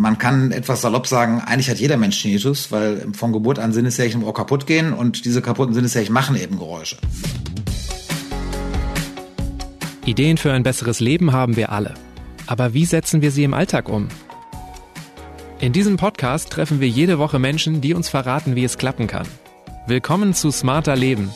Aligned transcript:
Man 0.00 0.16
kann 0.16 0.52
etwas 0.52 0.82
salopp 0.82 1.08
sagen, 1.08 1.40
eigentlich 1.40 1.68
hat 1.68 1.80
jeder 1.80 1.96
Mensch 1.96 2.22
Tinnitus, 2.22 2.70
weil 2.70 3.08
von 3.14 3.32
Geburt 3.32 3.58
an 3.58 3.72
Sinneszärchen 3.72 4.20
im 4.20 4.26
Ohr 4.28 4.32
kaputt 4.32 4.64
gehen 4.64 4.92
und 4.92 5.24
diese 5.24 5.42
kaputten 5.42 5.74
Sinneszärchen 5.74 6.14
machen 6.14 6.36
eben 6.36 6.56
Geräusche. 6.56 6.98
Ideen 10.04 10.36
für 10.38 10.52
ein 10.52 10.62
besseres 10.62 11.00
Leben 11.00 11.32
haben 11.32 11.56
wir 11.56 11.72
alle. 11.72 11.94
Aber 12.46 12.74
wie 12.74 12.84
setzen 12.84 13.22
wir 13.22 13.32
sie 13.32 13.42
im 13.42 13.54
Alltag 13.54 13.88
um? 13.88 14.06
In 15.58 15.72
diesem 15.72 15.96
Podcast 15.96 16.50
treffen 16.50 16.80
wir 16.80 16.88
jede 16.88 17.18
Woche 17.18 17.40
Menschen, 17.40 17.80
die 17.80 17.92
uns 17.92 18.08
verraten, 18.08 18.54
wie 18.54 18.62
es 18.62 18.78
klappen 18.78 19.08
kann. 19.08 19.26
Willkommen 19.88 20.32
zu 20.32 20.52
Smarter 20.52 20.94
Leben. 20.94 21.32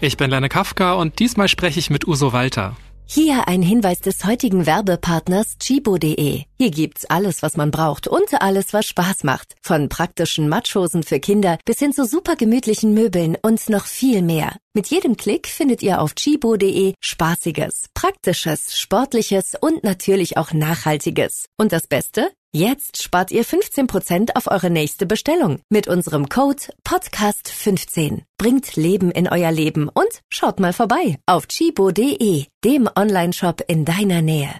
Ich 0.00 0.16
bin 0.16 0.30
Lene 0.30 0.48
Kafka 0.48 0.92
und 0.92 1.18
diesmal 1.18 1.48
spreche 1.48 1.80
ich 1.80 1.90
mit 1.90 2.06
Uso 2.06 2.32
Walter. 2.32 2.76
Hier 3.12 3.48
ein 3.48 3.60
Hinweis 3.60 3.98
des 3.98 4.24
heutigen 4.24 4.66
Werbepartners 4.66 5.58
Chibo.de. 5.58 6.44
Hier 6.56 6.70
gibt's 6.70 7.06
alles, 7.06 7.42
was 7.42 7.56
man 7.56 7.72
braucht 7.72 8.06
und 8.06 8.40
alles, 8.40 8.72
was 8.72 8.86
Spaß 8.86 9.24
macht. 9.24 9.56
Von 9.62 9.88
praktischen 9.88 10.48
Matschhosen 10.48 11.02
für 11.02 11.18
Kinder 11.18 11.58
bis 11.64 11.80
hin 11.80 11.92
zu 11.92 12.04
super 12.04 12.36
gemütlichen 12.36 12.94
Möbeln 12.94 13.36
und 13.42 13.68
noch 13.68 13.86
viel 13.86 14.22
mehr. 14.22 14.54
Mit 14.74 14.86
jedem 14.86 15.16
Klick 15.16 15.48
findet 15.48 15.82
ihr 15.82 16.00
auf 16.00 16.14
Chibo.de 16.14 16.94
Spaßiges, 17.00 17.86
Praktisches, 17.94 18.78
Sportliches 18.78 19.54
und 19.60 19.82
natürlich 19.82 20.36
auch 20.36 20.52
Nachhaltiges. 20.52 21.46
Und 21.58 21.72
das 21.72 21.88
Beste? 21.88 22.30
Jetzt 22.52 23.00
spart 23.00 23.30
ihr 23.30 23.44
15% 23.44 24.30
auf 24.34 24.48
eure 24.48 24.70
nächste 24.70 25.06
Bestellung 25.06 25.60
mit 25.68 25.86
unserem 25.86 26.28
Code 26.28 26.64
Podcast15. 26.84 28.22
Bringt 28.38 28.74
Leben 28.74 29.12
in 29.12 29.28
euer 29.28 29.52
Leben 29.52 29.88
und 29.88 30.08
schaut 30.28 30.58
mal 30.58 30.72
vorbei 30.72 31.20
auf 31.26 31.46
chibo.de, 31.46 32.46
dem 32.64 32.88
Onlineshop 32.96 33.62
in 33.68 33.84
deiner 33.84 34.20
Nähe. 34.20 34.50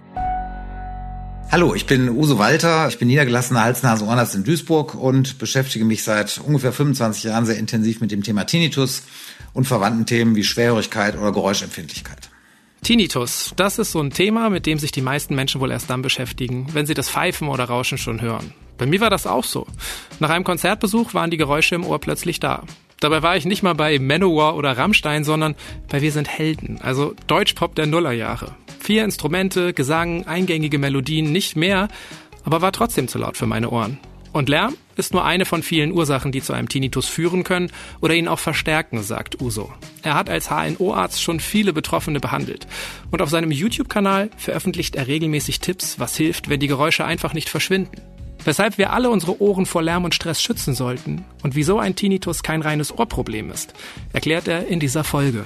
Hallo, 1.50 1.74
ich 1.74 1.86
bin 1.86 2.10
Uso 2.10 2.38
Walter, 2.38 2.86
ich 2.86 2.98
bin 2.98 3.08
niedergelassener 3.08 3.64
Hals-Nase-Ohrenarzt 3.64 4.36
in 4.36 4.44
Duisburg 4.44 4.94
und 4.94 5.38
beschäftige 5.38 5.84
mich 5.84 6.04
seit 6.04 6.38
ungefähr 6.38 6.72
25 6.72 7.24
Jahren 7.24 7.44
sehr 7.44 7.58
intensiv 7.58 8.00
mit 8.00 8.12
dem 8.12 8.22
Thema 8.22 8.44
Tinnitus 8.44 9.02
und 9.52 9.66
verwandten 9.66 10.06
Themen 10.06 10.36
wie 10.36 10.44
Schwerhörigkeit 10.44 11.18
oder 11.18 11.32
Geräuschempfindlichkeit. 11.32 12.29
Tinnitus, 12.82 13.52
das 13.56 13.78
ist 13.78 13.92
so 13.92 14.00
ein 14.00 14.10
Thema, 14.10 14.48
mit 14.48 14.66
dem 14.66 14.78
sich 14.78 14.90
die 14.90 15.02
meisten 15.02 15.34
Menschen 15.34 15.60
wohl 15.60 15.70
erst 15.70 15.90
dann 15.90 16.02
beschäftigen, 16.02 16.66
wenn 16.72 16.86
sie 16.86 16.94
das 16.94 17.10
Pfeifen 17.10 17.48
oder 17.48 17.64
Rauschen 17.64 17.98
schon 17.98 18.20
hören. 18.20 18.54
Bei 18.78 18.86
mir 18.86 19.00
war 19.00 19.10
das 19.10 19.26
auch 19.26 19.44
so. 19.44 19.66
Nach 20.18 20.30
einem 20.30 20.44
Konzertbesuch 20.44 21.12
waren 21.12 21.30
die 21.30 21.36
Geräusche 21.36 21.74
im 21.74 21.84
Ohr 21.84 21.98
plötzlich 21.98 22.40
da. 22.40 22.64
Dabei 23.00 23.22
war 23.22 23.36
ich 23.36 23.44
nicht 23.44 23.62
mal 23.62 23.74
bei 23.74 23.98
Manowar 23.98 24.56
oder 24.56 24.76
Rammstein, 24.76 25.24
sondern 25.24 25.54
bei 25.88 26.00
Wir 26.00 26.12
sind 26.12 26.28
Helden, 26.28 26.80
also 26.80 27.14
Deutschpop 27.26 27.74
der 27.74 27.86
Nullerjahre. 27.86 28.54
Vier 28.78 29.04
Instrumente, 29.04 29.74
Gesang, 29.74 30.26
eingängige 30.26 30.78
Melodien, 30.78 31.32
nicht 31.32 31.56
mehr, 31.56 31.88
aber 32.44 32.62
war 32.62 32.72
trotzdem 32.72 33.08
zu 33.08 33.18
laut 33.18 33.36
für 33.36 33.46
meine 33.46 33.70
Ohren. 33.70 33.98
Und 34.32 34.48
Lärm 34.48 34.76
ist 34.96 35.12
nur 35.12 35.24
eine 35.24 35.44
von 35.44 35.62
vielen 35.62 35.92
Ursachen, 35.92 36.30
die 36.30 36.42
zu 36.42 36.52
einem 36.52 36.68
Tinnitus 36.68 37.06
führen 37.06 37.42
können 37.42 37.72
oder 38.00 38.14
ihn 38.14 38.28
auch 38.28 38.38
verstärken, 38.38 39.02
sagt 39.02 39.40
Uso. 39.40 39.72
Er 40.02 40.14
hat 40.14 40.30
als 40.30 40.50
HNO-Arzt 40.50 41.22
schon 41.22 41.40
viele 41.40 41.72
Betroffene 41.72 42.20
behandelt. 42.20 42.66
Und 43.10 43.22
auf 43.22 43.30
seinem 43.30 43.50
YouTube-Kanal 43.50 44.30
veröffentlicht 44.36 44.94
er 44.94 45.08
regelmäßig 45.08 45.60
Tipps, 45.60 45.98
was 45.98 46.16
hilft, 46.16 46.48
wenn 46.48 46.60
die 46.60 46.68
Geräusche 46.68 47.04
einfach 47.04 47.32
nicht 47.32 47.48
verschwinden. 47.48 48.00
Weshalb 48.44 48.78
wir 48.78 48.92
alle 48.92 49.10
unsere 49.10 49.40
Ohren 49.42 49.66
vor 49.66 49.82
Lärm 49.82 50.04
und 50.04 50.14
Stress 50.14 50.40
schützen 50.40 50.74
sollten 50.74 51.24
und 51.42 51.56
wieso 51.56 51.78
ein 51.78 51.94
Tinnitus 51.94 52.42
kein 52.42 52.62
reines 52.62 52.96
Ohrproblem 52.96 53.50
ist, 53.50 53.74
erklärt 54.12 54.48
er 54.48 54.66
in 54.66 54.80
dieser 54.80 55.04
Folge. 55.04 55.44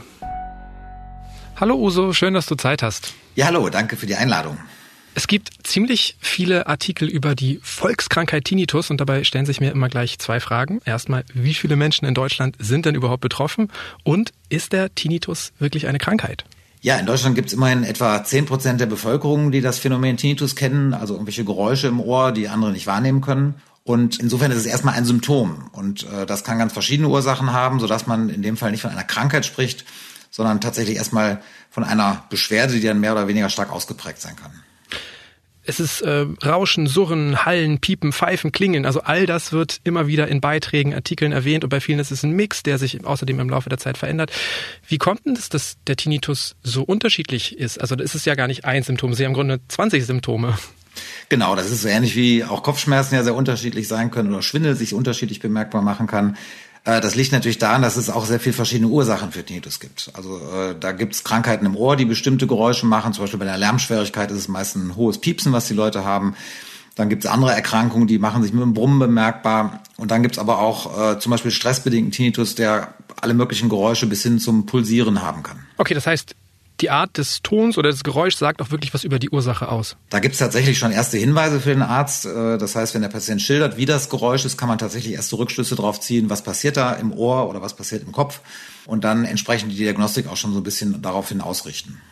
Hallo 1.56 1.74
Uso, 1.76 2.12
schön, 2.12 2.34
dass 2.34 2.46
du 2.46 2.54
Zeit 2.54 2.82
hast. 2.82 3.14
Ja, 3.34 3.46
hallo, 3.46 3.68
danke 3.68 3.96
für 3.96 4.06
die 4.06 4.14
Einladung. 4.14 4.58
Es 5.16 5.28
gibt 5.28 5.50
ziemlich 5.62 6.16
viele 6.20 6.66
Artikel 6.66 7.08
über 7.08 7.36
die 7.36 7.60
Volkskrankheit 7.62 8.46
Tinnitus 8.46 8.90
und 8.90 9.00
dabei 9.00 9.22
stellen 9.22 9.46
sich 9.46 9.60
mir 9.60 9.70
immer 9.70 9.88
gleich 9.88 10.18
zwei 10.18 10.40
Fragen. 10.40 10.80
Erstmal, 10.84 11.24
wie 11.32 11.54
viele 11.54 11.76
Menschen 11.76 12.04
in 12.04 12.14
Deutschland 12.14 12.56
sind 12.58 12.84
denn 12.84 12.96
überhaupt 12.96 13.20
betroffen? 13.20 13.70
Und 14.02 14.32
ist 14.48 14.72
der 14.72 14.92
Tinnitus 14.92 15.52
wirklich 15.60 15.86
eine 15.86 15.98
Krankheit? 15.98 16.44
Ja, 16.80 16.96
in 16.96 17.06
Deutschland 17.06 17.36
gibt 17.36 17.48
es 17.48 17.54
immerhin 17.54 17.84
etwa 17.84 18.24
zehn 18.24 18.44
Prozent 18.44 18.80
der 18.80 18.86
Bevölkerung, 18.86 19.52
die 19.52 19.60
das 19.60 19.78
Phänomen 19.78 20.16
Tinnitus 20.16 20.56
kennen, 20.56 20.92
also 20.94 21.14
irgendwelche 21.14 21.44
Geräusche 21.44 21.86
im 21.86 22.00
Ohr, 22.00 22.32
die 22.32 22.48
andere 22.48 22.72
nicht 22.72 22.88
wahrnehmen 22.88 23.20
können. 23.20 23.54
Und 23.84 24.18
insofern 24.18 24.50
ist 24.50 24.58
es 24.58 24.66
erstmal 24.66 24.94
ein 24.94 25.04
Symptom. 25.04 25.70
Und 25.72 26.10
äh, 26.10 26.26
das 26.26 26.42
kann 26.42 26.58
ganz 26.58 26.72
verschiedene 26.72 27.08
Ursachen 27.08 27.52
haben, 27.52 27.78
sodass 27.78 28.08
man 28.08 28.30
in 28.30 28.42
dem 28.42 28.56
Fall 28.56 28.72
nicht 28.72 28.82
von 28.82 28.90
einer 28.90 29.04
Krankheit 29.04 29.46
spricht, 29.46 29.84
sondern 30.30 30.60
tatsächlich 30.60 30.96
erstmal 30.96 31.40
von 31.70 31.84
einer 31.84 32.24
Beschwerde, 32.30 32.74
die 32.74 32.80
dann 32.80 32.98
mehr 32.98 33.12
oder 33.12 33.28
weniger 33.28 33.48
stark 33.48 33.70
ausgeprägt 33.70 34.20
sein 34.20 34.34
kann. 34.34 34.50
Es 35.66 35.80
ist 35.80 36.02
äh, 36.02 36.26
Rauschen, 36.44 36.86
Surren, 36.86 37.44
Hallen, 37.44 37.78
Piepen, 37.78 38.12
Pfeifen, 38.12 38.52
Klingeln. 38.52 38.84
Also 38.84 39.00
all 39.00 39.26
das 39.26 39.52
wird 39.52 39.80
immer 39.84 40.06
wieder 40.06 40.28
in 40.28 40.40
Beiträgen, 40.40 40.94
Artikeln 40.94 41.32
erwähnt 41.32 41.64
und 41.64 41.70
bei 41.70 41.80
vielen 41.80 41.98
ist 41.98 42.10
es 42.10 42.22
ein 42.22 42.32
Mix, 42.32 42.62
der 42.62 42.78
sich 42.78 43.04
außerdem 43.04 43.40
im 43.40 43.48
Laufe 43.48 43.68
der 43.68 43.78
Zeit 43.78 43.96
verändert. 43.96 44.30
Wie 44.86 44.98
kommt 44.98 45.24
denn 45.24 45.34
das, 45.34 45.48
dass 45.48 45.76
der 45.86 45.96
Tinnitus 45.96 46.56
so 46.62 46.82
unterschiedlich 46.82 47.58
ist? 47.58 47.80
Also 47.80 47.96
da 47.96 48.04
ist 48.04 48.14
es 48.14 48.24
ja 48.24 48.34
gar 48.34 48.46
nicht 48.46 48.64
ein 48.64 48.82
Symptom, 48.82 49.14
Sie 49.14 49.24
haben 49.24 49.30
im 49.30 49.36
Grunde 49.36 49.60
20 49.68 50.04
Symptome. 50.04 50.58
Genau, 51.28 51.56
das 51.56 51.70
ist 51.70 51.82
so 51.82 51.88
ähnlich 51.88 52.14
wie 52.14 52.44
auch 52.44 52.62
Kopfschmerzen 52.62 53.14
ja 53.14 53.24
sehr 53.24 53.34
unterschiedlich 53.34 53.88
sein 53.88 54.10
können 54.10 54.30
oder 54.30 54.42
Schwindel 54.42 54.76
sich 54.76 54.94
unterschiedlich 54.94 55.40
bemerkbar 55.40 55.82
machen 55.82 56.06
kann. 56.06 56.36
Äh, 56.84 57.00
das 57.00 57.14
liegt 57.14 57.32
natürlich 57.32 57.58
daran, 57.58 57.82
dass 57.82 57.96
es 57.96 58.10
auch 58.10 58.26
sehr 58.26 58.40
viel 58.40 58.52
verschiedene 58.52 58.88
Ursachen 58.88 59.32
für 59.32 59.44
Tinnitus 59.44 59.80
gibt. 59.80 60.10
Also 60.14 60.38
äh, 60.38 60.74
da 60.78 60.92
gibt 60.92 61.14
es 61.14 61.24
Krankheiten 61.24 61.66
im 61.66 61.76
Ohr, 61.76 61.96
die 61.96 62.04
bestimmte 62.04 62.46
Geräusche 62.46 62.86
machen. 62.86 63.12
Zum 63.12 63.24
Beispiel 63.24 63.38
bei 63.38 63.46
der 63.46 63.58
Lärmschwierigkeit 63.58 64.30
ist 64.30 64.38
es 64.38 64.48
meist 64.48 64.76
ein 64.76 64.96
hohes 64.96 65.18
Piepsen, 65.18 65.52
was 65.52 65.66
die 65.66 65.74
Leute 65.74 66.04
haben. 66.04 66.34
Dann 66.94 67.08
gibt 67.08 67.24
es 67.24 67.30
andere 67.30 67.52
Erkrankungen, 67.52 68.06
die 68.06 68.18
machen 68.18 68.42
sich 68.42 68.52
mit 68.52 68.62
dem 68.62 68.72
Brummen 68.72 69.00
bemerkbar. 69.00 69.82
Und 69.96 70.10
dann 70.10 70.22
gibt 70.22 70.36
es 70.36 70.38
aber 70.38 70.60
auch 70.60 71.14
äh, 71.14 71.18
zum 71.18 71.30
Beispiel 71.30 71.50
stressbedingten 71.50 72.12
Tinnitus, 72.12 72.54
der 72.54 72.94
alle 73.20 73.34
möglichen 73.34 73.68
Geräusche 73.68 74.06
bis 74.06 74.22
hin 74.22 74.38
zum 74.38 74.66
Pulsieren 74.66 75.22
haben 75.22 75.42
kann. 75.42 75.66
Okay, 75.76 75.94
das 75.94 76.06
heißt, 76.06 76.36
die 76.84 76.90
Art 76.90 77.16
des 77.16 77.40
Tons 77.40 77.78
oder 77.78 77.90
des 77.90 78.04
Geräuschs 78.04 78.38
sagt 78.38 78.60
auch 78.60 78.70
wirklich 78.70 78.92
was 78.92 79.04
über 79.04 79.18
die 79.18 79.30
Ursache 79.30 79.70
aus. 79.70 79.96
Da 80.10 80.18
gibt 80.18 80.34
es 80.34 80.38
tatsächlich 80.38 80.76
schon 80.76 80.92
erste 80.92 81.16
Hinweise 81.16 81.58
für 81.58 81.70
den 81.70 81.80
Arzt. 81.80 82.26
Äh, 82.26 82.58
das 82.58 82.76
heißt, 82.76 82.92
wenn 82.92 83.00
der 83.00 83.08
Patient 83.08 83.40
schildert, 83.40 83.78
wie 83.78 83.86
das 83.86 84.10
Geräusch 84.10 84.44
ist, 84.44 84.58
kann 84.58 84.68
man 84.68 84.76
tatsächlich 84.76 85.14
erste 85.14 85.38
Rückschlüsse 85.38 85.76
darauf 85.76 85.98
ziehen, 85.98 86.28
was 86.28 86.42
passiert 86.42 86.76
da 86.76 86.92
im 86.92 87.10
Ohr 87.14 87.48
oder 87.48 87.62
was 87.62 87.74
passiert 87.74 88.02
im 88.02 88.12
Kopf 88.12 88.40
und 88.84 89.02
dann 89.02 89.24
entsprechend 89.24 89.72
die 89.72 89.76
Diagnostik 89.76 90.28
auch 90.28 90.36
schon 90.36 90.52
so 90.52 90.60
ein 90.60 90.62
bisschen 90.62 91.00
daraufhin 91.00 91.40
ausrichten. 91.40 92.02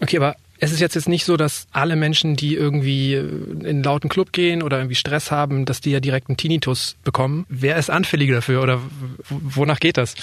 Okay, 0.00 0.16
aber 0.16 0.36
es 0.58 0.72
ist 0.72 0.80
jetzt, 0.80 0.94
jetzt 0.94 1.08
nicht 1.08 1.26
so, 1.26 1.36
dass 1.36 1.66
alle 1.72 1.94
Menschen, 1.94 2.34
die 2.34 2.54
irgendwie 2.54 3.12
in 3.14 3.66
einen 3.66 3.82
lauten 3.82 4.08
Club 4.08 4.32
gehen 4.32 4.62
oder 4.62 4.78
irgendwie 4.78 4.94
Stress 4.94 5.30
haben, 5.30 5.66
dass 5.66 5.82
die 5.82 5.90
ja 5.90 6.00
direkt 6.00 6.30
einen 6.30 6.38
Tinnitus 6.38 6.96
bekommen. 7.04 7.44
Wer 7.50 7.76
ist 7.76 7.90
anfälliger 7.90 8.36
dafür 8.36 8.62
oder 8.62 8.80
wonach 9.28 9.80
geht 9.80 9.98
das? 9.98 10.14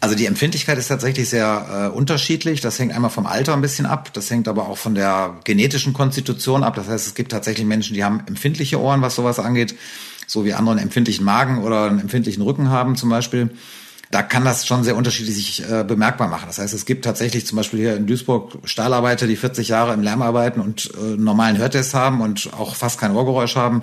Also 0.00 0.14
die 0.14 0.26
Empfindlichkeit 0.26 0.78
ist 0.78 0.88
tatsächlich 0.88 1.28
sehr 1.28 1.90
äh, 1.92 1.96
unterschiedlich. 1.96 2.60
Das 2.60 2.78
hängt 2.78 2.92
einmal 2.92 3.10
vom 3.10 3.26
Alter 3.26 3.54
ein 3.54 3.60
bisschen 3.60 3.84
ab. 3.84 4.10
Das 4.12 4.30
hängt 4.30 4.46
aber 4.46 4.68
auch 4.68 4.78
von 4.78 4.94
der 4.94 5.36
genetischen 5.42 5.92
Konstitution 5.92 6.62
ab. 6.62 6.76
Das 6.76 6.88
heißt, 6.88 7.06
es 7.06 7.14
gibt 7.14 7.32
tatsächlich 7.32 7.66
Menschen, 7.66 7.94
die 7.94 8.04
haben 8.04 8.22
empfindliche 8.26 8.80
Ohren, 8.80 9.02
was 9.02 9.16
sowas 9.16 9.40
angeht, 9.40 9.74
so 10.26 10.44
wie 10.44 10.54
andere 10.54 10.76
einen 10.76 10.84
empfindlichen 10.84 11.24
Magen 11.24 11.64
oder 11.64 11.86
einen 11.86 11.98
empfindlichen 11.98 12.42
Rücken 12.44 12.70
haben 12.70 12.94
zum 12.94 13.10
Beispiel. 13.10 13.50
Da 14.12 14.22
kann 14.22 14.44
das 14.44 14.66
schon 14.66 14.84
sehr 14.84 14.96
unterschiedlich 14.96 15.34
sich 15.34 15.70
äh, 15.70 15.84
bemerkbar 15.84 16.28
machen. 16.28 16.44
Das 16.46 16.58
heißt, 16.58 16.72
es 16.72 16.86
gibt 16.86 17.04
tatsächlich 17.04 17.44
zum 17.44 17.56
Beispiel 17.56 17.80
hier 17.80 17.96
in 17.96 18.06
Duisburg 18.06 18.56
Stahlarbeiter, 18.64 19.26
die 19.26 19.36
40 19.36 19.68
Jahre 19.68 19.92
im 19.94 20.02
Lärm 20.02 20.22
arbeiten 20.22 20.60
und 20.60 20.92
äh, 20.94 21.16
normalen 21.16 21.58
Hörtest 21.58 21.92
haben 21.92 22.20
und 22.20 22.50
auch 22.56 22.76
fast 22.76 23.00
kein 23.00 23.14
Ohrgeräusch 23.14 23.56
haben 23.56 23.82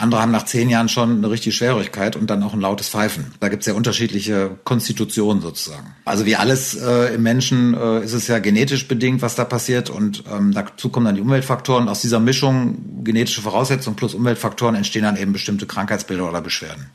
andere 0.00 0.20
haben 0.20 0.32
nach 0.32 0.44
zehn 0.44 0.68
Jahren 0.68 0.88
schon 0.88 1.18
eine 1.18 1.30
richtige 1.30 1.54
Schwerhörigkeit 1.54 2.16
und 2.16 2.28
dann 2.28 2.42
auch 2.42 2.52
ein 2.52 2.60
lautes 2.60 2.88
Pfeifen. 2.88 3.32
Da 3.40 3.48
gibt 3.48 3.62
es 3.62 3.66
ja 3.66 3.74
unterschiedliche 3.74 4.58
Konstitutionen 4.64 5.42
sozusagen. 5.42 5.94
Also 6.04 6.26
wie 6.26 6.36
alles 6.36 6.74
äh, 6.74 7.14
im 7.14 7.22
Menschen 7.22 7.74
äh, 7.74 8.04
ist 8.04 8.12
es 8.12 8.26
ja 8.26 8.38
genetisch 8.38 8.88
bedingt, 8.88 9.22
was 9.22 9.34
da 9.34 9.44
passiert. 9.44 9.90
Und 9.90 10.24
ähm, 10.32 10.52
dazu 10.52 10.88
kommen 10.88 11.06
dann 11.06 11.14
die 11.14 11.20
Umweltfaktoren. 11.20 11.88
Aus 11.88 12.00
dieser 12.00 12.20
Mischung 12.20 13.04
genetische 13.04 13.42
Voraussetzungen 13.42 13.96
plus 13.96 14.14
Umweltfaktoren 14.14 14.74
entstehen 14.74 15.02
dann 15.02 15.16
eben 15.16 15.32
bestimmte 15.32 15.66
Krankheitsbilder 15.66 16.28
oder 16.28 16.40
Beschwerden. 16.40 16.86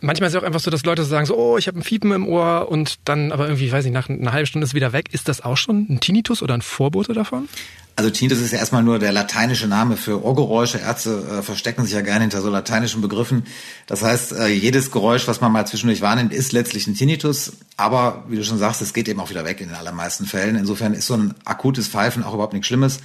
Manchmal 0.00 0.28
ist 0.28 0.34
es 0.34 0.40
auch 0.42 0.46
einfach 0.46 0.60
so, 0.60 0.70
dass 0.70 0.84
Leute 0.84 1.02
sagen 1.02 1.24
so, 1.24 1.34
oh, 1.34 1.56
ich 1.56 1.66
habe 1.66 1.78
ein 1.78 1.82
Fiepen 1.82 2.12
im 2.12 2.28
Ohr 2.28 2.68
und 2.70 2.96
dann 3.06 3.32
aber 3.32 3.46
irgendwie, 3.46 3.72
weiß 3.72 3.86
ich, 3.86 3.92
nach 3.92 4.10
einer 4.10 4.32
halben 4.32 4.46
Stunde 4.46 4.64
ist 4.64 4.70
es 4.70 4.74
wieder 4.74 4.92
weg. 4.92 5.06
Ist 5.12 5.28
das 5.28 5.40
auch 5.40 5.56
schon 5.56 5.86
ein 5.88 6.00
Tinnitus 6.00 6.42
oder 6.42 6.52
ein 6.52 6.60
Vorbote 6.60 7.14
davon? 7.14 7.48
Also 7.96 8.10
Tinnitus 8.10 8.40
ist 8.40 8.52
ja 8.52 8.58
erstmal 8.58 8.82
nur 8.82 8.98
der 8.98 9.12
lateinische 9.12 9.68
Name 9.68 9.96
für 9.96 10.24
Ohrgeräusche. 10.24 10.78
Ärzte 10.78 11.38
äh, 11.38 11.42
verstecken 11.42 11.84
sich 11.84 11.94
ja 11.94 12.00
gerne 12.00 12.22
hinter 12.22 12.42
so 12.42 12.50
lateinischen 12.50 13.00
Begriffen. 13.00 13.44
Das 13.86 14.02
heißt, 14.02 14.32
äh, 14.32 14.48
jedes 14.48 14.90
Geräusch, 14.90 15.28
was 15.28 15.40
man 15.40 15.52
mal 15.52 15.64
zwischendurch 15.64 16.00
wahrnimmt, 16.00 16.32
ist 16.32 16.52
letztlich 16.52 16.88
ein 16.88 16.96
Tinnitus. 16.96 17.52
Aber 17.76 18.24
wie 18.28 18.36
du 18.36 18.42
schon 18.42 18.58
sagst, 18.58 18.82
es 18.82 18.94
geht 18.94 19.08
eben 19.08 19.20
auch 19.20 19.30
wieder 19.30 19.44
weg 19.44 19.60
in 19.60 19.68
den 19.68 19.76
allermeisten 19.76 20.26
Fällen. 20.26 20.56
Insofern 20.56 20.92
ist 20.92 21.06
so 21.06 21.14
ein 21.14 21.34
akutes 21.44 21.86
Pfeifen 21.86 22.24
auch 22.24 22.34
überhaupt 22.34 22.52
nichts 22.52 22.66
Schlimmes. 22.66 22.98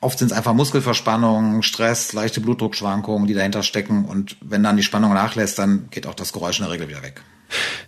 Oft 0.00 0.20
sind 0.20 0.30
es 0.30 0.36
einfach 0.36 0.54
Muskelverspannungen, 0.54 1.64
Stress, 1.64 2.12
leichte 2.12 2.40
Blutdruckschwankungen, 2.40 3.26
die 3.26 3.34
dahinter 3.34 3.64
stecken. 3.64 4.04
Und 4.04 4.36
wenn 4.40 4.62
dann 4.62 4.76
die 4.76 4.84
Spannung 4.84 5.12
nachlässt, 5.14 5.58
dann 5.58 5.88
geht 5.90 6.06
auch 6.06 6.14
das 6.14 6.32
Geräusch 6.32 6.60
in 6.60 6.64
der 6.64 6.72
Regel 6.72 6.88
wieder 6.88 7.02
weg. 7.02 7.22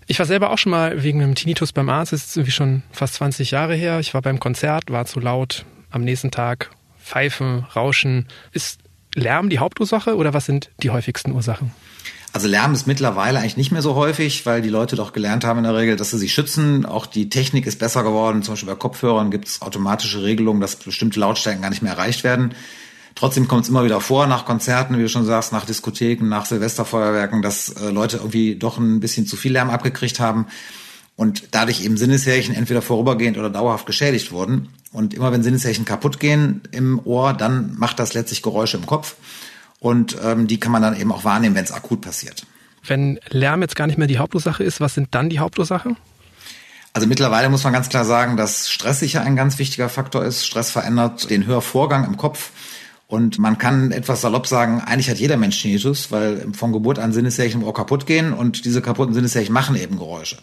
Ich 0.09 0.19
war 0.19 0.27
selber 0.27 0.51
auch 0.51 0.59
schon 0.59 0.71
mal 0.71 1.05
wegen 1.05 1.23
einem 1.23 1.37
Tinnitus 1.37 1.73
beim 1.73 1.89
Arzt. 1.89 2.13
Das 2.13 2.25
ist 2.25 2.37
irgendwie 2.37 2.51
schon 2.51 2.83
fast 2.91 3.15
20 3.15 3.53
Jahre 3.53 3.77
her. 3.77 4.01
Ich 4.01 4.15
war 4.15 4.23
beim 4.23 4.41
Konzert, 4.41 4.91
war 4.91 5.07
zu 5.07 5.21
laut, 5.21 5.65
am 5.91 6.03
nächsten 6.03 6.31
Tag 6.31 6.71
Pfeifen, 7.03 7.67
Rauschen. 7.75 8.27
Ist 8.53 8.81
Lärm 9.15 9.51
die 9.51 9.59
Hauptursache 9.59 10.17
oder 10.17 10.35
was 10.35 10.47
sind 10.47 10.71
die 10.83 10.91
häufigsten 10.91 11.33
Ursachen? 11.33 11.73
Also 12.33 12.47
Lärm 12.47 12.73
ist 12.73 12.87
mittlerweile 12.87 13.41
eigentlich 13.41 13.57
nicht 13.57 13.73
mehr 13.73 13.83
so 13.83 13.97
häufig, 13.97 14.47
weil 14.47 14.63
die 14.63 14.69
Leute 14.69 14.95
doch 14.95 15.13
gelernt 15.13 15.45
haben 15.45 15.59
in 15.59 15.65
der 15.65 15.75
Regel, 15.75 15.97
dass 15.97 16.11
sie 16.11 16.19
sich 16.19 16.33
schützen. 16.33 16.87
Auch 16.87 17.07
die 17.07 17.29
Technik 17.29 17.67
ist 17.67 17.81
besser 17.81 18.05
geworden. 18.05 18.43
Zum 18.43 18.53
Beispiel 18.53 18.69
bei 18.69 18.77
Kopfhörern 18.77 19.33
gibt 19.33 19.49
es 19.49 19.63
automatische 19.63 20.23
Regelungen, 20.23 20.61
dass 20.61 20.77
bestimmte 20.77 21.19
Lautstärken 21.19 21.63
gar 21.63 21.71
nicht 21.71 21.83
mehr 21.83 21.93
erreicht 21.93 22.23
werden. 22.23 22.55
Trotzdem 23.17 23.49
kommt 23.49 23.65
es 23.65 23.69
immer 23.69 23.85
wieder 23.85 24.01
vor, 24.01 24.29
nach 24.29 24.45
Konzerten, 24.45 24.97
wie 24.97 25.03
du 25.03 25.09
schon 25.09 25.27
sagst, 25.27 25.53
nach 25.53 25.65
Diskotheken, 25.65 26.29
nach 26.29 26.47
Silvesterfeuerwerken, 26.47 27.43
dass 27.43 27.71
äh, 27.71 27.91
Leute 27.91 28.19
irgendwie 28.19 28.55
doch 28.55 28.79
ein 28.79 29.01
bisschen 29.01 29.27
zu 29.27 29.37
viel 29.37 29.53
Lärm 29.53 29.69
abgekriegt 29.69 30.21
haben 30.21 30.47
und 31.17 31.49
dadurch 31.51 31.85
eben 31.85 31.97
Sinneshärchen 31.97 32.55
entweder 32.55 32.81
vorübergehend 32.81 33.37
oder 33.37 33.51
dauerhaft 33.51 33.87
geschädigt 33.87 34.31
wurden. 34.31 34.69
Und 34.93 35.15
immer 35.15 35.33
wenn 35.33 35.43
Sinneshärchen 35.43 35.85
kaputt 35.85 36.19
gehen 36.19 36.63
im 36.73 37.01
Ohr, 37.05 37.33
dann 37.33 37.75
macht 37.77 37.99
das 37.99 38.15
letztlich 38.15 38.43
Geräusche 38.43 38.77
im 38.77 38.87
Kopf. 38.87 39.17
Und 39.79 40.17
ähm, 40.23 40.47
die 40.47 40.61
kann 40.61 40.73
man 40.73 40.83
dann 40.83 40.99
eben 40.99 41.13
auch 41.13 41.25
wahrnehmen, 41.25 41.55
wenn 41.55 41.65
es 41.65 41.73
akut 41.73 42.01
passiert. 42.01 42.45
Wenn 42.87 43.21
Lärm 43.29 43.63
jetzt 43.63 43.77
gar 43.77 43.87
nicht 43.87 43.99
mehr 43.99 44.09
die 44.09 44.19
Hauptursache 44.19 44.65
ist, 44.65 44.81
was 44.81 44.95
sind 44.95 45.09
dann 45.15 45.31
die 45.31 45.39
Hauptursachen? 45.39 45.97
Also 46.93 47.07
mittlerweile 47.07 47.49
muss 47.49 47.63
man 47.63 47.73
ganz 47.73 47.89
klar 47.89 48.05
sagen, 48.05 48.37
dass 48.37 48.69
Stress 48.69 49.01
sicher 49.01 49.23
ein 49.23 49.37
ganz 49.37 49.59
wichtiger 49.59 49.89
Faktor 49.89 50.25
ist. 50.25 50.45
Stress 50.45 50.71
verändert 50.71 51.31
den 51.31 51.47
Hörvorgang 51.47 52.05
im 52.05 52.17
Kopf. 52.17 52.51
Und 53.07 53.39
man 53.39 53.59
kann 53.59 53.91
etwas 53.93 54.21
salopp 54.21 54.47
sagen, 54.47 54.81
eigentlich 54.81 55.11
hat 55.11 55.19
jeder 55.19 55.37
Mensch 55.37 55.61
Tinnitus, 55.61 56.13
weil 56.13 56.47
von 56.53 56.73
Geburt 56.73 56.99
an 56.99 57.13
Sinneshärchen 57.13 57.61
im 57.61 57.67
Ohr 57.67 57.75
kaputt 57.75 58.07
gehen 58.07 58.33
und 58.33 58.65
diese 58.65 58.83
kaputten 58.83 59.15
Sinneshärchen 59.15 59.53
machen 59.53 59.77
eben 59.77 59.99
Geräusche. 59.99 60.39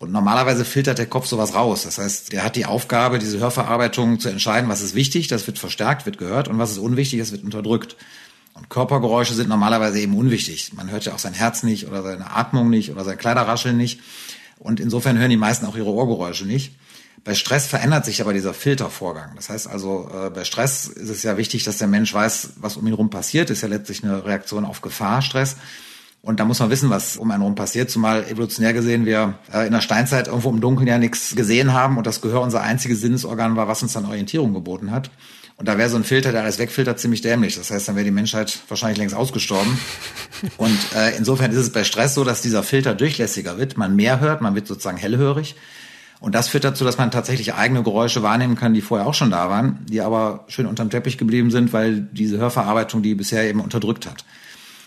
Und 0.00 0.12
normalerweise 0.12 0.64
filtert 0.64 0.96
der 0.96 1.04
Kopf 1.04 1.26
sowas 1.26 1.54
raus. 1.54 1.82
Das 1.82 1.98
heißt, 1.98 2.32
der 2.32 2.42
hat 2.42 2.56
die 2.56 2.64
Aufgabe, 2.64 3.18
diese 3.18 3.38
Hörverarbeitung 3.38 4.18
zu 4.18 4.30
entscheiden, 4.30 4.70
was 4.70 4.80
ist 4.80 4.94
wichtig, 4.94 5.28
das 5.28 5.46
wird 5.46 5.58
verstärkt, 5.58 6.06
wird 6.06 6.16
gehört 6.16 6.48
und 6.48 6.58
was 6.58 6.70
ist 6.70 6.78
unwichtig, 6.78 7.20
das 7.20 7.32
wird 7.32 7.44
unterdrückt. 7.44 7.96
Und 8.54 8.70
Körpergeräusche 8.70 9.34
sind 9.34 9.50
normalerweise 9.50 10.00
eben 10.00 10.16
unwichtig. 10.16 10.72
Man 10.72 10.90
hört 10.90 11.04
ja 11.04 11.12
auch 11.12 11.18
sein 11.18 11.34
Herz 11.34 11.62
nicht 11.64 11.86
oder 11.86 12.02
seine 12.02 12.30
Atmung 12.30 12.70
nicht 12.70 12.90
oder 12.90 13.04
sein 13.04 13.18
Kleiderrascheln 13.18 13.76
nicht. 13.76 14.00
Und 14.58 14.80
insofern 14.80 15.18
hören 15.18 15.28
die 15.28 15.36
meisten 15.36 15.66
auch 15.66 15.76
ihre 15.76 15.90
Ohrgeräusche 15.90 16.46
nicht. 16.46 16.76
Bei 17.22 17.34
Stress 17.34 17.66
verändert 17.66 18.06
sich 18.06 18.22
aber 18.22 18.32
dieser 18.32 18.54
Filtervorgang. 18.54 19.32
Das 19.36 19.50
heißt 19.50 19.66
also, 19.66 20.10
äh, 20.14 20.30
bei 20.30 20.44
Stress 20.44 20.86
ist 20.88 21.10
es 21.10 21.22
ja 21.24 21.36
wichtig, 21.36 21.64
dass 21.64 21.76
der 21.76 21.88
Mensch 21.88 22.14
weiß, 22.14 22.54
was 22.56 22.78
um 22.78 22.86
ihn 22.86 22.94
herum 22.94 23.10
passiert. 23.10 23.50
Ist 23.50 23.60
ja 23.60 23.68
letztlich 23.68 24.02
eine 24.02 24.24
Reaktion 24.24 24.64
auf 24.64 24.80
Gefahr, 24.80 25.20
Stress. 25.20 25.56
Und 26.22 26.38
da 26.38 26.44
muss 26.44 26.58
man 26.60 26.68
wissen, 26.68 26.90
was 26.90 27.16
um 27.16 27.30
einen 27.30 27.40
herum 27.40 27.54
passiert, 27.54 27.90
zumal 27.90 28.24
evolutionär 28.24 28.74
gesehen 28.74 29.06
wir 29.06 29.38
äh, 29.52 29.66
in 29.66 29.72
der 29.72 29.80
Steinzeit 29.80 30.28
irgendwo 30.28 30.50
im 30.50 30.60
Dunkeln 30.60 30.86
ja 30.86 30.98
nichts 30.98 31.34
gesehen 31.34 31.72
haben 31.72 31.96
und 31.96 32.06
das 32.06 32.20
Gehör 32.20 32.42
unser 32.42 32.60
einziges 32.60 33.00
Sinnesorgan 33.00 33.56
war, 33.56 33.68
was 33.68 33.82
uns 33.82 33.94
dann 33.94 34.04
Orientierung 34.04 34.52
geboten 34.52 34.90
hat. 34.90 35.10
Und 35.56 35.66
da 35.66 35.76
wäre 35.76 35.90
so 35.90 35.96
ein 35.96 36.04
Filter, 36.04 36.32
der 36.32 36.42
alles 36.42 36.58
wegfiltert, 36.58 36.98
ziemlich 36.98 37.20
dämlich. 37.20 37.56
Das 37.56 37.70
heißt, 37.70 37.88
dann 37.88 37.94
wäre 37.94 38.04
die 38.04 38.10
Menschheit 38.10 38.60
wahrscheinlich 38.68 38.96
längst 38.98 39.14
ausgestorben. 39.14 39.78
Und 40.56 40.78
äh, 40.96 41.16
insofern 41.18 41.50
ist 41.50 41.58
es 41.58 41.70
bei 41.70 41.84
Stress 41.84 42.14
so, 42.14 42.24
dass 42.24 42.40
dieser 42.40 42.62
Filter 42.62 42.94
durchlässiger 42.94 43.58
wird, 43.58 43.76
man 43.76 43.94
mehr 43.94 44.20
hört, 44.20 44.40
man 44.40 44.54
wird 44.54 44.66
sozusagen 44.66 44.96
hellhörig. 44.96 45.56
Und 46.18 46.34
das 46.34 46.48
führt 46.48 46.64
dazu, 46.64 46.84
dass 46.84 46.96
man 46.96 47.10
tatsächlich 47.10 47.54
eigene 47.54 47.82
Geräusche 47.82 48.22
wahrnehmen 48.22 48.56
kann, 48.56 48.72
die 48.72 48.80
vorher 48.80 49.06
auch 49.06 49.12
schon 49.12 49.30
da 49.30 49.50
waren, 49.50 49.84
die 49.86 50.00
aber 50.00 50.44
schön 50.48 50.64
unterm 50.64 50.88
Teppich 50.88 51.18
geblieben 51.18 51.50
sind, 51.50 51.74
weil 51.74 52.08
diese 52.12 52.38
Hörverarbeitung 52.38 53.02
die 53.02 53.14
bisher 53.14 53.46
eben 53.48 53.60
unterdrückt 53.60 54.06
hat. 54.06 54.24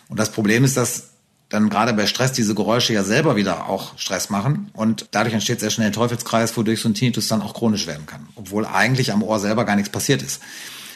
Und 0.10 0.20
das 0.20 0.32
Problem 0.32 0.64
ist, 0.64 0.76
dass 0.76 1.13
dann 1.54 1.70
gerade 1.70 1.94
bei 1.94 2.08
Stress 2.08 2.32
diese 2.32 2.56
Geräusche 2.56 2.94
ja 2.94 3.04
selber 3.04 3.36
wieder 3.36 3.70
auch 3.70 3.98
Stress 4.00 4.32
machen 4.32 4.72
und 4.74 5.06
dadurch 5.12 5.36
entsteht 5.36 5.60
sehr 5.60 5.70
schnell 5.70 5.88
ein 5.88 5.94
Teufelskreis, 5.94 6.58
wodurch 6.58 6.82
so 6.82 6.90
ein 6.90 6.96
Tinnitus 6.96 7.28
dann 7.28 7.44
auch 7.44 7.54
chronisch 7.54 7.86
werden 7.86 8.08
kann, 8.08 8.28
obwohl 8.36 8.66
eigentlich 8.66 9.12
am 9.12 9.22
Ohr 9.22 9.40
selber 9.40 9.64
gar 9.64 9.76
nichts 9.76 9.92
passiert 9.92 10.24
ist. 10.24 10.42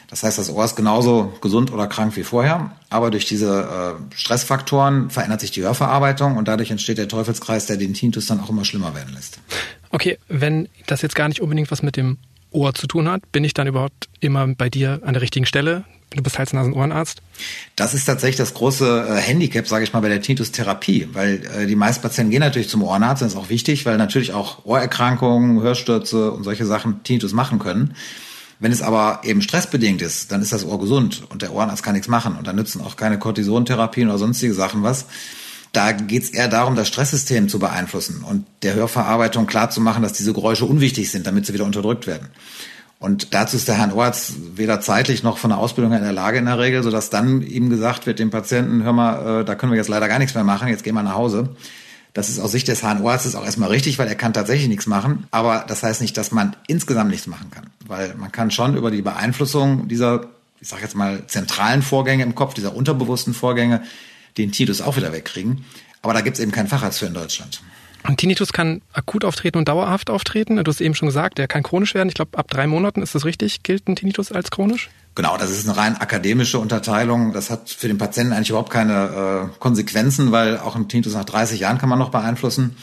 Das 0.09 0.23
heißt, 0.23 0.37
das 0.39 0.49
Ohr 0.49 0.65
ist 0.65 0.75
genauso 0.75 1.33
gesund 1.41 1.71
oder 1.71 1.85
krank 1.85 2.15
wie 2.15 2.23
vorher, 2.23 2.71
aber 2.89 3.11
durch 3.11 3.25
diese 3.25 3.97
äh, 4.09 4.15
Stressfaktoren 4.15 5.11
verändert 5.11 5.41
sich 5.41 5.51
die 5.51 5.61
Hörverarbeitung 5.61 6.37
und 6.37 6.47
dadurch 6.47 6.71
entsteht 6.71 6.97
der 6.97 7.07
Teufelskreis, 7.07 7.67
der 7.67 7.77
den 7.77 7.93
Tinnitus 7.93 8.25
dann 8.25 8.39
auch 8.39 8.49
immer 8.49 8.65
schlimmer 8.65 8.95
werden 8.95 9.13
lässt. 9.13 9.39
Okay, 9.91 10.17
wenn 10.27 10.69
das 10.87 11.03
jetzt 11.03 11.13
gar 11.13 11.27
nicht 11.27 11.41
unbedingt 11.41 11.69
was 11.69 11.83
mit 11.83 11.97
dem 11.97 12.17
Ohr 12.49 12.73
zu 12.73 12.87
tun 12.87 13.07
hat, 13.07 13.31
bin 13.31 13.43
ich 13.43 13.53
dann 13.53 13.67
überhaupt 13.67 14.09
immer 14.21 14.47
bei 14.47 14.69
dir 14.69 15.01
an 15.03 15.13
der 15.13 15.21
richtigen 15.21 15.45
Stelle? 15.45 15.83
Du 16.11 16.23
bist 16.23 16.39
Hals-Nasen-Ohrenarzt? 16.39 17.21
Das 17.75 17.93
ist 17.93 18.05
tatsächlich 18.05 18.37
das 18.37 18.53
große 18.53 19.07
äh, 19.09 19.15
Handicap, 19.15 19.67
sage 19.67 19.83
ich 19.83 19.91
mal, 19.91 19.99
bei 19.99 20.07
der 20.07 20.21
Tinnitus-Therapie, 20.21 21.09
weil 21.11 21.45
äh, 21.55 21.65
die 21.67 21.75
meisten 21.75 22.01
Patienten 22.01 22.31
gehen 22.31 22.39
natürlich 22.39 22.69
zum 22.69 22.81
Ohrenarzt, 22.81 23.21
das 23.21 23.33
ist 23.33 23.37
auch 23.37 23.49
wichtig, 23.49 23.85
weil 23.85 23.97
natürlich 23.97 24.31
auch 24.33 24.65
Ohrerkrankungen, 24.65 25.61
Hörstürze 25.61 26.31
und 26.31 26.43
solche 26.43 26.65
Sachen 26.65 27.03
Tinnitus 27.03 27.33
machen 27.33 27.59
können. 27.59 27.93
Wenn 28.59 28.71
es 28.71 28.81
aber 28.81 29.21
eben 29.23 29.41
stressbedingt 29.41 30.01
ist, 30.01 30.31
dann 30.31 30.41
ist 30.41 30.53
das 30.53 30.65
Ohr 30.65 30.79
gesund 30.79 31.23
und 31.29 31.41
der 31.41 31.53
Ohrenarzt 31.53 31.83
kann 31.83 31.93
nichts 31.93 32.07
machen 32.07 32.35
und 32.37 32.47
dann 32.47 32.55
nützen 32.55 32.81
auch 32.81 32.95
keine 32.95 33.19
Kortisontherapien 33.19 34.07
oder 34.07 34.17
sonstige 34.17 34.53
Sachen 34.53 34.83
was. 34.83 35.05
Da 35.73 35.91
geht 35.91 36.23
es 36.23 36.29
eher 36.29 36.47
darum, 36.47 36.75
das 36.75 36.87
Stresssystem 36.87 37.49
zu 37.49 37.59
beeinflussen 37.59 38.23
und 38.23 38.45
der 38.63 38.73
Hörverarbeitung 38.73 39.45
klarzumachen, 39.45 40.01
dass 40.01 40.13
diese 40.13 40.33
Geräusche 40.33 40.65
unwichtig 40.65 41.11
sind, 41.11 41.27
damit 41.27 41.45
sie 41.45 41.53
wieder 41.53 41.65
unterdrückt 41.65 42.07
werden. 42.07 42.29
Und 42.99 43.33
dazu 43.33 43.57
ist 43.57 43.67
der 43.67 43.75
Herrn 43.75 43.93
Ohrarzt 43.93 44.57
weder 44.57 44.81
zeitlich 44.81 45.21
noch 45.21 45.37
von 45.37 45.51
der 45.51 45.59
Ausbildung 45.59 45.91
her 45.91 45.99
in 45.99 46.05
der 46.05 46.13
Lage 46.13 46.39
in 46.39 46.45
der 46.45 46.57
Regel, 46.57 46.81
sodass 46.81 47.11
dann 47.11 47.43
ihm 47.43 47.69
gesagt 47.69 48.07
wird, 48.07 48.17
dem 48.17 48.31
Patienten, 48.31 48.83
hör 48.83 48.93
mal, 48.93 49.41
äh, 49.41 49.45
da 49.45 49.53
können 49.55 49.71
wir 49.71 49.77
jetzt 49.77 49.87
leider 49.87 50.07
gar 50.07 50.17
nichts 50.17 50.33
mehr 50.33 50.43
machen, 50.43 50.67
jetzt 50.67 50.83
gehen 50.83 50.95
wir 50.95 51.03
nach 51.03 51.13
Hause. 51.13 51.49
Das 52.13 52.29
ist 52.29 52.39
aus 52.39 52.51
Sicht 52.51 52.67
des 52.67 52.81
HNO-Arztes 52.81 53.35
auch 53.35 53.45
erstmal 53.45 53.69
richtig, 53.69 53.99
weil 53.99 54.07
er 54.07 54.15
kann 54.15 54.33
tatsächlich 54.33 54.67
nichts 54.67 54.87
machen. 54.87 55.27
Aber 55.29 55.65
das 55.67 55.83
heißt 55.83 56.01
nicht, 56.01 56.17
dass 56.17 56.31
man 56.31 56.55
insgesamt 56.65 57.11
nichts 57.11 57.27
machen 57.27 57.51
kann. 57.51 57.67
Weil 57.85 58.15
man 58.15 58.31
kann 58.31 58.49
schon 58.49 58.75
über 58.75 58.89
die 58.89 59.03
Beeinflussung 59.03 59.87
dieser, 59.87 60.25
ich 60.59 60.67
sage 60.67 60.81
jetzt 60.81 60.95
mal, 60.95 61.27
zentralen 61.27 61.83
Vorgänge 61.83 62.23
im 62.23 62.33
Kopf, 62.33 62.55
dieser 62.55 62.75
unterbewussten 62.75 63.35
Vorgänge, 63.35 63.83
den 64.39 64.51
Tinnitus 64.51 64.81
auch 64.81 64.97
wieder 64.97 65.13
wegkriegen. 65.13 65.65
Aber 66.01 66.15
da 66.15 66.21
gibt 66.21 66.37
es 66.37 66.43
eben 66.43 66.51
keinen 66.51 66.67
Facharzt 66.67 66.97
für 66.97 67.05
in 67.05 67.13
Deutschland. 67.13 67.61
Und 68.07 68.17
Tinnitus 68.17 68.53
kann 68.53 68.81
akut 68.93 69.25
auftreten 69.25 69.57
und 69.57 69.67
dauerhaft 69.67 70.09
auftreten. 70.09 70.63
Du 70.63 70.71
hast 70.71 70.79
eben 70.79 70.95
schon 70.95 71.07
gesagt, 71.07 71.37
der 71.37 71.47
kann 71.47 71.61
chronisch 71.61 71.93
werden. 71.93 72.07
Ich 72.07 72.15
glaube, 72.15 72.37
ab 72.37 72.47
drei 72.49 72.65
Monaten 72.65 73.01
ist 73.01 73.13
das 73.13 73.25
richtig. 73.25 73.63
Gilt 73.63 73.87
ein 73.89 73.97
Tinnitus 73.97 74.31
als 74.31 74.49
chronisch? 74.49 74.89
Genau, 75.15 75.35
das 75.37 75.49
ist 75.49 75.67
eine 75.67 75.77
rein 75.77 75.97
akademische 75.97 76.57
Unterteilung. 76.59 77.33
Das 77.33 77.49
hat 77.49 77.69
für 77.69 77.87
den 77.87 77.97
Patienten 77.97 78.31
eigentlich 78.31 78.49
überhaupt 78.49 78.69
keine 78.69 79.49
äh, 79.53 79.59
Konsequenzen, 79.59 80.31
weil 80.31 80.57
auch 80.57 80.75
ein 80.75 80.87
Tinnitus 80.87 81.13
nach 81.13 81.25
30 81.25 81.59
Jahren 81.59 81.79
kann 81.79 81.89
man 81.89 81.99
noch 81.99 82.09
beeinflussen. 82.09 82.77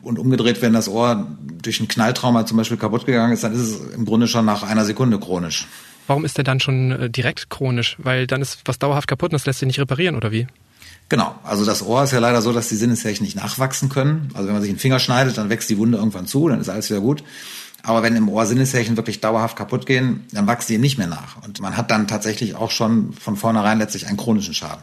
Und 0.00 0.18
umgedreht, 0.20 0.62
wenn 0.62 0.74
das 0.74 0.88
Ohr 0.88 1.26
durch 1.60 1.80
ein 1.80 1.88
Knalltrauma 1.88 2.46
zum 2.46 2.56
Beispiel 2.56 2.76
kaputt 2.76 3.04
gegangen 3.04 3.32
ist, 3.32 3.42
dann 3.42 3.52
ist 3.52 3.60
es 3.60 3.94
im 3.94 4.04
Grunde 4.04 4.28
schon 4.28 4.44
nach 4.44 4.62
einer 4.62 4.84
Sekunde 4.84 5.18
chronisch. 5.18 5.66
Warum 6.06 6.24
ist 6.24 6.36
der 6.36 6.44
dann 6.44 6.60
schon 6.60 6.92
äh, 6.92 7.10
direkt 7.10 7.50
chronisch? 7.50 7.96
Weil 7.98 8.28
dann 8.28 8.42
ist 8.42 8.60
was 8.64 8.78
dauerhaft 8.78 9.08
kaputt 9.08 9.30
und 9.30 9.34
das 9.34 9.46
lässt 9.46 9.58
sich 9.58 9.66
nicht 9.66 9.80
reparieren, 9.80 10.14
oder 10.14 10.30
wie? 10.30 10.46
Genau, 11.08 11.34
also 11.42 11.64
das 11.64 11.82
Ohr 11.82 12.04
ist 12.04 12.12
ja 12.12 12.18
leider 12.18 12.42
so, 12.42 12.52
dass 12.52 12.68
die 12.68 12.76
Sinneszeichen 12.76 13.24
nicht 13.24 13.36
nachwachsen 13.36 13.88
können. 13.88 14.30
Also 14.34 14.46
wenn 14.46 14.54
man 14.54 14.62
sich 14.62 14.70
einen 14.70 14.78
Finger 14.78 14.98
schneidet, 14.98 15.38
dann 15.38 15.48
wächst 15.48 15.70
die 15.70 15.78
Wunde 15.78 15.96
irgendwann 15.96 16.26
zu, 16.26 16.48
dann 16.48 16.60
ist 16.60 16.68
alles 16.68 16.90
wieder 16.90 17.00
gut. 17.00 17.24
Aber 17.82 18.02
wenn 18.02 18.16
im 18.16 18.28
Ohr 18.28 18.44
Sinneszeichen 18.44 18.96
wirklich 18.96 19.20
dauerhaft 19.20 19.56
kaputt 19.56 19.86
gehen, 19.86 20.26
dann 20.32 20.46
wachsen 20.46 20.72
die 20.72 20.78
nicht 20.78 20.98
mehr 20.98 21.06
nach. 21.06 21.42
Und 21.42 21.60
man 21.60 21.76
hat 21.76 21.90
dann 21.90 22.06
tatsächlich 22.08 22.56
auch 22.56 22.70
schon 22.70 23.14
von 23.14 23.36
vornherein 23.36 23.78
letztlich 23.78 24.06
einen 24.06 24.18
chronischen 24.18 24.52
Schaden. 24.52 24.82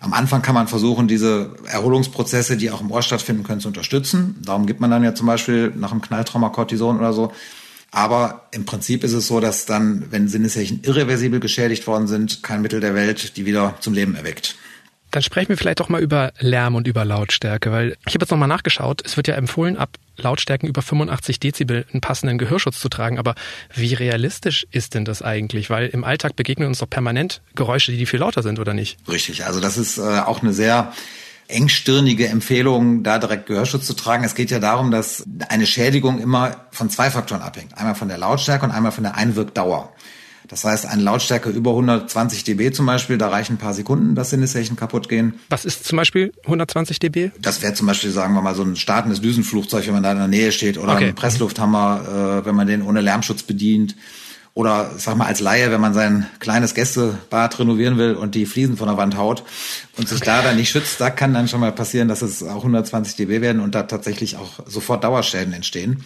Am 0.00 0.14
Anfang 0.14 0.42
kann 0.42 0.54
man 0.54 0.68
versuchen, 0.68 1.08
diese 1.08 1.56
Erholungsprozesse, 1.66 2.56
die 2.56 2.70
auch 2.70 2.80
im 2.80 2.90
Ohr 2.90 3.02
stattfinden 3.02 3.42
können, 3.42 3.60
zu 3.60 3.68
unterstützen. 3.68 4.36
Darum 4.42 4.66
gibt 4.66 4.80
man 4.80 4.90
dann 4.90 5.02
ja 5.02 5.14
zum 5.14 5.26
Beispiel 5.26 5.72
nach 5.76 5.90
einem 5.90 6.00
Knalltrauma 6.00 6.50
Cortison 6.50 6.98
oder 6.98 7.12
so. 7.12 7.32
Aber 7.90 8.46
im 8.52 8.64
Prinzip 8.64 9.02
ist 9.02 9.12
es 9.12 9.26
so, 9.26 9.40
dass 9.40 9.66
dann, 9.66 10.04
wenn 10.10 10.28
Sinneszeichen 10.28 10.80
irreversibel 10.84 11.40
geschädigt 11.40 11.86
worden 11.86 12.06
sind, 12.06 12.42
kein 12.42 12.62
Mittel 12.62 12.80
der 12.80 12.94
Welt 12.94 13.36
die 13.36 13.44
wieder 13.44 13.74
zum 13.80 13.92
Leben 13.92 14.14
erweckt. 14.14 14.56
Dann 15.10 15.22
sprechen 15.22 15.48
wir 15.48 15.56
vielleicht 15.56 15.80
doch 15.80 15.88
mal 15.88 16.02
über 16.02 16.32
Lärm 16.38 16.74
und 16.74 16.86
über 16.86 17.04
Lautstärke, 17.04 17.72
weil 17.72 17.96
ich 18.06 18.14
habe 18.14 18.24
jetzt 18.24 18.30
nochmal 18.30 18.48
nachgeschaut. 18.48 19.02
Es 19.04 19.16
wird 19.16 19.28
ja 19.28 19.34
empfohlen, 19.34 19.76
ab 19.76 19.90
Lautstärken 20.16 20.68
über 20.68 20.82
85 20.82 21.40
Dezibel 21.40 21.86
einen 21.92 22.00
passenden 22.00 22.38
Gehörschutz 22.38 22.80
zu 22.80 22.88
tragen. 22.88 23.18
Aber 23.18 23.34
wie 23.74 23.94
realistisch 23.94 24.66
ist 24.70 24.94
denn 24.94 25.04
das 25.04 25.22
eigentlich? 25.22 25.70
Weil 25.70 25.88
im 25.88 26.04
Alltag 26.04 26.36
begegnen 26.36 26.68
uns 26.68 26.78
doch 26.78 26.90
permanent 26.90 27.40
Geräusche, 27.54 27.92
die 27.92 28.06
viel 28.06 28.20
lauter 28.20 28.42
sind, 28.42 28.58
oder 28.58 28.74
nicht? 28.74 28.98
Richtig. 29.08 29.46
Also 29.46 29.60
das 29.60 29.78
ist 29.78 29.98
äh, 29.98 30.02
auch 30.02 30.42
eine 30.42 30.52
sehr 30.52 30.92
engstirnige 31.46 32.28
Empfehlung, 32.28 33.02
da 33.02 33.18
direkt 33.18 33.46
Gehörschutz 33.46 33.86
zu 33.86 33.94
tragen. 33.94 34.22
Es 34.24 34.34
geht 34.34 34.50
ja 34.50 34.58
darum, 34.58 34.90
dass 34.90 35.24
eine 35.48 35.66
Schädigung 35.66 36.20
immer 36.20 36.66
von 36.70 36.90
zwei 36.90 37.10
Faktoren 37.10 37.40
abhängt. 37.40 37.76
Einmal 37.78 37.94
von 37.94 38.08
der 38.08 38.18
Lautstärke 38.18 38.66
und 38.66 38.70
einmal 38.70 38.92
von 38.92 39.04
der 39.04 39.16
Einwirkdauer. 39.16 39.92
Das 40.48 40.64
heißt, 40.64 40.86
eine 40.86 41.02
Lautstärke 41.02 41.50
über 41.50 41.70
120 41.70 42.42
dB 42.42 42.72
zum 42.72 42.86
Beispiel, 42.86 43.18
da 43.18 43.28
reichen 43.28 43.54
ein 43.54 43.58
paar 43.58 43.74
Sekunden, 43.74 44.14
dass 44.14 44.30
Sinneszeichen 44.30 44.76
kaputt 44.76 45.08
gehen. 45.08 45.34
Was 45.50 45.66
ist 45.66 45.84
zum 45.84 45.96
Beispiel 45.96 46.32
120 46.44 46.98
dB? 46.98 47.30
Das 47.38 47.60
wäre 47.60 47.74
zum 47.74 47.86
Beispiel, 47.86 48.10
sagen 48.10 48.32
wir 48.32 48.40
mal, 48.40 48.54
so 48.54 48.62
ein 48.62 48.74
startendes 48.74 49.20
Düsenflugzeug, 49.20 49.86
wenn 49.86 49.92
man 49.92 50.02
da 50.02 50.12
in 50.12 50.18
der 50.18 50.28
Nähe 50.28 50.50
steht, 50.50 50.78
oder 50.78 50.94
okay. 50.94 51.08
ein 51.08 51.14
Presslufthammer, 51.14 52.40
äh, 52.42 52.46
wenn 52.46 52.54
man 52.54 52.66
den 52.66 52.82
ohne 52.82 53.02
Lärmschutz 53.02 53.42
bedient. 53.42 53.94
Oder 54.54 54.90
sag 54.96 55.16
mal 55.16 55.26
als 55.26 55.38
Laie, 55.38 55.70
wenn 55.70 55.80
man 55.80 55.94
sein 55.94 56.26
kleines 56.40 56.74
Gästebad 56.74 57.60
renovieren 57.60 57.96
will 57.96 58.14
und 58.14 58.34
die 58.34 58.44
Fliesen 58.44 58.76
von 58.76 58.88
der 58.88 58.96
Wand 58.96 59.16
haut 59.16 59.44
und 59.96 60.08
sich 60.08 60.20
da 60.20 60.42
dann 60.42 60.56
nicht 60.56 60.70
schützt, 60.70 61.00
da 61.00 61.10
kann 61.10 61.32
dann 61.32 61.46
schon 61.46 61.60
mal 61.60 61.70
passieren, 61.70 62.08
dass 62.08 62.22
es 62.22 62.42
auch 62.42 62.56
120 62.56 63.14
dB 63.14 63.40
werden 63.40 63.60
und 63.60 63.76
da 63.76 63.84
tatsächlich 63.84 64.36
auch 64.36 64.58
sofort 64.66 65.04
Dauerschäden 65.04 65.52
entstehen. 65.52 66.02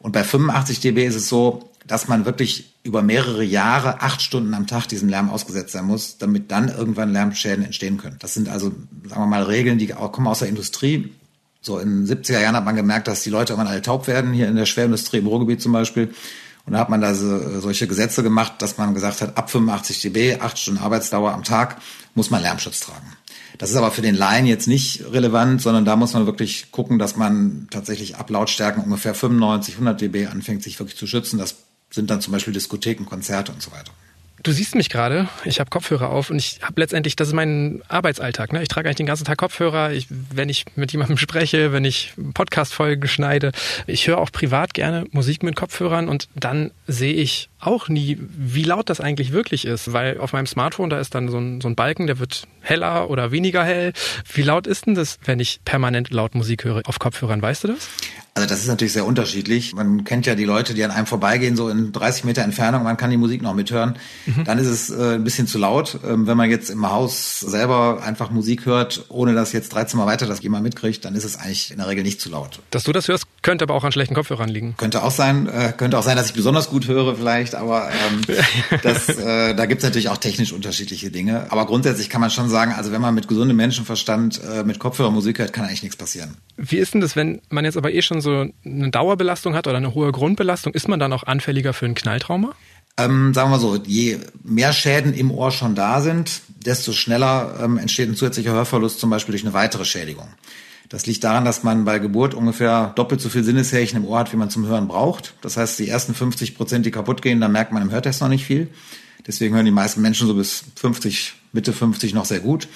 Und 0.00 0.12
bei 0.12 0.22
85 0.22 0.80
dB 0.80 1.06
ist 1.06 1.14
es 1.14 1.30
so, 1.30 1.70
dass 1.86 2.08
man 2.08 2.24
wirklich 2.24 2.74
über 2.82 3.02
mehrere 3.02 3.44
Jahre, 3.44 4.00
acht 4.00 4.22
Stunden 4.22 4.54
am 4.54 4.66
Tag 4.66 4.86
diesem 4.86 5.08
Lärm 5.08 5.30
ausgesetzt 5.30 5.72
sein 5.72 5.84
muss, 5.84 6.18
damit 6.18 6.50
dann 6.50 6.68
irgendwann 6.68 7.12
Lärmschäden 7.12 7.64
entstehen 7.64 7.98
können. 7.98 8.16
Das 8.20 8.34
sind 8.34 8.48
also, 8.48 8.72
sagen 9.06 9.22
wir 9.22 9.26
mal, 9.26 9.42
Regeln, 9.42 9.78
die 9.78 9.88
kommen 9.88 10.26
aus 10.26 10.38
der 10.40 10.48
Industrie. 10.48 11.12
So 11.60 11.78
in 11.78 12.06
den 12.06 12.06
70er 12.06 12.40
Jahren 12.40 12.56
hat 12.56 12.64
man 12.64 12.76
gemerkt, 12.76 13.08
dass 13.08 13.22
die 13.22 13.30
Leute 13.30 13.52
irgendwann 13.52 13.72
alle 13.72 13.82
taub 13.82 14.06
werden, 14.06 14.32
hier 14.32 14.48
in 14.48 14.56
der 14.56 14.66
Schwerindustrie 14.66 15.18
im 15.18 15.26
Ruhrgebiet 15.26 15.62
zum 15.62 15.72
Beispiel. 15.72 16.14
Und 16.66 16.72
da 16.72 16.78
hat 16.78 16.88
man 16.88 17.00
da 17.00 17.14
so, 17.14 17.60
solche 17.60 17.86
Gesetze 17.86 18.22
gemacht, 18.22 18.54
dass 18.60 18.78
man 18.78 18.94
gesagt 18.94 19.20
hat, 19.20 19.36
ab 19.36 19.50
85 19.50 20.00
dB, 20.00 20.40
acht 20.40 20.58
Stunden 20.58 20.80
Arbeitsdauer 20.80 21.32
am 21.32 21.42
Tag, 21.42 21.76
muss 22.14 22.30
man 22.30 22.42
Lärmschutz 22.42 22.80
tragen. 22.80 23.16
Das 23.58 23.70
ist 23.70 23.76
aber 23.76 23.90
für 23.90 24.02
den 24.02 24.14
Laien 24.14 24.46
jetzt 24.46 24.66
nicht 24.66 25.04
relevant, 25.12 25.62
sondern 25.62 25.84
da 25.84 25.96
muss 25.96 26.14
man 26.14 26.26
wirklich 26.26 26.72
gucken, 26.72 26.98
dass 26.98 27.16
man 27.16 27.68
tatsächlich 27.70 28.16
ab 28.16 28.30
Lautstärken 28.30 28.82
ungefähr 28.82 29.14
95, 29.14 29.74
100 29.74 30.00
dB 30.00 30.26
anfängt, 30.26 30.62
sich 30.62 30.78
wirklich 30.78 30.98
zu 30.98 31.06
schützen. 31.06 31.38
Das 31.38 31.54
sind 31.94 32.10
dann 32.10 32.20
zum 32.20 32.32
Beispiel 32.32 32.52
Diskotheken, 32.52 33.04
Konzerte 33.04 33.52
und 33.52 33.62
so 33.62 33.70
weiter. 33.72 33.92
Du 34.42 34.52
siehst 34.52 34.74
mich 34.74 34.90
gerade, 34.90 35.26
ich 35.46 35.58
habe 35.58 35.70
Kopfhörer 35.70 36.10
auf 36.10 36.28
und 36.28 36.38
ich 36.38 36.58
habe 36.60 36.78
letztendlich, 36.78 37.16
das 37.16 37.28
ist 37.28 37.34
mein 37.34 37.82
Arbeitsalltag. 37.88 38.52
Ne? 38.52 38.62
Ich 38.62 38.68
trage 38.68 38.86
eigentlich 38.86 38.96
den 38.96 39.06
ganzen 39.06 39.24
Tag 39.24 39.38
Kopfhörer, 39.38 39.92
ich, 39.92 40.06
wenn 40.10 40.50
ich 40.50 40.66
mit 40.76 40.92
jemandem 40.92 41.16
spreche, 41.18 41.72
wenn 41.72 41.86
ich 41.86 42.12
Podcast-Folgen 42.34 43.08
schneide. 43.08 43.52
Ich 43.86 44.06
höre 44.06 44.18
auch 44.18 44.30
privat 44.30 44.74
gerne 44.74 45.06
Musik 45.12 45.42
mit 45.42 45.56
Kopfhörern 45.56 46.08
und 46.10 46.28
dann 46.34 46.72
sehe 46.86 47.14
ich 47.14 47.48
auch 47.66 47.88
nie, 47.88 48.18
wie 48.20 48.62
laut 48.62 48.90
das 48.90 49.00
eigentlich 49.00 49.32
wirklich 49.32 49.64
ist, 49.64 49.92
weil 49.92 50.18
auf 50.18 50.32
meinem 50.32 50.46
Smartphone, 50.46 50.90
da 50.90 50.98
ist 50.98 51.14
dann 51.14 51.28
so 51.28 51.38
ein, 51.38 51.60
so 51.60 51.68
ein 51.68 51.76
Balken, 51.76 52.06
der 52.06 52.18
wird 52.18 52.46
heller 52.60 53.10
oder 53.10 53.30
weniger 53.30 53.64
hell. 53.64 53.92
Wie 54.32 54.42
laut 54.42 54.66
ist 54.66 54.86
denn 54.86 54.94
das, 54.94 55.18
wenn 55.24 55.40
ich 55.40 55.60
permanent 55.64 56.10
laut 56.10 56.34
Musik 56.34 56.64
höre 56.64 56.82
auf 56.86 56.98
Kopfhörern? 56.98 57.42
Weißt 57.42 57.64
du 57.64 57.68
das? 57.68 57.88
Also 58.36 58.48
das 58.48 58.60
ist 58.60 58.66
natürlich 58.66 58.92
sehr 58.92 59.06
unterschiedlich. 59.06 59.74
Man 59.74 60.02
kennt 60.02 60.26
ja 60.26 60.34
die 60.34 60.44
Leute, 60.44 60.74
die 60.74 60.82
an 60.82 60.90
einem 60.90 61.06
vorbeigehen, 61.06 61.54
so 61.54 61.68
in 61.68 61.92
30 61.92 62.24
Meter 62.24 62.42
Entfernung, 62.42 62.82
man 62.82 62.96
kann 62.96 63.10
die 63.10 63.16
Musik 63.16 63.42
noch 63.42 63.54
mithören. 63.54 63.96
Mhm. 64.26 64.42
Dann 64.42 64.58
ist 64.58 64.66
es 64.66 64.90
äh, 64.90 65.14
ein 65.14 65.22
bisschen 65.22 65.46
zu 65.46 65.56
laut. 65.56 66.00
Ähm, 66.04 66.26
wenn 66.26 66.36
man 66.36 66.50
jetzt 66.50 66.68
im 66.68 66.90
Haus 66.90 67.38
selber 67.38 68.02
einfach 68.02 68.30
Musik 68.30 68.66
hört, 68.66 69.04
ohne 69.08 69.34
dass 69.34 69.52
jetzt 69.52 69.72
13 69.72 69.96
Mal 69.98 70.06
weiter 70.06 70.26
das 70.26 70.42
jemand 70.42 70.64
mitkriegt, 70.64 71.04
dann 71.04 71.14
ist 71.14 71.22
es 71.22 71.36
eigentlich 71.36 71.70
in 71.70 71.78
der 71.78 71.86
Regel 71.86 72.02
nicht 72.02 72.20
zu 72.20 72.28
laut. 72.28 72.58
Dass 72.72 72.82
du 72.82 72.90
das 72.90 73.06
hörst, 73.06 73.26
könnte 73.42 73.62
aber 73.62 73.74
auch 73.74 73.84
an 73.84 73.92
schlechten 73.92 74.16
Kopfhörern 74.16 74.48
liegen. 74.48 74.74
Könnte 74.78 75.04
auch 75.04 75.12
sein. 75.12 75.48
Äh, 75.48 75.72
könnte 75.76 75.96
auch 75.96 76.02
sein, 76.02 76.16
dass 76.16 76.26
ich 76.26 76.34
besonders 76.34 76.70
gut 76.70 76.88
höre 76.88 77.14
vielleicht, 77.14 77.53
aber 77.54 77.90
ähm, 77.90 78.22
das, 78.82 79.08
äh, 79.08 79.54
da 79.54 79.66
gibt's 79.66 79.84
natürlich 79.84 80.08
auch 80.08 80.16
technisch 80.16 80.52
unterschiedliche 80.52 81.10
Dinge. 81.10 81.50
Aber 81.50 81.66
grundsätzlich 81.66 82.10
kann 82.10 82.20
man 82.20 82.30
schon 82.30 82.48
sagen, 82.48 82.72
also 82.72 82.92
wenn 82.92 83.00
man 83.00 83.14
mit 83.14 83.28
gesundem 83.28 83.56
Menschenverstand 83.56 84.40
äh, 84.42 84.64
mit 84.64 84.78
Kopfhörer 84.78 85.10
Musik 85.10 85.38
hört, 85.38 85.52
kann 85.52 85.64
eigentlich 85.64 85.82
nichts 85.82 85.96
passieren. 85.96 86.36
Wie 86.56 86.78
ist 86.78 86.94
denn 86.94 87.00
das, 87.00 87.16
wenn 87.16 87.40
man 87.50 87.64
jetzt 87.64 87.76
aber 87.76 87.92
eh 87.92 88.02
schon 88.02 88.20
so 88.20 88.46
eine 88.64 88.90
Dauerbelastung 88.90 89.54
hat 89.54 89.66
oder 89.66 89.76
eine 89.76 89.94
hohe 89.94 90.12
Grundbelastung, 90.12 90.74
ist 90.74 90.88
man 90.88 90.98
dann 90.98 91.12
auch 91.12 91.24
anfälliger 91.24 91.72
für 91.72 91.86
ein 91.86 91.94
Knalltrauma? 91.94 92.54
Ähm, 92.96 93.34
sagen 93.34 93.50
wir 93.50 93.58
so, 93.58 93.76
je 93.76 94.20
mehr 94.44 94.72
Schäden 94.72 95.14
im 95.14 95.32
Ohr 95.32 95.50
schon 95.50 95.74
da 95.74 96.00
sind, 96.00 96.42
desto 96.64 96.92
schneller 96.92 97.58
ähm, 97.60 97.76
entsteht 97.76 98.08
ein 98.08 98.14
zusätzlicher 98.14 98.52
Hörverlust, 98.52 99.00
zum 99.00 99.10
Beispiel 99.10 99.32
durch 99.32 99.42
eine 99.42 99.52
weitere 99.52 99.84
Schädigung. 99.84 100.28
Das 100.88 101.06
liegt 101.06 101.24
daran, 101.24 101.44
dass 101.44 101.62
man 101.62 101.84
bei 101.84 101.98
Geburt 101.98 102.34
ungefähr 102.34 102.92
doppelt 102.94 103.20
so 103.20 103.28
viel 103.28 103.42
Sinneshärchen 103.42 103.98
im 103.98 104.04
Ohr 104.04 104.18
hat, 104.18 104.32
wie 104.32 104.36
man 104.36 104.50
zum 104.50 104.66
Hören 104.66 104.86
braucht. 104.86 105.34
Das 105.40 105.56
heißt, 105.56 105.78
die 105.78 105.88
ersten 105.88 106.14
50 106.14 106.56
Prozent, 106.56 106.84
die 106.86 106.90
kaputt 106.90 107.22
gehen, 107.22 107.40
da 107.40 107.48
merkt 107.48 107.72
man 107.72 107.82
im 107.82 107.90
Hörtest 107.90 108.20
noch 108.20 108.28
nicht 108.28 108.44
viel. 108.44 108.68
Deswegen 109.26 109.54
hören 109.54 109.64
die 109.64 109.70
meisten 109.70 110.02
Menschen 110.02 110.26
so 110.26 110.34
bis 110.34 110.64
50, 110.76 111.34
Mitte 111.52 111.72
50 111.72 112.12
noch 112.12 112.26
sehr 112.26 112.40
gut. 112.40 112.68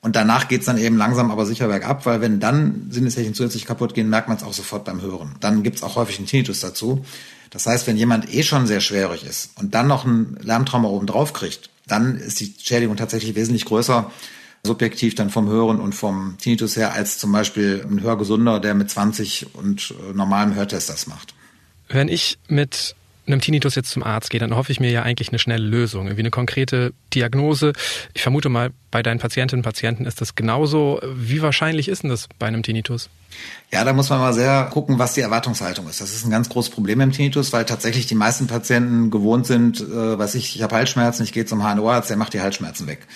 Und 0.00 0.14
danach 0.14 0.46
geht's 0.46 0.66
dann 0.66 0.78
eben 0.78 0.96
langsam 0.96 1.32
aber 1.32 1.44
sicher 1.44 1.66
bergab, 1.66 2.06
weil 2.06 2.20
wenn 2.20 2.38
dann 2.38 2.86
Sinneshärchen 2.90 3.34
zusätzlich 3.34 3.66
kaputt 3.66 3.94
gehen, 3.94 4.08
merkt 4.08 4.28
man 4.28 4.36
es 4.36 4.44
auch 4.44 4.52
sofort 4.52 4.84
beim 4.84 5.02
Hören. 5.02 5.34
Dann 5.40 5.64
gibt's 5.64 5.82
auch 5.82 5.96
häufig 5.96 6.18
einen 6.18 6.28
Tinnitus 6.28 6.60
dazu. 6.60 7.04
Das 7.50 7.66
heißt, 7.66 7.86
wenn 7.88 7.96
jemand 7.96 8.32
eh 8.32 8.44
schon 8.44 8.66
sehr 8.68 8.80
schwerhörig 8.80 9.24
ist 9.24 9.50
und 9.56 9.74
dann 9.74 9.88
noch 9.88 10.04
ein 10.04 10.38
Lärmtrauma 10.40 10.88
oben 10.88 11.06
drauf 11.06 11.32
kriegt, 11.32 11.70
dann 11.88 12.16
ist 12.16 12.38
die 12.38 12.54
Schädigung 12.62 12.96
tatsächlich 12.96 13.34
wesentlich 13.34 13.64
größer, 13.64 14.10
subjektiv 14.68 15.16
dann 15.16 15.30
vom 15.30 15.48
Hören 15.48 15.80
und 15.80 15.94
vom 15.94 16.36
Tinnitus 16.38 16.76
her, 16.76 16.92
als 16.92 17.18
zum 17.18 17.32
Beispiel 17.32 17.84
ein 17.90 18.00
Hörgesunder, 18.00 18.60
der 18.60 18.74
mit 18.74 18.88
20 18.88 19.54
und 19.54 19.92
äh, 20.08 20.12
normalem 20.14 20.54
Hörtest 20.54 20.88
das 20.88 21.08
macht. 21.08 21.34
Wenn 21.88 22.08
ich 22.08 22.38
mit 22.48 22.94
einem 23.28 23.40
Tinnitus 23.40 23.74
jetzt 23.74 23.90
zum 23.90 24.02
Arzt 24.02 24.30
gehe, 24.30 24.40
dann 24.40 24.56
hoffe 24.56 24.72
ich 24.72 24.80
mir 24.80 24.90
ja 24.90 25.02
eigentlich 25.02 25.28
eine 25.28 25.38
schnelle 25.38 25.64
Lösung, 25.64 26.06
irgendwie 26.06 26.22
eine 26.22 26.30
konkrete 26.30 26.92
Diagnose. 27.14 27.72
Ich 28.14 28.22
vermute 28.22 28.48
mal, 28.48 28.70
bei 28.90 29.02
deinen 29.02 29.18
Patientinnen 29.18 29.60
und 29.60 29.64
Patienten 29.64 30.06
ist 30.06 30.20
das 30.20 30.34
genauso. 30.34 31.00
Wie 31.14 31.42
wahrscheinlich 31.42 31.88
ist 31.88 32.02
denn 32.02 32.10
das 32.10 32.26
bei 32.38 32.46
einem 32.46 32.62
Tinnitus? 32.62 33.10
Ja, 33.70 33.84
da 33.84 33.92
muss 33.92 34.08
man 34.08 34.18
mal 34.18 34.32
sehr 34.32 34.64
gucken, 34.72 34.98
was 34.98 35.14
die 35.14 35.20
Erwartungshaltung 35.20 35.88
ist. 35.88 36.00
Das 36.00 36.14
ist 36.14 36.24
ein 36.24 36.30
ganz 36.30 36.48
großes 36.48 36.70
Problem 36.72 37.00
im 37.00 37.12
Tinnitus, 37.12 37.52
weil 37.52 37.64
tatsächlich 37.66 38.06
die 38.06 38.14
meisten 38.14 38.46
Patienten 38.46 39.10
gewohnt 39.10 39.46
sind, 39.46 39.80
äh, 39.80 40.18
was 40.18 40.34
ich, 40.34 40.56
ich 40.56 40.62
habe 40.62 40.74
Halsschmerzen, 40.74 41.22
ich 41.22 41.32
gehe 41.32 41.44
zum 41.44 41.62
HNO-Arzt, 41.62 42.10
der 42.10 42.16
macht 42.16 42.32
die 42.32 42.40
Halsschmerzen 42.40 42.86
weg. 42.86 43.06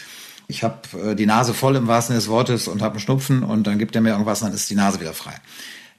Ich 0.49 0.63
habe 0.63 0.81
äh, 1.11 1.15
die 1.15 1.27
Nase 1.27 1.55
voll 1.55 1.77
im 1.77 1.87
wahrsten 1.87 2.15
Sinne 2.15 2.21
des 2.21 2.29
Wortes 2.29 2.69
und 2.69 2.83
habe 2.83 2.95
einen 2.95 3.01
Schnupfen 3.01 3.43
und 3.43 3.67
dann 3.67 3.79
gibt 3.79 3.95
er 3.95 4.01
mir 4.01 4.11
irgendwas 4.11 4.43
und 4.43 4.49
dann 4.49 4.55
ist 4.55 4.69
die 4.69 4.75
Nase 4.75 5.01
wieder 5.01 5.15
frei. 5.15 5.35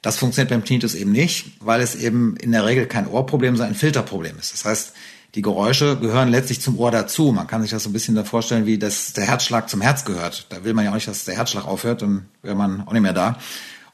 Das 0.02 0.18
funktioniert 0.18 0.50
beim 0.50 0.64
Tinnitus 0.64 0.94
eben 0.94 1.12
nicht, 1.12 1.52
weil 1.60 1.80
es 1.80 1.94
eben 1.94 2.36
in 2.36 2.52
der 2.52 2.66
Regel 2.66 2.86
kein 2.86 3.06
Ohrproblem, 3.06 3.56
sondern 3.56 3.72
ein 3.72 3.78
Filterproblem 3.78 4.38
ist. 4.38 4.52
Das 4.52 4.64
heißt, 4.66 4.92
die 5.34 5.42
Geräusche 5.42 5.96
gehören 5.96 6.28
letztlich 6.28 6.60
zum 6.60 6.78
Ohr 6.78 6.90
dazu. 6.90 7.32
Man 7.32 7.46
kann 7.46 7.62
sich 7.62 7.70
das 7.70 7.82
so 7.82 7.90
ein 7.90 7.92
bisschen 7.92 8.14
da 8.14 8.22
vorstellen, 8.22 8.66
wie 8.66 8.78
das 8.78 9.14
der 9.14 9.24
Herzschlag 9.24 9.68
zum 9.68 9.80
Herz 9.80 10.04
gehört. 10.04 10.46
Da 10.50 10.62
will 10.62 10.74
man 10.74 10.84
ja 10.84 10.90
auch 10.90 10.94
nicht, 10.94 11.08
dass 11.08 11.24
der 11.24 11.34
Herzschlag 11.34 11.66
aufhört, 11.66 12.02
dann 12.02 12.26
wäre 12.42 12.54
man 12.54 12.86
auch 12.86 12.92
nicht 12.92 13.02
mehr 13.02 13.14
da. 13.14 13.38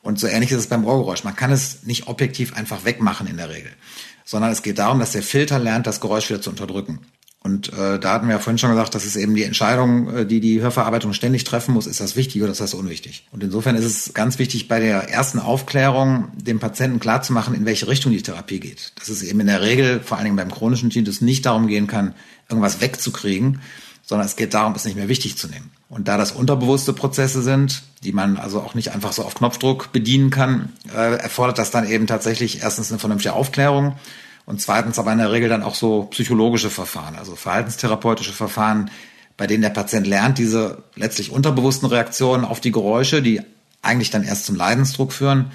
Und 0.03 0.19
so 0.19 0.27
ähnlich 0.27 0.51
ist 0.51 0.59
es 0.59 0.67
beim 0.67 0.85
Ohrgeräusch. 0.85 1.25
Man 1.25 1.37
kann 1.37 1.53
es 1.53 1.85
nicht 1.85 2.09
objektiv 2.09 2.57
einfach 2.57 2.85
wegmachen 2.85 3.27
in 3.27 3.37
der 3.37 3.49
Regel, 3.49 3.71
sondern 4.25 4.51
es 4.51 4.63
geht 4.63 4.79
darum, 4.79 4.99
dass 4.99 5.13
der 5.13 5.23
Filter 5.23 5.59
lernt, 5.59 5.87
das 5.87 6.01
Geräusch 6.01 6.29
wieder 6.29 6.43
zu 6.43 6.51
unterdrücken. 6.51 7.01
Und 7.43 7.73
äh, 7.73 7.99
da 7.99 8.13
hatten 8.13 8.27
wir 8.27 8.35
ja 8.35 8.39
vorhin 8.39 8.59
schon 8.59 8.71
gesagt, 8.71 8.95
das 8.95 9.07
ist 9.07 9.17
eben 9.17 9.35
die 9.35 9.45
Entscheidung, 9.45 10.15
äh, 10.15 10.27
die 10.27 10.41
die 10.41 10.61
Hörverarbeitung 10.61 11.15
ständig 11.15 11.45
treffen 11.45 11.73
muss, 11.73 11.87
ist 11.87 12.01
das 12.01 12.15
wichtig 12.15 12.43
oder 12.43 12.53
ist 12.53 12.61
das 12.61 12.75
unwichtig? 12.75 13.27
Und 13.33 13.43
insofern 13.43 13.77
ist 13.77 13.87
es 13.87 14.13
ganz 14.13 14.39
wichtig, 14.39 14.69
bei 14.69 14.79
der 14.79 15.09
ersten 15.09 15.39
Aufklärung 15.39 16.29
dem 16.35 16.59
Patienten 16.59 17.01
klarzumachen, 17.01 17.55
in 17.55 17.65
welche 17.65 17.89
Richtung 17.89 18.13
die 18.13 18.23
Therapie 18.23 18.61
geht. 18.61 18.93
Dass 18.99 19.09
es 19.09 19.23
eben 19.23 19.41
in 19.41 19.47
der 19.47 19.63
Regel, 19.63 20.01
vor 20.01 20.19
allen 20.19 20.27
Dingen 20.27 20.37
beim 20.37 20.51
chronischen 20.51 20.91
Tinnitus, 20.91 21.23
nicht 21.23 21.47
darum 21.47 21.67
gehen 21.67 21.87
kann, 21.87 22.15
irgendwas 22.51 22.83
wegzukriegen, 22.83 23.61
sondern 24.03 24.27
es 24.27 24.37
geht 24.37 24.53
darum, 24.53 24.75
es 24.75 24.85
nicht 24.85 24.97
mehr 24.97 25.09
wichtig 25.09 25.39
zu 25.39 25.49
nehmen. 25.49 25.71
Und 25.89 26.09
da 26.09 26.19
das 26.19 26.33
unterbewusste 26.33 26.93
Prozesse 26.93 27.41
sind, 27.41 27.85
die 28.05 28.13
man 28.13 28.37
also 28.37 28.61
auch 28.61 28.75
nicht 28.75 28.93
einfach 28.93 29.13
so 29.13 29.25
auf 29.25 29.35
Knopfdruck 29.35 29.93
bedienen 29.93 30.29
kann, 30.29 30.73
äh, 30.95 31.17
erfordert 31.17 31.59
das 31.59 31.71
dann 31.71 31.89
eben 31.89 32.07
tatsächlich 32.07 32.63
erstens 32.63 32.91
eine 32.91 32.99
vernünftige 32.99 33.33
Aufklärung 33.33 33.97
und 34.51 34.61
zweitens 34.61 34.99
aber 34.99 35.13
in 35.13 35.19
der 35.19 35.31
Regel 35.31 35.49
dann 35.49 35.63
auch 35.63 35.77
so 35.77 36.05
psychologische 36.11 36.71
Verfahren, 36.71 37.15
also 37.15 37.37
verhaltenstherapeutische 37.37 38.33
Verfahren, 38.33 38.91
bei 39.37 39.47
denen 39.47 39.63
der 39.63 39.71
Patient 39.71 40.09
lernt, 40.09 40.39
diese 40.39 40.83
letztlich 40.97 41.31
unterbewussten 41.31 41.89
Reaktionen 41.89 42.45
auf 42.45 42.61
die 42.61 42.73
Geräusche, 42.73 43.23
die 43.23 43.41
eigentlich 43.81 44.11
dann 44.11 44.25
erst 44.25 44.47
zum 44.47 44.57
Leidensdruck 44.57 45.13
führen, 45.13 45.53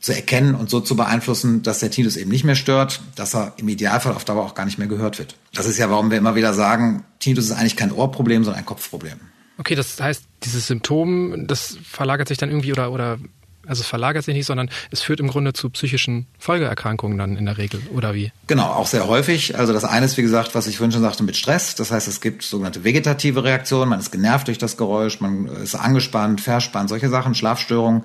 zu 0.00 0.12
erkennen 0.12 0.54
und 0.54 0.70
so 0.70 0.80
zu 0.80 0.96
beeinflussen, 0.96 1.62
dass 1.62 1.80
der 1.80 1.90
Tinnitus 1.90 2.16
eben 2.16 2.30
nicht 2.30 2.44
mehr 2.44 2.56
stört, 2.56 3.02
dass 3.14 3.34
er 3.34 3.52
im 3.58 3.68
Idealfall 3.68 4.14
auf 4.14 4.24
Dauer 4.24 4.42
auch 4.42 4.54
gar 4.54 4.64
nicht 4.64 4.78
mehr 4.78 4.88
gehört 4.88 5.18
wird. 5.18 5.36
Das 5.52 5.66
ist 5.66 5.76
ja, 5.76 5.90
warum 5.90 6.10
wir 6.10 6.16
immer 6.16 6.34
wieder 6.34 6.54
sagen, 6.54 7.04
Tinnitus 7.20 7.44
ist 7.44 7.52
eigentlich 7.52 7.76
kein 7.76 7.92
Ohrproblem, 7.92 8.42
sondern 8.42 8.60
ein 8.60 8.66
Kopfproblem. 8.66 9.20
Okay, 9.58 9.74
das 9.74 10.00
heißt, 10.00 10.24
dieses 10.42 10.66
Symptom, 10.66 11.46
das 11.46 11.76
verlagert 11.84 12.28
sich 12.28 12.38
dann 12.38 12.48
irgendwie 12.48 12.72
oder, 12.72 12.90
oder 12.90 13.18
also 13.66 13.80
es 13.82 13.86
verlagert 13.86 14.24
sich 14.24 14.34
nicht, 14.34 14.46
sondern 14.46 14.70
es 14.90 15.02
führt 15.02 15.20
im 15.20 15.28
Grunde 15.28 15.52
zu 15.52 15.70
psychischen 15.70 16.26
Folgeerkrankungen 16.38 17.18
dann 17.18 17.36
in 17.36 17.46
der 17.46 17.58
Regel, 17.58 17.80
oder 17.94 18.14
wie? 18.14 18.32
Genau, 18.46 18.66
auch 18.66 18.86
sehr 18.86 19.06
häufig. 19.06 19.58
Also 19.58 19.72
das 19.72 19.84
eine 19.84 20.06
ist, 20.06 20.16
wie 20.16 20.22
gesagt, 20.22 20.54
was 20.54 20.66
ich 20.66 20.76
vorhin 20.76 20.92
schon 20.92 21.02
sagte, 21.02 21.22
mit 21.22 21.36
Stress. 21.36 21.74
Das 21.74 21.90
heißt, 21.90 22.08
es 22.08 22.20
gibt 22.20 22.42
sogenannte 22.42 22.84
vegetative 22.84 23.44
Reaktionen. 23.44 23.90
Man 23.90 24.00
ist 24.00 24.12
genervt 24.12 24.48
durch 24.48 24.58
das 24.58 24.76
Geräusch, 24.76 25.20
man 25.20 25.46
ist 25.46 25.74
angespannt, 25.74 26.40
verspannt, 26.40 26.88
solche 26.88 27.08
Sachen, 27.08 27.34
Schlafstörungen. 27.34 28.04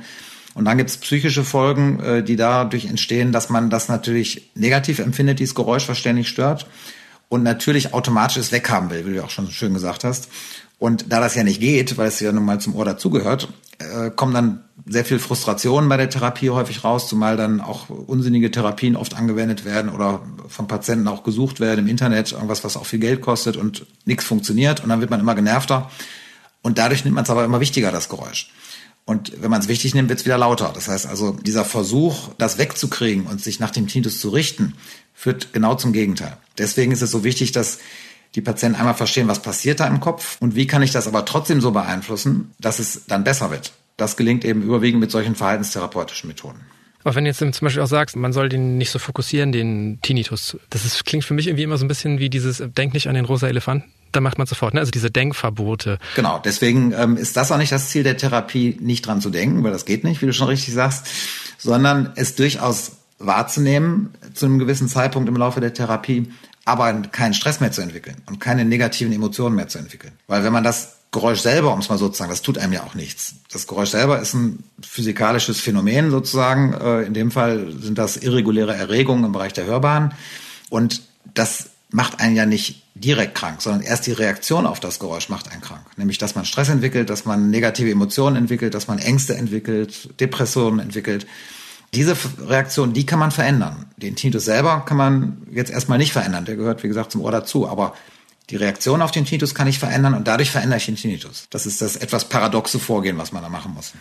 Und 0.56 0.66
dann 0.66 0.78
gibt 0.78 0.90
es 0.90 0.98
psychische 0.98 1.44
Folgen, 1.44 2.00
äh, 2.00 2.24
die 2.24 2.36
dadurch 2.36 2.86
entstehen, 2.86 3.32
dass 3.32 3.50
man 3.50 3.70
das 3.70 3.88
natürlich 3.88 4.50
negativ 4.56 5.00
empfindet, 5.00 5.40
dieses 5.40 5.56
Geräusch, 5.56 5.88
was 5.88 5.98
ständig 5.98 6.28
stört. 6.28 6.68
Und 7.30 7.44
natürlich 7.44 7.94
automatisch 7.94 8.38
es 8.38 8.52
weghaben 8.52 8.90
will, 8.90 9.06
wie 9.06 9.14
du 9.14 9.24
auch 9.24 9.30
schon 9.30 9.52
schön 9.52 9.74
gesagt 9.74 10.04
hast. 10.04 10.30
Und 10.80 11.12
da 11.12 11.20
das 11.20 11.36
ja 11.36 11.44
nicht 11.44 11.60
geht, 11.60 11.98
weil 11.98 12.08
es 12.08 12.20
ja 12.22 12.32
nun 12.32 12.46
mal 12.46 12.60
zum 12.60 12.76
Ohr 12.76 12.86
dazugehört, 12.86 13.50
äh, 13.80 14.10
kommen 14.10 14.34
dann 14.34 14.64
sehr 14.86 15.06
viel 15.06 15.20
Frustration 15.20 15.88
bei 15.90 15.98
der 15.98 16.10
Therapie 16.10 16.50
häufig 16.50 16.84
raus, 16.84 17.08
zumal 17.08 17.38
dann 17.38 17.62
auch 17.62 17.90
unsinnige 17.90 18.50
Therapien 18.50 18.96
oft 18.96 19.16
angewendet 19.16 19.66
werden 19.66 19.92
oder 19.92 20.22
von 20.48 20.68
Patienten 20.68 21.08
auch 21.08 21.24
gesucht 21.24 21.60
werden 21.60 21.82
im 21.82 21.88
Internet, 21.88 22.32
irgendwas, 22.32 22.64
was 22.64 22.76
auch 22.76 22.86
viel 22.86 23.00
Geld 23.00 23.22
kostet 23.22 23.58
und 23.58 23.86
nichts 24.06 24.24
funktioniert 24.24 24.82
und 24.82 24.90
dann 24.90 25.02
wird 25.02 25.12
man 25.12 25.20
immer 25.20 25.36
genervter. 25.36 25.92
Und 26.62 26.78
dadurch 26.78 27.04
nimmt 27.04 27.16
man 27.16 27.24
es 27.24 27.30
aber 27.30 27.46
immer 27.46 27.60
wichtiger, 27.60 27.92
das 27.92 28.10
Geräusch. 28.10 28.52
Und 29.06 29.42
wenn 29.42 29.50
man 29.50 29.62
es 29.62 29.68
wichtig 29.68 29.96
nimmt, 29.96 30.10
wird 30.10 30.20
es 30.20 30.26
wieder 30.26 30.38
lauter. 30.38 30.72
Das 30.74 30.88
heißt 30.88 31.08
also, 31.08 31.32
dieser 31.32 31.66
Versuch, 31.66 32.30
das 32.38 32.58
wegzukriegen 32.58 33.26
und 33.26 33.42
sich 33.42 33.60
nach 33.60 33.72
dem 33.72 33.88
Tinnitus 33.88 34.20
zu 34.20 34.30
richten, 34.30 34.76
führt 35.14 35.52
genau 35.52 35.76
zum 35.76 35.94
Gegenteil. 35.94 36.38
Deswegen 36.58 36.92
ist 36.92 37.02
es 37.02 37.12
so 37.12 37.24
wichtig, 37.24 37.52
dass 37.52 37.80
die 38.36 38.42
Patienten 38.42 38.78
einmal 38.78 38.94
verstehen, 38.94 39.28
was 39.28 39.42
passiert 39.42 39.80
da 39.80 39.88
im 39.88 40.00
Kopf 40.00 40.38
und 40.40 40.56
wie 40.56 40.68
kann 40.68 40.82
ich 40.82 40.92
das 40.92 41.08
aber 41.08 41.26
trotzdem 41.26 41.62
so 41.62 41.72
beeinflussen, 41.72 42.52
dass 42.60 42.80
es 42.80 43.06
dann 43.08 43.24
besser 43.24 43.52
wird. 43.52 43.74
Das 43.98 44.18
gelingt 44.18 44.46
eben 44.46 44.62
überwiegend 44.62 45.02
mit 45.02 45.12
solchen 45.12 45.36
verhaltenstherapeutischen 45.36 46.28
Methoden. 46.28 46.60
Aber 47.04 47.16
wenn 47.16 47.24
du 47.24 47.30
jetzt 47.30 47.40
zum 47.40 47.52
Beispiel 47.66 47.82
auch 47.82 47.88
sagst, 47.88 48.16
man 48.16 48.34
soll 48.34 48.50
den 48.50 48.78
nicht 48.78 48.92
so 48.92 49.00
fokussieren, 49.00 49.52
den 49.52 50.00
Tinnitus, 50.02 50.58
das 50.70 50.86
ist, 50.86 51.06
klingt 51.06 51.24
für 51.24 51.34
mich 51.34 51.48
irgendwie 51.48 51.64
immer 51.64 51.78
so 51.78 51.86
ein 51.86 51.88
bisschen 51.88 52.20
wie 52.20 52.30
dieses, 52.30 52.62
denk 52.78 52.94
nicht 52.94 53.08
an 53.08 53.16
den 53.16 53.26
rosa 53.26 53.48
Elefanten. 53.48 53.92
Da 54.12 54.22
macht 54.22 54.38
man 54.38 54.48
sofort, 54.48 54.74
ne? 54.74 54.80
also 54.80 54.92
diese 54.92 55.12
Denkverbote. 55.12 56.00
Genau, 56.16 56.42
deswegen 56.44 56.94
ähm, 56.94 57.16
ist 57.16 57.38
das 57.38 57.52
auch 57.52 57.58
nicht 57.58 57.72
das 57.72 57.90
Ziel 57.90 58.04
der 58.04 58.18
Therapie, 58.18 58.76
nicht 58.82 59.06
dran 59.06 59.22
zu 59.22 59.30
denken, 59.30 59.64
weil 59.64 59.72
das 59.72 59.86
geht 59.86 60.04
nicht, 60.04 60.22
wie 60.22 60.26
du 60.26 60.34
schon 60.34 60.48
richtig 60.48 60.74
sagst, 60.74 61.08
sondern 61.58 62.12
es 62.16 62.36
durchaus 62.36 62.94
wahrzunehmen 63.20 64.14
zu 64.34 64.46
einem 64.46 64.60
gewissen 64.60 64.88
Zeitpunkt 64.88 65.30
im 65.30 65.36
Laufe 65.36 65.62
der 65.62 65.74
Therapie, 65.74 66.32
aber 66.70 66.94
keinen 67.02 67.34
Stress 67.34 67.60
mehr 67.60 67.72
zu 67.72 67.82
entwickeln 67.82 68.18
und 68.28 68.40
keine 68.40 68.64
negativen 68.66 69.12
Emotionen 69.12 69.56
mehr 69.56 69.68
zu 69.68 69.80
entwickeln. 69.80 70.14
Weil 70.28 70.44
wenn 70.44 70.54
man 70.54 70.64
das 70.64 70.96
Geräusch 71.12 71.40
selber, 71.40 71.74
um 71.74 71.80
es 71.80 71.90
mal 71.90 71.98
so 71.98 72.08
zu 72.08 72.18
sagen, 72.18 72.30
das 72.30 72.44
tut 72.44 72.60
einem 72.60 72.72
ja 72.72 72.84
auch 72.84 72.94
nichts. 72.94 73.36
Das 73.52 73.66
Geräusch 73.66 73.90
selber 73.90 74.20
ist 74.20 74.36
ein 74.36 74.64
physikalisches 74.80 75.60
Phänomen 75.60 76.12
sozusagen. 76.12 76.74
Äh, 76.74 77.02
in 77.04 77.16
dem 77.16 77.32
Fall 77.32 77.72
sind 77.80 77.98
das 77.98 78.18
irreguläre 78.18 78.76
Erregungen 78.76 79.26
im 79.26 79.32
Bereich 79.32 79.54
der 79.54 79.66
Hörbahn. 79.66 80.14
Und 80.70 81.02
das 81.34 81.72
macht 81.90 82.20
einen 82.20 82.36
ja 82.36 82.46
nicht 82.46 82.84
direkt 82.94 83.34
krank, 83.34 83.62
sondern 83.62 83.82
erst 83.82 84.06
die 84.06 84.12
Reaktion 84.12 84.68
auf 84.68 84.80
das 84.80 85.00
Geräusch 85.00 85.30
macht 85.30 85.52
einen 85.52 85.62
krank. 85.62 85.82
Nämlich, 85.98 86.20
dass 86.20 86.36
man 86.36 86.46
Stress 86.46 86.70
entwickelt, 86.70 87.10
dass 87.10 87.26
man 87.26 87.50
negative 87.50 87.90
Emotionen 87.90 88.36
entwickelt, 88.36 88.76
dass 88.76 88.88
man 88.88 89.00
Ängste 89.00 89.36
entwickelt, 89.36 90.20
Depressionen 90.20 90.80
entwickelt. 90.80 91.26
Diese 91.94 92.16
Reaktion, 92.46 92.94
die 92.94 93.06
kann 93.06 93.20
man 93.20 93.32
verändern. 93.32 93.86
Den 93.98 94.16
Tinnitus 94.16 94.46
selber 94.46 94.84
kann 94.86 94.98
man 94.98 95.42
jetzt 95.52 95.72
erstmal 95.72 95.98
nicht 95.98 96.14
verändern. 96.14 96.46
Der 96.46 96.56
gehört, 96.56 96.84
wie 96.84 96.88
gesagt, 96.88 97.12
zum 97.12 97.22
Ohr 97.22 97.32
dazu. 97.32 97.68
Aber 97.68 97.96
die 98.50 98.56
Reaktion 98.56 99.02
auf 99.02 99.12
den 99.12 99.26
Tinnitus 99.26 99.56
kann 99.56 99.68
ich 99.68 99.80
verändern 99.80 100.14
und 100.14 100.28
dadurch 100.28 100.52
verändere 100.52 100.78
ich 100.78 100.86
den 100.86 100.96
Tinnitus. 100.96 101.48
Das 101.50 101.66
ist 101.66 101.82
das 101.82 101.96
etwas 101.96 102.26
paradoxe 102.26 102.80
Vorgehen, 102.80 103.18
was 103.18 103.32
man 103.32 103.42
da 103.42 103.50
machen 103.50 103.74
muss. 103.74 103.94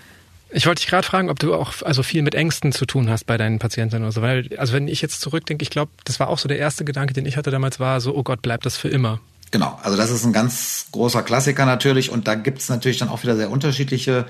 Ich 0.50 0.66
wollte 0.66 0.80
dich 0.80 0.88
gerade 0.88 1.06
fragen, 1.06 1.28
ob 1.28 1.38
du 1.38 1.54
auch 1.54 1.82
also 1.82 2.02
viel 2.02 2.22
mit 2.22 2.34
Ängsten 2.34 2.72
zu 2.72 2.86
tun 2.86 3.10
hast 3.10 3.24
bei 3.26 3.36
deinen 3.36 3.58
Patienten 3.58 4.02
oder 4.02 4.12
so. 4.12 4.22
Weil, 4.22 4.48
also 4.56 4.72
wenn 4.72 4.88
ich 4.88 5.02
jetzt 5.02 5.20
zurückdenke, 5.20 5.62
ich 5.62 5.70
glaube, 5.70 5.92
das 6.04 6.20
war 6.20 6.28
auch 6.28 6.38
so 6.38 6.48
der 6.48 6.58
erste 6.58 6.84
Gedanke, 6.84 7.12
den 7.12 7.26
ich 7.26 7.36
hatte 7.36 7.50
damals, 7.50 7.78
war 7.80 8.00
so, 8.00 8.14
oh 8.14 8.22
Gott, 8.22 8.40
bleibt 8.40 8.64
das 8.64 8.76
für 8.76 8.88
immer. 8.88 9.20
Genau, 9.50 9.78
also 9.82 9.96
das 9.96 10.10
ist 10.10 10.24
ein 10.24 10.32
ganz 10.32 10.86
großer 10.92 11.22
Klassiker 11.22 11.64
natürlich 11.64 12.10
und 12.10 12.28
da 12.28 12.34
gibt 12.34 12.60
es 12.60 12.68
natürlich 12.68 12.98
dann 12.98 13.08
auch 13.08 13.22
wieder 13.22 13.36
sehr 13.36 13.50
unterschiedliche, 13.50 14.26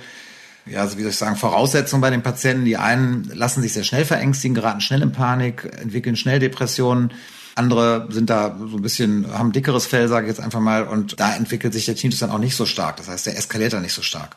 ja, 0.71 0.85
wie 0.97 1.03
soll 1.03 1.11
ich 1.11 1.17
sagen, 1.17 1.37
Voraussetzungen 1.37 2.01
bei 2.01 2.11
den 2.11 2.23
Patienten. 2.23 2.65
Die 2.65 2.77
einen 2.77 3.25
lassen 3.35 3.63
sich 3.63 3.73
sehr 3.73 3.85
schnell 3.85 4.05
verängstigen, 4.05 4.55
geraten 4.55 4.81
schnell 4.81 5.03
in 5.03 5.13
Panik, 5.13 5.65
entwickeln 5.81 6.17
schnell 6.17 6.39
Depressionen. 6.39 7.13
Andere 7.55 8.07
sind 8.11 8.31
da 8.31 8.57
so 8.71 8.77
ein 8.77 8.83
bisschen, 8.83 9.27
haben 9.33 9.53
dickeres 9.53 9.87
Fell, 9.87 10.09
sage 10.09 10.27
ich 10.27 10.31
jetzt 10.31 10.41
einfach 10.41 10.61
mal, 10.61 10.85
und 10.85 11.19
da 11.19 11.35
entwickelt 11.35 11.73
sich 11.73 11.87
der 11.87 11.97
Tinnitus 11.97 12.21
dann 12.21 12.31
auch 12.31 12.39
nicht 12.39 12.55
so 12.55 12.67
stark. 12.67 12.99
Das 12.99 13.09
heißt, 13.09 13.27
der 13.27 13.37
eskaliert 13.37 13.73
dann 13.73 13.83
nicht 13.83 13.95
so 13.95 14.03
stark. 14.03 14.37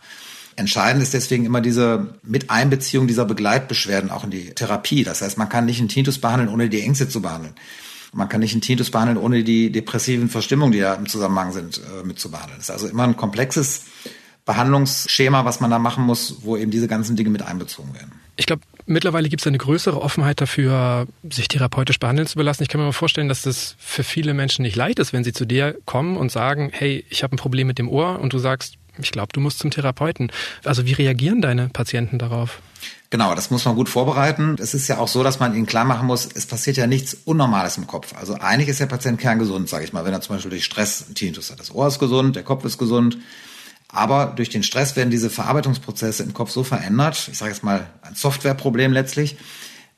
Entscheidend 0.56 1.02
ist 1.02 1.14
deswegen 1.14 1.46
immer 1.46 1.62
diese 1.62 2.16
Miteinbeziehung 2.24 3.08
dieser 3.08 3.26
Begleitbeschwerden 3.26 4.12
auch 4.12 4.24
in 4.24 4.32
die 4.32 4.54
Therapie. 4.54 5.04
Das 5.04 5.22
heißt, 5.22 5.38
man 5.38 5.50
kann 5.50 5.66
nicht 5.66 5.80
einen 5.80 5.88
Tinnitus 5.88 6.20
behandeln, 6.20 6.50
ohne 6.50 6.68
die 6.68 6.82
Ängste 6.82 7.08
zu 7.08 7.22
behandeln. 7.22 7.54
Man 8.14 8.28
kann 8.28 8.42
nicht 8.42 8.52
einen 8.52 8.62
Tinnitus 8.62 8.92
behandeln, 8.92 9.18
ohne 9.18 9.44
die 9.44 9.72
depressiven 9.72 10.28
Verstimmungen, 10.28 10.74
die 10.74 10.80
da 10.80 10.96
im 10.96 11.08
Zusammenhang 11.08 11.54
sind, 11.54 11.78
äh, 11.78 12.06
mit 12.06 12.20
zu 12.20 12.30
behandeln. 12.30 12.58
Das 12.58 12.68
ist 12.68 12.72
also 12.72 12.88
immer 12.88 13.04
ein 13.04 13.16
komplexes 13.16 13.84
Behandlungsschema, 14.46 15.46
was 15.46 15.60
man 15.60 15.70
da 15.70 15.80
machen 15.80 16.04
muss, 16.04 16.38
wo 16.42 16.58
eben 16.58 16.72
diese 16.72 16.88
ganzen 16.88 17.16
Dinge 17.16 17.30
mit 17.30 17.42
einbezogen 17.42 17.94
werden. 17.94 18.12
Ich 18.38 18.46
glaube, 18.46 18.64
mittlerweile 18.86 19.30
gibt 19.30 19.42
es 19.42 19.48
eine 19.48 19.58
größere 19.58 20.02
Offenheit 20.02 20.42
dafür, 20.42 21.06
sich 21.30 21.48
therapeutisch 21.48 22.00
behandeln 22.00 22.28
zu 22.28 22.38
belassen. 22.38 22.64
Ich 22.64 22.70
kann 22.70 22.80
mir 22.80 22.88
mal 22.88 22.92
vorstellen, 22.92 23.28
dass 23.28 23.44
das 23.44 23.76
für 23.78 24.04
viele 24.04 24.34
Menschen 24.34 24.64
nicht 24.64 24.76
leicht 24.76 25.00
ist, 25.00 25.14
wenn 25.14 25.24
sie 25.24 25.34
zu 25.34 25.46
dir 25.46 25.78
kommen 25.86 26.18
und 26.18 26.32
sagen, 26.32 26.72
hey, 26.74 27.06
ich 27.10 27.24
habe 27.24 27.36
ein 27.36 27.38
Problem 27.38 27.68
mit 27.68 27.78
dem 27.78 27.90
Ohr 27.90 28.20
und 28.20 28.34
du 28.34 28.40
sagst, 28.40 28.76
ich 28.98 29.12
glaube, 29.12 29.30
du 29.34 29.40
musst 29.40 29.60
zum 29.60 29.72
Therapeuten. 29.72 30.32
Also 30.64 30.86
wie 30.86 30.94
reagieren 30.94 31.42
deine 31.42 31.70
Patienten 31.70 32.18
darauf? 32.18 32.62
Genau, 33.10 33.36
das 33.36 33.52
muss 33.52 33.66
man 33.66 33.76
gut 33.76 33.90
vorbereiten. 33.90 34.56
Es 34.60 34.74
ist 34.74 34.88
ja 34.88 34.98
auch 34.98 35.08
so, 35.08 35.22
dass 35.24 35.40
man 35.40 35.54
ihnen 35.54 35.66
klar 35.66 35.86
machen 35.86 36.08
muss, 36.08 36.30
es 36.34 36.46
passiert 36.46 36.78
ja 36.78 36.88
nichts 36.88 37.14
Unnormales 37.26 37.78
im 37.78 37.86
Kopf. 37.86 38.16
Also 38.16 38.36
eigentlich 38.36 38.70
ist 38.70 38.80
der 38.80 38.86
Patient 38.86 39.20
kerngesund, 39.20 39.70
sage 39.70 39.84
ich 39.84 39.94
mal, 39.94 40.06
wenn 40.06 40.14
er 40.14 40.22
zum 40.22 40.36
Beispiel 40.36 40.52
durch 40.52 40.66
Stress 40.66 41.06
Tinnitus 41.14 41.52
hat. 41.52 41.60
Das 41.60 41.74
Ohr 41.76 41.88
ist 41.88 42.00
gesund, 42.00 42.36
der 42.36 42.44
Kopf 42.44 42.64
ist 42.66 42.78
gesund. 42.78 43.18
Aber 43.92 44.28
durch 44.36 44.50
den 44.50 44.64
Stress 44.64 44.96
werden 44.96 45.10
diese 45.10 45.30
Verarbeitungsprozesse 45.30 46.24
im 46.24 46.34
Kopf 46.34 46.52
so 46.52 46.64
verändert, 46.64 47.30
ich 47.32 47.38
sage 47.38 47.52
jetzt 47.52 47.64
mal 47.64 47.88
ein 48.02 48.16
Softwareproblem 48.16 48.94
letztlich, 48.94 49.38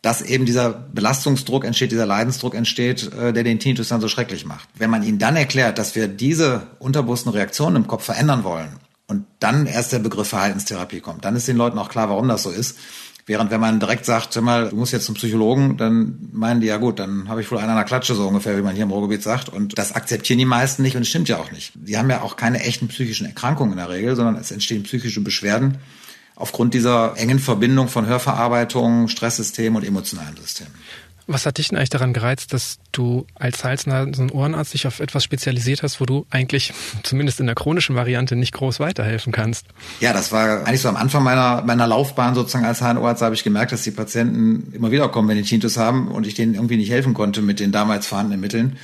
dass 0.01 0.21
eben 0.21 0.45
dieser 0.45 0.69
Belastungsdruck 0.69 1.63
entsteht, 1.63 1.91
dieser 1.91 2.06
Leidensdruck 2.06 2.56
entsteht, 2.56 3.13
äh, 3.13 3.32
der 3.32 3.43
den 3.43 3.60
Tinnitus 3.60 3.88
dann 3.88 4.01
so 4.01 4.10
schrecklich 4.10 4.45
macht. 4.45 4.67
Wenn 4.75 4.89
man 4.89 5.01
ihnen 5.01 5.17
dann 5.17 5.38
erklärt, 5.38 5.77
dass 5.77 5.95
wir 5.95 6.08
diese 6.08 6.67
unterbewussten 6.79 7.32
Reaktionen 7.32 7.77
im 7.77 7.88
Kopf 7.88 8.03
verändern 8.03 8.43
wollen 8.43 8.79
und 9.08 9.25
dann 9.39 9.65
erst 9.65 9.93
der 9.93 9.99
Begriff 9.99 10.27
Verhaltenstherapie 10.27 10.99
kommt, 10.99 11.23
dann 11.23 11.38
ist 11.38 11.47
den 11.47 11.56
Leuten 11.56 11.79
auch 11.79 11.89
klar, 11.89 12.10
warum 12.10 12.27
das 12.27 12.43
so 12.43 12.49
ist. 12.49 12.77
Während 13.25 13.51
wenn 13.51 13.62
man 13.62 13.79
direkt 13.79 14.05
sagt, 14.05 14.36
hör 14.36 14.41
mal, 14.41 14.69
du 14.69 14.75
musst 14.75 14.91
jetzt 14.91 15.05
zum 15.05 15.15
Psychologen, 15.15 15.77
dann 15.77 16.29
meinen 16.33 16.59
die, 16.59 16.67
ja 16.67 16.77
gut, 16.77 16.99
dann 16.99 17.29
habe 17.29 17.39
ich 17.39 17.49
wohl 17.49 17.57
einen 17.57 17.69
an 17.69 17.77
der 17.77 17.86
Klatsche, 17.86 18.15
so 18.15 18.27
ungefähr, 18.27 18.57
wie 18.57 18.62
man 18.62 18.75
hier 18.75 18.83
im 18.83 18.91
Ruhrgebiet 18.91 19.23
sagt. 19.23 19.47
Und 19.47 19.77
das 19.77 19.93
akzeptieren 19.93 20.39
die 20.39 20.45
meisten 20.45 20.81
nicht 20.81 20.97
und 20.97 21.03
es 21.03 21.07
stimmt 21.07 21.29
ja 21.29 21.38
auch 21.38 21.51
nicht. 21.51 21.71
Die 21.75 21.97
haben 21.97 22.09
ja 22.09 22.21
auch 22.21 22.36
keine 22.36 22.59
echten 22.62 22.89
psychischen 22.89 23.25
Erkrankungen 23.25 23.73
in 23.73 23.77
der 23.77 23.89
Regel, 23.89 24.15
sondern 24.17 24.36
es 24.36 24.51
entstehen 24.51 24.83
psychische 24.83 25.21
Beschwerden 25.21 25.77
aufgrund 26.36 26.73
dieser 26.73 27.15
engen 27.17 27.39
Verbindung 27.39 27.88
von 27.88 28.05
Hörverarbeitung, 28.05 29.07
Stresssystem 29.07 29.75
und 29.75 29.86
emotionalem 29.86 30.36
System. 30.38 30.67
Was 31.27 31.45
hat 31.45 31.57
dich 31.57 31.69
denn 31.69 31.77
eigentlich 31.77 31.89
daran 31.89 32.13
gereizt, 32.13 32.53
dass 32.53 32.79
du 32.91 33.25
als 33.36 33.63
Hals-, 33.63 33.86
und 33.86 34.33
Ohrenarzt 34.33 34.73
dich 34.73 34.88
auf 34.88 34.99
etwas 34.99 35.23
spezialisiert 35.23 35.83
hast, 35.83 36.01
wo 36.01 36.05
du 36.05 36.25
eigentlich 36.29 36.73
zumindest 37.03 37.39
in 37.39 37.45
der 37.45 37.55
chronischen 37.55 37.95
Variante 37.95 38.36
nicht 38.36 38.53
groß 38.53 38.79
weiterhelfen 38.79 39.31
kannst? 39.31 39.65
Ja, 39.99 40.13
das 40.13 40.31
war 40.31 40.65
eigentlich 40.65 40.81
so 40.81 40.89
am 40.89 40.97
Anfang 40.97 41.23
meiner, 41.23 41.63
meiner 41.63 41.88
Laufbahn 41.88 42.36
sozusagen 42.36 42.65
als 42.65 42.81
HNO-Arzt 42.81 43.21
habe 43.21 43.36
ich 43.36 43.43
gemerkt, 43.43 43.71
dass 43.71 43.83
die 43.83 43.91
Patienten 43.91 44.73
immer 44.73 44.91
wieder 44.91 45.09
kommen, 45.09 45.29
wenn 45.29 45.38
die 45.38 45.43
Tinnitus 45.43 45.77
haben 45.77 46.09
und 46.09 46.27
ich 46.27 46.33
denen 46.33 46.55
irgendwie 46.55 46.77
nicht 46.77 46.91
helfen 46.91 47.13
konnte 47.13 47.41
mit 47.41 47.59
den 47.59 47.71
damals 47.71 48.07
vorhandenen 48.07 48.41
Mitteln. 48.41 48.77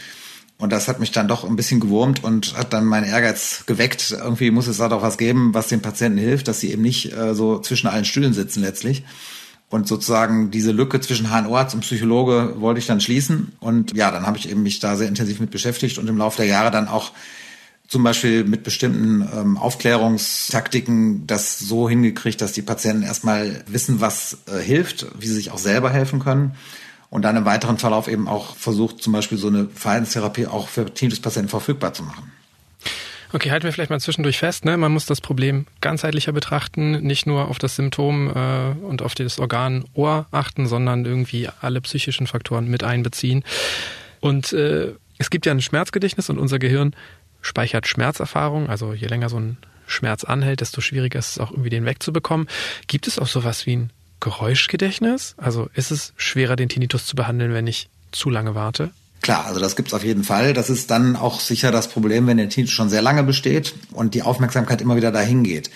Und 0.59 0.73
das 0.73 0.89
hat 0.89 0.99
mich 0.99 1.11
dann 1.11 1.29
doch 1.29 1.45
ein 1.45 1.55
bisschen 1.55 1.79
gewurmt 1.79 2.21
und 2.21 2.57
hat 2.57 2.73
dann 2.73 2.83
meinen 2.83 3.05
Ehrgeiz 3.05 3.63
geweckt. 3.65 4.11
Irgendwie 4.11 4.51
muss 4.51 4.67
es 4.67 4.77
da 4.77 4.89
doch 4.89 5.01
was 5.01 5.17
geben, 5.17 5.53
was 5.53 5.69
den 5.69 5.81
Patienten 5.81 6.17
hilft, 6.17 6.49
dass 6.49 6.59
sie 6.59 6.73
eben 6.73 6.81
nicht 6.81 7.13
äh, 7.13 7.33
so 7.33 7.59
zwischen 7.59 7.87
allen 7.87 8.03
Stühlen 8.03 8.33
sitzen 8.33 8.61
letztlich. 8.61 9.03
Und 9.69 9.87
sozusagen 9.87 10.49
diese 10.49 10.71
Lücke 10.71 10.99
zwischen 10.99 11.29
HNO-Arzt 11.29 11.75
und 11.75 11.81
Psychologe 11.81 12.55
wollte 12.57 12.79
ich 12.79 12.87
dann 12.87 13.01
schließen. 13.01 13.53
Und 13.59 13.95
ja, 13.95 14.09
dann 14.09 14.25
habe 14.25 14.37
ich 14.37 14.49
eben 14.49 14.63
mich 14.63 14.79
da 14.79 14.95
sehr 14.95 15.07
intensiv 15.07 15.39
mit 15.39 15.51
beschäftigt 15.51 15.99
und 15.99 16.07
im 16.07 16.17
Laufe 16.17 16.37
der 16.37 16.47
Jahre 16.47 16.71
dann 16.71 16.87
auch 16.87 17.11
zum 17.87 18.03
Beispiel 18.03 18.43
mit 18.43 18.63
bestimmten 18.63 19.27
ähm, 19.35 19.57
Aufklärungstaktiken 19.57 21.25
das 21.25 21.59
so 21.59 21.89
hingekriegt, 21.89 22.39
dass 22.39 22.51
die 22.51 22.61
Patienten 22.61 23.03
erstmal 23.03 23.63
wissen, 23.67 23.99
was 23.99 24.37
äh, 24.45 24.59
hilft, 24.59 25.07
wie 25.19 25.27
sie 25.27 25.33
sich 25.33 25.51
auch 25.51 25.57
selber 25.57 25.89
helfen 25.89 26.19
können 26.19 26.55
und 27.09 27.23
dann 27.23 27.35
im 27.35 27.45
weiteren 27.45 27.79
Verlauf 27.79 28.07
eben 28.07 28.27
auch 28.27 28.55
versucht, 28.55 29.01
zum 29.01 29.13
Beispiel 29.13 29.37
so 29.37 29.47
eine 29.47 29.67
Verhaltenstherapie 29.73 30.47
auch 30.47 30.67
für 30.67 30.93
Tinnitus-Patienten 30.93 31.49
verfügbar 31.49 31.93
zu 31.93 32.03
machen. 32.03 32.31
Okay, 33.31 33.51
halten 33.51 33.65
wir 33.65 33.71
vielleicht 33.71 33.91
mal 33.91 33.99
zwischendurch 33.99 34.39
fest. 34.39 34.65
Ne? 34.65 34.75
Man 34.75 34.91
muss 34.91 35.05
das 35.05 35.21
Problem 35.21 35.67
ganzheitlicher 35.81 36.31
betrachten, 36.31 37.01
nicht 37.01 37.27
nur 37.27 37.47
auf 37.47 37.59
das 37.59 37.75
Symptom 37.75 38.27
äh, 38.35 38.71
und 38.83 39.03
auf 39.03 39.13
das 39.13 39.37
Organ 39.37 39.85
Ohr 39.93 40.25
achten, 40.31 40.65
sondern 40.65 41.05
irgendwie 41.05 41.47
alle 41.61 41.79
psychischen 41.81 42.25
Faktoren 42.25 42.67
mit 42.67 42.83
einbeziehen. 42.83 43.43
Und 44.19 44.51
äh, 44.53 44.93
es 45.19 45.29
gibt 45.29 45.45
ja 45.45 45.51
ein 45.51 45.61
Schmerzgedächtnis 45.61 46.29
und 46.31 46.39
unser 46.39 46.57
Gehirn 46.57 46.95
speichert 47.41 47.87
Schmerzerfahrung. 47.87 48.67
Also 48.67 48.93
je 48.93 49.07
länger 49.07 49.29
so 49.29 49.39
ein 49.39 49.57
Schmerz 49.85 50.23
anhält, 50.23 50.61
desto 50.61 50.81
schwieriger 50.81 51.19
ist 51.19 51.31
es 51.31 51.39
auch 51.39 51.51
irgendwie 51.51 51.69
den 51.69 51.85
wegzubekommen. 51.85 52.47
Gibt 52.87 53.07
es 53.07 53.19
auch 53.19 53.27
sowas 53.27 53.65
wie 53.67 53.75
ein 53.75 53.89
Geräuschgedächtnis? 54.21 55.35
Also 55.37 55.69
ist 55.75 55.91
es 55.91 56.13
schwerer, 56.17 56.55
den 56.55 56.69
Tinnitus 56.69 57.05
zu 57.05 57.15
behandeln, 57.15 57.53
wenn 57.53 57.67
ich 57.67 57.89
zu 58.11 58.31
lange 58.31 58.55
warte? 58.55 58.91
Klar, 59.21 59.45
also 59.45 59.59
das 59.59 59.75
gibt's 59.75 59.93
auf 59.93 60.03
jeden 60.03 60.23
Fall. 60.23 60.53
Das 60.53 60.69
ist 60.69 60.89
dann 60.91 61.15
auch 61.15 61.39
sicher 61.39 61.71
das 61.71 61.89
Problem, 61.89 62.27
wenn 62.27 62.37
der 62.37 62.49
Tinnitus 62.49 62.73
schon 62.73 62.89
sehr 62.89 63.01
lange 63.01 63.23
besteht 63.23 63.75
und 63.91 64.13
die 64.13 64.23
Aufmerksamkeit 64.23 64.81
immer 64.81 64.95
wieder 64.95 65.11
dahin 65.11 65.43
geht. 65.43 65.69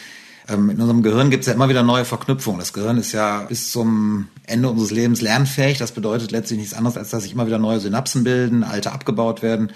Ähm, 0.47 0.69
in 0.69 0.79
unserem 0.79 1.03
Gehirn 1.03 1.29
gibt's 1.29 1.47
ja 1.47 1.53
immer 1.53 1.69
wieder 1.69 1.83
neue 1.83 2.05
Verknüpfungen. 2.05 2.59
Das 2.59 2.73
Gehirn 2.73 2.97
ist 2.97 3.11
ja 3.11 3.41
bis 3.41 3.71
zum 3.71 4.27
Ende 4.45 4.69
unseres 4.69 4.91
Lebens 4.91 5.21
lernfähig. 5.21 5.77
Das 5.77 5.91
bedeutet 5.91 6.31
letztlich 6.31 6.59
nichts 6.59 6.73
anderes, 6.73 6.97
als 6.97 7.09
dass 7.09 7.23
sich 7.23 7.33
immer 7.33 7.47
wieder 7.47 7.59
neue 7.59 7.79
Synapsen 7.79 8.23
bilden, 8.23 8.63
alte 8.63 8.91
abgebaut 8.91 9.41
werden. 9.41 9.71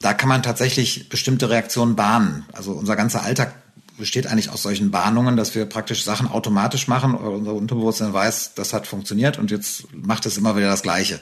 Da 0.00 0.12
kann 0.12 0.28
man 0.28 0.42
tatsächlich 0.42 1.08
bestimmte 1.08 1.48
Reaktionen 1.48 1.96
bahnen. 1.96 2.44
Also 2.52 2.72
unser 2.72 2.96
ganzer 2.96 3.22
Alltag 3.22 3.54
besteht 3.98 4.26
eigentlich 4.26 4.50
aus 4.50 4.62
solchen 4.62 4.92
Warnungen, 4.92 5.36
dass 5.36 5.54
wir 5.54 5.64
praktisch 5.64 6.04
Sachen 6.04 6.28
automatisch 6.28 6.86
machen. 6.86 7.14
Unser 7.14 7.54
Unterbewusstsein 7.54 8.12
weiß, 8.12 8.52
das 8.54 8.72
hat 8.72 8.86
funktioniert 8.86 9.38
und 9.38 9.50
jetzt 9.50 9.84
macht 9.94 10.26
es 10.26 10.36
immer 10.36 10.56
wieder 10.56 10.68
das 10.68 10.82
Gleiche. 10.82 11.18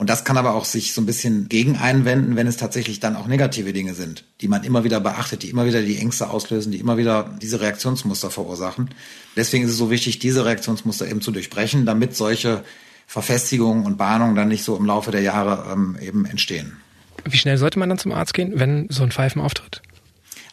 Und 0.00 0.08
das 0.08 0.24
kann 0.24 0.38
aber 0.38 0.54
auch 0.54 0.64
sich 0.64 0.94
so 0.94 1.02
ein 1.02 1.06
bisschen 1.06 1.50
gegen 1.50 1.76
einwenden, 1.76 2.34
wenn 2.34 2.46
es 2.46 2.56
tatsächlich 2.56 3.00
dann 3.00 3.16
auch 3.16 3.26
negative 3.26 3.74
Dinge 3.74 3.92
sind, 3.92 4.24
die 4.40 4.48
man 4.48 4.64
immer 4.64 4.82
wieder 4.82 4.98
beachtet, 4.98 5.42
die 5.42 5.50
immer 5.50 5.66
wieder 5.66 5.82
die 5.82 5.98
Ängste 5.98 6.30
auslösen, 6.30 6.72
die 6.72 6.80
immer 6.80 6.96
wieder 6.96 7.28
diese 7.42 7.60
Reaktionsmuster 7.60 8.30
verursachen. 8.30 8.88
Deswegen 9.36 9.66
ist 9.66 9.72
es 9.72 9.76
so 9.76 9.90
wichtig, 9.90 10.18
diese 10.18 10.46
Reaktionsmuster 10.46 11.06
eben 11.06 11.20
zu 11.20 11.32
durchbrechen, 11.32 11.84
damit 11.84 12.16
solche 12.16 12.64
Verfestigungen 13.06 13.84
und 13.84 13.98
Bahnungen 13.98 14.36
dann 14.36 14.48
nicht 14.48 14.64
so 14.64 14.74
im 14.74 14.86
Laufe 14.86 15.10
der 15.10 15.20
Jahre 15.20 15.70
ähm, 15.70 15.98
eben 16.00 16.24
entstehen. 16.24 16.78
Wie 17.26 17.36
schnell 17.36 17.58
sollte 17.58 17.78
man 17.78 17.90
dann 17.90 17.98
zum 17.98 18.12
Arzt 18.12 18.32
gehen, 18.32 18.52
wenn 18.54 18.86
so 18.88 19.02
ein 19.02 19.10
Pfeifen 19.10 19.42
auftritt? 19.42 19.82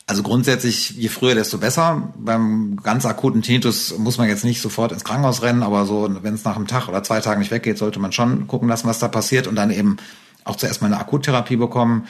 Also 0.09 0.23
grundsätzlich, 0.23 0.91
je 0.91 1.09
früher, 1.09 1.35
desto 1.35 1.57
besser. 1.57 2.13
Beim 2.17 2.79
ganz 2.81 3.05
akuten 3.05 3.41
Tinnitus 3.41 3.97
muss 3.97 4.17
man 4.17 4.29
jetzt 4.29 4.45
nicht 4.45 4.61
sofort 4.61 4.93
ins 4.93 5.03
Krankenhaus 5.03 5.41
rennen, 5.41 5.63
aber 5.63 5.85
so, 5.85 6.09
wenn 6.21 6.33
es 6.33 6.45
nach 6.45 6.55
einem 6.55 6.65
Tag 6.65 6.87
oder 6.87 7.03
zwei 7.03 7.19
Tagen 7.19 7.41
nicht 7.41 7.51
weggeht, 7.51 7.77
sollte 7.77 7.99
man 7.99 8.13
schon 8.13 8.47
gucken 8.47 8.69
lassen, 8.69 8.87
was 8.87 8.99
da 8.99 9.09
passiert 9.09 9.47
und 9.47 9.57
dann 9.57 9.69
eben 9.69 9.97
auch 10.45 10.55
zuerst 10.55 10.81
mal 10.81 10.87
eine 10.87 10.97
Akuttherapie 10.97 11.57
bekommen. 11.57 12.07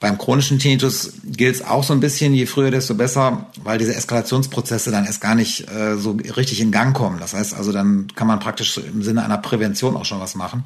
Beim 0.00 0.18
chronischen 0.18 0.58
Tinnitus 0.58 1.12
gilt 1.24 1.54
es 1.54 1.64
auch 1.64 1.84
so 1.84 1.92
ein 1.92 2.00
bisschen, 2.00 2.34
je 2.34 2.46
früher, 2.46 2.72
desto 2.72 2.96
besser, 2.96 3.46
weil 3.62 3.78
diese 3.78 3.94
Eskalationsprozesse 3.94 4.90
dann 4.90 5.06
erst 5.06 5.20
gar 5.20 5.36
nicht 5.36 5.70
äh, 5.70 5.96
so 5.96 6.18
richtig 6.36 6.60
in 6.60 6.72
Gang 6.72 6.96
kommen. 6.96 7.20
Das 7.20 7.34
heißt 7.34 7.54
also, 7.54 7.70
dann 7.70 8.08
kann 8.16 8.26
man 8.26 8.40
praktisch 8.40 8.78
im 8.78 9.04
Sinne 9.04 9.24
einer 9.24 9.38
Prävention 9.38 9.96
auch 9.96 10.04
schon 10.04 10.20
was 10.20 10.34
machen. 10.34 10.64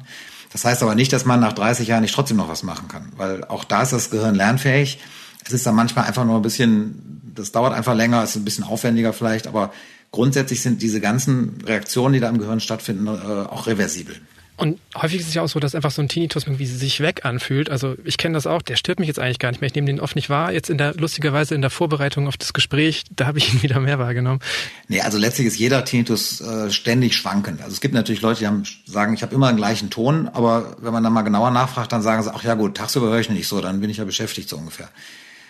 Das 0.51 0.65
heißt 0.65 0.81
aber 0.81 0.95
nicht, 0.95 1.13
dass 1.13 1.25
man 1.25 1.39
nach 1.39 1.53
30 1.53 1.87
Jahren 1.87 2.01
nicht 2.01 2.15
trotzdem 2.15 2.37
noch 2.37 2.49
was 2.49 2.63
machen 2.63 2.87
kann, 2.87 3.11
weil 3.15 3.43
auch 3.43 3.63
da 3.63 3.83
ist 3.83 3.93
das 3.93 4.09
Gehirn 4.09 4.33
lernfähig. 4.33 4.99
Es 5.45 5.53
ist 5.53 5.65
dann 5.65 5.75
manchmal 5.75 6.05
einfach 6.05 6.25
nur 6.25 6.37
ein 6.37 6.41
bisschen, 6.41 7.21
das 7.35 7.51
dauert 7.51 7.73
einfach 7.73 7.95
länger, 7.95 8.23
ist 8.23 8.35
ein 8.35 8.45
bisschen 8.45 8.63
aufwendiger 8.63 9.13
vielleicht, 9.13 9.47
aber 9.47 9.73
grundsätzlich 10.11 10.61
sind 10.61 10.81
diese 10.81 11.01
ganzen 11.01 11.59
Reaktionen, 11.65 12.13
die 12.13 12.19
da 12.19 12.29
im 12.29 12.37
Gehirn 12.37 12.59
stattfinden, 12.59 13.07
äh, 13.07 13.11
auch 13.11 13.67
reversibel. 13.67 14.15
Und 14.55 14.79
häufig 14.95 15.19
ist 15.19 15.27
es 15.27 15.33
ja 15.33 15.41
auch 15.41 15.49
so, 15.49 15.59
dass 15.59 15.73
einfach 15.73 15.89
so 15.89 16.01
ein 16.01 16.07
Tinnitus 16.07 16.43
irgendwie 16.45 16.67
sich 16.67 16.99
weg 16.99 17.25
anfühlt. 17.25 17.71
Also 17.71 17.95
ich 18.05 18.17
kenne 18.17 18.35
das 18.35 18.45
auch, 18.45 18.61
der 18.61 18.75
stört 18.75 18.99
mich 18.99 19.07
jetzt 19.07 19.17
eigentlich 19.17 19.39
gar 19.39 19.49
nicht 19.49 19.61
mehr. 19.61 19.67
Ich 19.67 19.73
nehme 19.73 19.87
den 19.87 19.99
oft 19.99 20.15
nicht 20.15 20.29
wahr. 20.29 20.53
Jetzt 20.53 20.69
in 20.69 20.77
der, 20.77 20.93
lustigerweise 20.93 21.55
in 21.55 21.61
der 21.61 21.71
Vorbereitung 21.71 22.27
auf 22.27 22.37
das 22.37 22.53
Gespräch, 22.53 23.03
da 23.15 23.25
habe 23.25 23.39
ich 23.39 23.51
ihn 23.51 23.61
wieder 23.63 23.79
mehr 23.79 23.97
wahrgenommen. 23.97 24.41
Nee, 24.87 25.01
also 25.01 25.17
letztlich 25.17 25.47
ist 25.47 25.57
jeder 25.57 25.83
Tinnitus 25.85 26.39
äh, 26.41 26.69
ständig 26.69 27.15
schwankend. 27.15 27.61
Also 27.61 27.73
es 27.73 27.81
gibt 27.81 27.95
natürlich 27.95 28.21
Leute, 28.21 28.41
die 28.41 28.47
haben, 28.47 28.63
sagen, 28.85 29.15
ich 29.15 29.23
habe 29.23 29.33
immer 29.33 29.47
den 29.47 29.57
gleichen 29.57 29.89
Ton, 29.89 30.29
aber 30.31 30.77
wenn 30.79 30.93
man 30.93 31.03
dann 31.03 31.13
mal 31.13 31.23
genauer 31.23 31.49
nachfragt, 31.49 31.91
dann 31.91 32.03
sagen 32.03 32.21
sie, 32.21 32.31
ach 32.31 32.43
ja 32.43 32.53
gut, 32.53 32.77
tagsüber 32.77 33.07
höre 33.07 33.19
ich 33.19 33.29
nicht 33.31 33.47
so, 33.47 33.59
dann 33.59 33.81
bin 33.81 33.89
ich 33.89 33.97
ja 33.97 34.05
beschäftigt 34.05 34.49
so 34.49 34.57
ungefähr. 34.57 34.89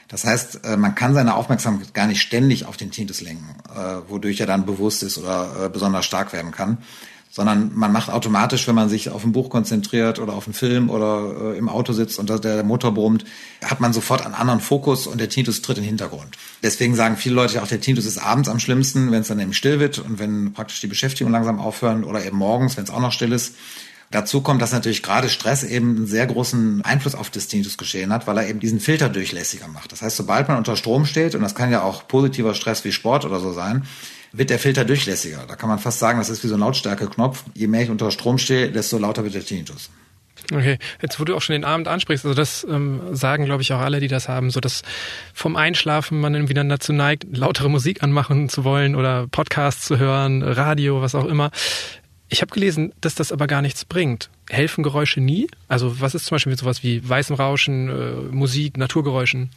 Das 0.08 0.26
heißt, 0.26 0.66
äh, 0.66 0.78
man 0.78 0.96
kann 0.96 1.14
seine 1.14 1.36
Aufmerksamkeit 1.36 1.94
gar 1.94 2.08
nicht 2.08 2.22
ständig 2.22 2.66
auf 2.66 2.78
den 2.78 2.92
Tinnitus 2.92 3.22
lenken, 3.22 3.56
äh, 3.76 4.10
wodurch 4.10 4.40
er 4.40 4.48
dann 4.48 4.66
bewusst 4.66 5.04
ist 5.04 5.18
oder 5.18 5.66
äh, 5.66 5.70
besonders 5.70 6.06
stark 6.06 6.34
werden 6.34 6.52
kann 6.52 6.78
sondern 7.36 7.72
man 7.74 7.92
macht 7.92 8.12
automatisch, 8.12 8.68
wenn 8.68 8.76
man 8.76 8.90
sich 8.90 9.10
auf 9.10 9.24
ein 9.24 9.32
Buch 9.32 9.50
konzentriert 9.50 10.20
oder 10.20 10.34
auf 10.34 10.46
einen 10.46 10.54
Film 10.54 10.92
oder 10.92 11.56
im 11.58 11.68
Auto 11.68 11.92
sitzt 11.92 12.20
und 12.20 12.30
der 12.30 12.64
Motor 12.64 12.94
brummt, 12.94 13.26
hat 13.66 13.80
man 13.80 13.92
sofort 13.92 14.24
einen 14.24 14.36
anderen 14.36 14.60
Fokus 14.60 15.08
und 15.08 15.20
der 15.20 15.30
Tinnitus 15.30 15.64
tritt 15.64 15.80
in 15.80 15.84
den 15.84 15.88
Hintergrund. 15.88 16.38
Deswegen 16.62 16.94
sagen 16.94 17.18
viele 17.18 17.34
Leute 17.34 17.64
auch, 17.64 17.68
der 17.68 17.82
Tinnitus 17.82 18.06
ist 18.06 18.20
abends 18.20 18.50
am 18.50 18.60
schlimmsten, 18.60 19.12
wenn 19.12 19.22
es 19.22 19.30
dann 19.30 19.40
eben 19.40 19.54
still 19.54 19.80
wird 19.80 19.98
und 19.98 20.20
wenn 20.20 20.54
praktisch 20.54 20.80
die 20.82 20.86
Beschäftigung 20.86 21.34
langsam 21.34 21.60
aufhören 21.60 22.04
oder 22.04 22.24
eben 22.24 22.38
morgens, 22.38 22.78
wenn 22.78 22.84
es 22.84 22.92
auch 22.92 23.00
noch 23.00 23.12
still 23.12 23.32
ist. 23.32 23.56
Dazu 24.12 24.42
kommt, 24.42 24.62
dass 24.62 24.72
natürlich 24.72 25.02
gerade 25.02 25.30
Stress 25.30 25.64
eben 25.64 25.96
einen 25.96 26.08
sehr 26.08 26.28
großen 26.28 26.84
Einfluss 26.84 27.16
auf 27.16 27.30
das 27.30 27.48
Tinnitusgeschehen 27.48 28.14
hat, 28.14 28.28
weil 28.28 28.38
er 28.38 28.48
eben 28.48 28.60
diesen 28.60 28.80
Filter 28.80 29.10
durchlässiger 29.10 29.68
macht. 29.68 29.92
Das 29.92 30.02
heißt, 30.02 30.18
sobald 30.18 30.48
man 30.48 30.58
unter 30.58 30.76
Strom 30.76 31.06
steht, 31.06 31.34
und 31.36 31.42
das 31.42 31.56
kann 31.56 31.72
ja 31.72 31.82
auch 31.82 32.08
positiver 32.08 32.54
Stress 32.54 32.84
wie 32.86 32.92
Sport 32.92 33.26
oder 33.26 33.40
so 33.40 33.54
sein, 33.54 33.86
wird 34.32 34.50
der 34.50 34.60
Filter 34.60 34.86
durchlässiger. 34.86 35.46
Da 35.48 35.56
kann 35.56 35.70
man 35.70 35.80
fast 35.80 36.00
sagen, 36.00 36.20
das 36.20 36.30
ist 36.30 36.44
wie 36.44 36.48
so 36.48 36.56
ein 36.56 36.60
Lautstärkeknopf. 36.60 37.44
Je 37.54 37.68
mehr 37.68 37.84
ich 37.84 37.90
unter 37.90 38.12
Strom 38.12 38.38
stehe, 38.38 38.72
desto 38.72 38.98
lauter 38.98 39.24
wird 39.24 39.36
der 39.36 39.46
Tinnitus. 39.46 39.90
Okay, 40.52 40.78
jetzt 41.02 41.20
wo 41.20 41.24
du 41.24 41.36
auch 41.36 41.42
schon 41.42 41.54
den 41.54 41.64
Abend 41.64 41.88
ansprichst, 41.88 42.26
also 42.26 42.36
das 42.36 42.66
ähm, 42.70 43.02
sagen, 43.12 43.46
glaube 43.46 43.62
ich, 43.62 43.72
auch 43.72 43.80
alle, 43.80 44.00
die 44.00 44.08
das 44.08 44.28
haben, 44.28 44.50
so 44.50 44.60
dass 44.60 44.82
vom 45.34 45.56
Einschlafen 45.56 46.20
man 46.20 46.34
irgendwie 46.34 46.54
dann 46.54 46.68
dazu 46.68 46.92
neigt, 46.92 47.26
lautere 47.32 47.70
Musik 47.70 48.04
anmachen 48.04 48.50
zu 48.50 48.64
wollen 48.64 48.96
oder 48.96 49.28
Podcasts 49.28 49.86
zu 49.86 50.00
hören, 50.00 50.44
Radio, 50.44 51.02
was 51.02 51.16
auch 51.16 51.26
immer. 51.26 51.52
Ich 52.34 52.42
habe 52.42 52.52
gelesen, 52.52 52.94
dass 53.00 53.14
das 53.14 53.32
aber 53.32 53.46
gar 53.46 53.62
nichts 53.62 53.86
bringt. 53.86 54.32
Helfen 54.50 54.84
Geräusche 54.84 55.22
nie? 55.22 55.46
Also 55.68 56.02
was 56.02 56.16
ist 56.16 56.26
zum 56.26 56.34
Beispiel 56.34 56.50
mit 56.50 56.60
sowas 56.60 56.82
wie 56.82 57.08
weißem 57.08 57.36
Rauschen, 57.36 57.90
äh, 57.90 58.34
Musik, 58.34 58.76
Naturgeräuschen? 58.76 59.52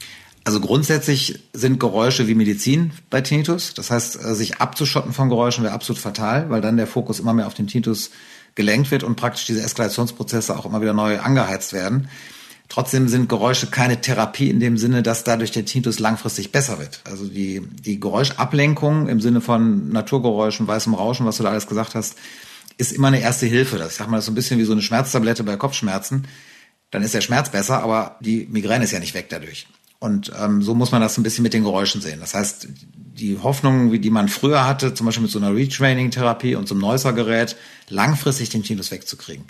Also 0.44 0.60
grundsätzlich 0.60 1.38
sind 1.54 1.80
Geräusche 1.80 2.28
wie 2.28 2.34
Medizin 2.34 2.90
bei 3.08 3.22
Tinnitus. 3.22 3.72
Das 3.72 3.90
heißt, 3.90 4.22
äh, 4.22 4.34
sich 4.34 4.58
abzuschotten 4.58 5.14
von 5.14 5.30
Geräuschen 5.30 5.64
wäre 5.64 5.72
absolut 5.72 5.98
fatal, 5.98 6.50
weil 6.50 6.60
dann 6.60 6.76
der 6.76 6.86
Fokus 6.86 7.18
immer 7.18 7.32
mehr 7.32 7.46
auf 7.46 7.54
den 7.54 7.66
Tinnitus 7.66 8.10
gelenkt 8.56 8.90
wird 8.90 9.04
und 9.04 9.16
praktisch 9.16 9.46
diese 9.46 9.62
Eskalationsprozesse 9.62 10.54
auch 10.54 10.66
immer 10.66 10.82
wieder 10.82 10.92
neu 10.92 11.18
angeheizt 11.18 11.72
werden. 11.72 12.10
Trotzdem 12.68 13.08
sind 13.08 13.30
Geräusche 13.30 13.68
keine 13.68 14.02
Therapie 14.02 14.50
in 14.50 14.60
dem 14.60 14.76
Sinne, 14.76 15.02
dass 15.02 15.24
dadurch 15.24 15.50
der 15.50 15.64
Tinnitus 15.64 15.98
langfristig 15.98 16.52
besser 16.52 16.78
wird. 16.78 17.00
Also 17.04 17.26
die, 17.26 17.62
die 17.86 17.98
Geräuschablenkung 17.98 19.08
im 19.08 19.22
Sinne 19.22 19.40
von 19.40 19.88
Naturgeräuschen, 19.88 20.68
weißem 20.68 20.92
Rauschen, 20.92 21.24
was 21.24 21.38
du 21.38 21.42
da 21.42 21.52
alles 21.52 21.68
gesagt 21.68 21.94
hast, 21.94 22.16
ist 22.78 22.92
immer 22.92 23.08
eine 23.08 23.20
erste 23.20 23.46
Hilfe. 23.46 23.78
Das 23.78 23.96
sag 23.96 24.08
mal, 24.08 24.16
das 24.16 24.24
ist 24.24 24.26
so 24.26 24.32
ein 24.32 24.34
bisschen 24.34 24.58
wie 24.58 24.64
so 24.64 24.72
eine 24.72 24.82
Schmerztablette 24.82 25.44
bei 25.44 25.56
Kopfschmerzen. 25.56 26.26
Dann 26.90 27.02
ist 27.02 27.14
der 27.14 27.20
Schmerz 27.20 27.50
besser, 27.50 27.82
aber 27.82 28.16
die 28.20 28.46
Migräne 28.50 28.84
ist 28.84 28.92
ja 28.92 29.00
nicht 29.00 29.14
weg 29.14 29.26
dadurch. 29.28 29.66
Und 29.98 30.30
ähm, 30.38 30.62
so 30.62 30.74
muss 30.74 30.92
man 30.92 31.00
das 31.00 31.16
ein 31.16 31.22
bisschen 31.22 31.42
mit 31.42 31.54
den 31.54 31.64
Geräuschen 31.64 32.00
sehen. 32.00 32.20
Das 32.20 32.34
heißt, 32.34 32.68
die 32.94 33.38
Hoffnung, 33.38 33.92
wie 33.92 33.98
die 33.98 34.10
man 34.10 34.28
früher 34.28 34.66
hatte, 34.66 34.92
zum 34.92 35.06
Beispiel 35.06 35.22
mit 35.22 35.30
so 35.30 35.38
einer 35.38 35.54
Retraining-Therapie 35.54 36.54
und 36.54 36.68
so 36.68 36.74
einem 36.74 36.82
Neusser-Gerät, 36.82 37.56
langfristig 37.88 38.50
den 38.50 38.62
Tinnitus 38.62 38.90
wegzukriegen. 38.90 39.46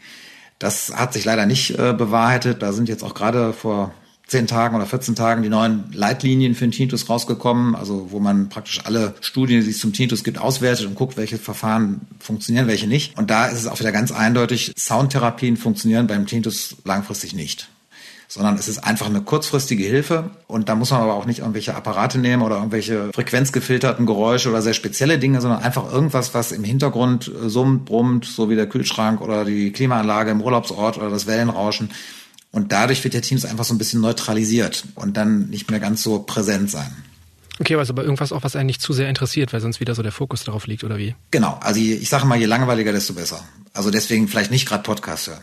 Das 0.59 0.95
hat 0.95 1.13
sich 1.13 1.25
leider 1.25 1.47
nicht 1.47 1.71
äh, 1.73 1.93
bewahrheitet. 1.93 2.63
Da 2.63 2.73
sind 2.73 2.89
jetzt 2.89 3.03
auch 3.03 3.15
gerade 3.15 3.53
vor 3.53 3.93
zehn 4.27 4.47
Tagen 4.47 4.75
oder 4.75 4.87
14 4.87 5.15
Tagen 5.15 5.43
die 5.43 5.49
neuen 5.49 5.85
Leitlinien 5.93 6.55
für 6.55 6.67
den 6.67 6.73
Tinnitus 6.73 7.09
rausgekommen, 7.09 7.77
also 7.77 8.09
wo 8.11 8.19
man 8.19 8.49
praktisch 8.49 8.81
alle 8.85 9.15
Studien, 9.21 9.63
die 9.63 9.71
es 9.71 9.79
zum 9.79 9.93
Tinnitus 9.93 10.25
gibt, 10.25 10.39
auswertet 10.39 10.87
und 10.87 10.97
guckt, 10.97 11.17
welche 11.17 11.39
Verfahren 11.39 12.01
funktionieren, 12.19 12.67
welche 12.67 12.89
nicht. 12.89 13.17
Und 13.17 13.31
da 13.31 13.47
ist 13.47 13.59
es 13.59 13.67
auch 13.69 13.79
wieder 13.79 13.93
ganz 13.93 14.11
eindeutig, 14.11 14.73
Soundtherapien 14.77 15.57
funktionieren 15.57 16.09
beim 16.09 16.27
Tinnitus 16.27 16.77
langfristig 16.85 17.35
nicht 17.35 17.69
sondern 18.29 18.57
es 18.57 18.69
ist 18.69 18.79
einfach 18.79 19.07
eine 19.07 19.23
kurzfristige 19.23 19.85
Hilfe 19.85 20.31
und 20.47 20.69
da 20.69 20.75
muss 20.75 20.91
man 20.91 21.01
aber 21.01 21.15
auch 21.15 21.27
nicht 21.27 21.41
irgendwelche 21.41 21.75
Apparate 21.75 22.19
nehmen 22.19 22.43
oder 22.43 22.57
irgendwelche 22.57 23.11
frequenzgefilterten 23.15 24.05
Geräusche 24.07 24.51
oder 24.51 24.63
sehr 24.63 24.75
spezielle 24.75 25.19
Dinge, 25.19 25.41
sondern 25.41 25.63
einfach 25.63 25.93
irgendwas, 25.93 26.35
was 26.35 26.53
im 26.53 26.65
Hintergrund 26.65 27.31
summt, 27.47 27.85
brummt, 27.85 28.25
so 28.25 28.51
wie 28.51 28.57
der 28.57 28.69
Kühlschrank 28.69 29.21
oder 29.21 29.45
die 29.45 29.71
Klimaanlage 29.71 30.33
im 30.33 30.41
Urlaubsort 30.41 30.99
oder 30.99 31.09
das 31.09 31.27
Wellenrauschen. 31.27 31.91
Und 32.57 32.73
dadurch 32.73 33.05
wird 33.05 33.13
der 33.13 33.21
Teams 33.21 33.45
einfach 33.45 33.67
so 33.67 33.75
ein 33.75 33.79
bisschen 33.79 34.01
neutralisiert 34.01 34.85
und 34.95 35.19
dann 35.19 35.51
nicht 35.51 35.71
mehr 35.71 35.79
ganz 35.79 36.03
so 36.03 36.21
präsent 36.21 36.71
sein. 36.71 36.91
Okay, 37.61 37.77
also 37.77 37.93
aber 37.93 38.03
irgendwas 38.03 38.33
auch, 38.33 38.45
was 38.45 38.57
einen 38.57 38.65
nicht 38.65 38.81
zu 38.81 38.95
sehr 38.95 39.11
interessiert, 39.11 39.53
weil 39.53 39.61
sonst 39.61 39.79
wieder 39.79 39.95
so 39.95 40.03
der 40.03 40.11
Fokus 40.11 40.43
darauf 40.45 40.67
liegt, 40.67 40.83
oder 40.83 40.97
wie? 40.97 41.15
Genau, 41.31 41.61
also 41.61 41.79
ich 41.79 42.09
sage 42.09 42.25
mal, 42.25 42.39
je 42.39 42.47
langweiliger, 42.47 42.93
desto 42.93 43.13
besser. 43.13 43.45
Also 43.75 43.91
deswegen 43.91 44.27
vielleicht 44.27 44.51
nicht 44.51 44.67
gerade 44.67 44.83
Podcast 44.85 45.27
hören. 45.27 45.43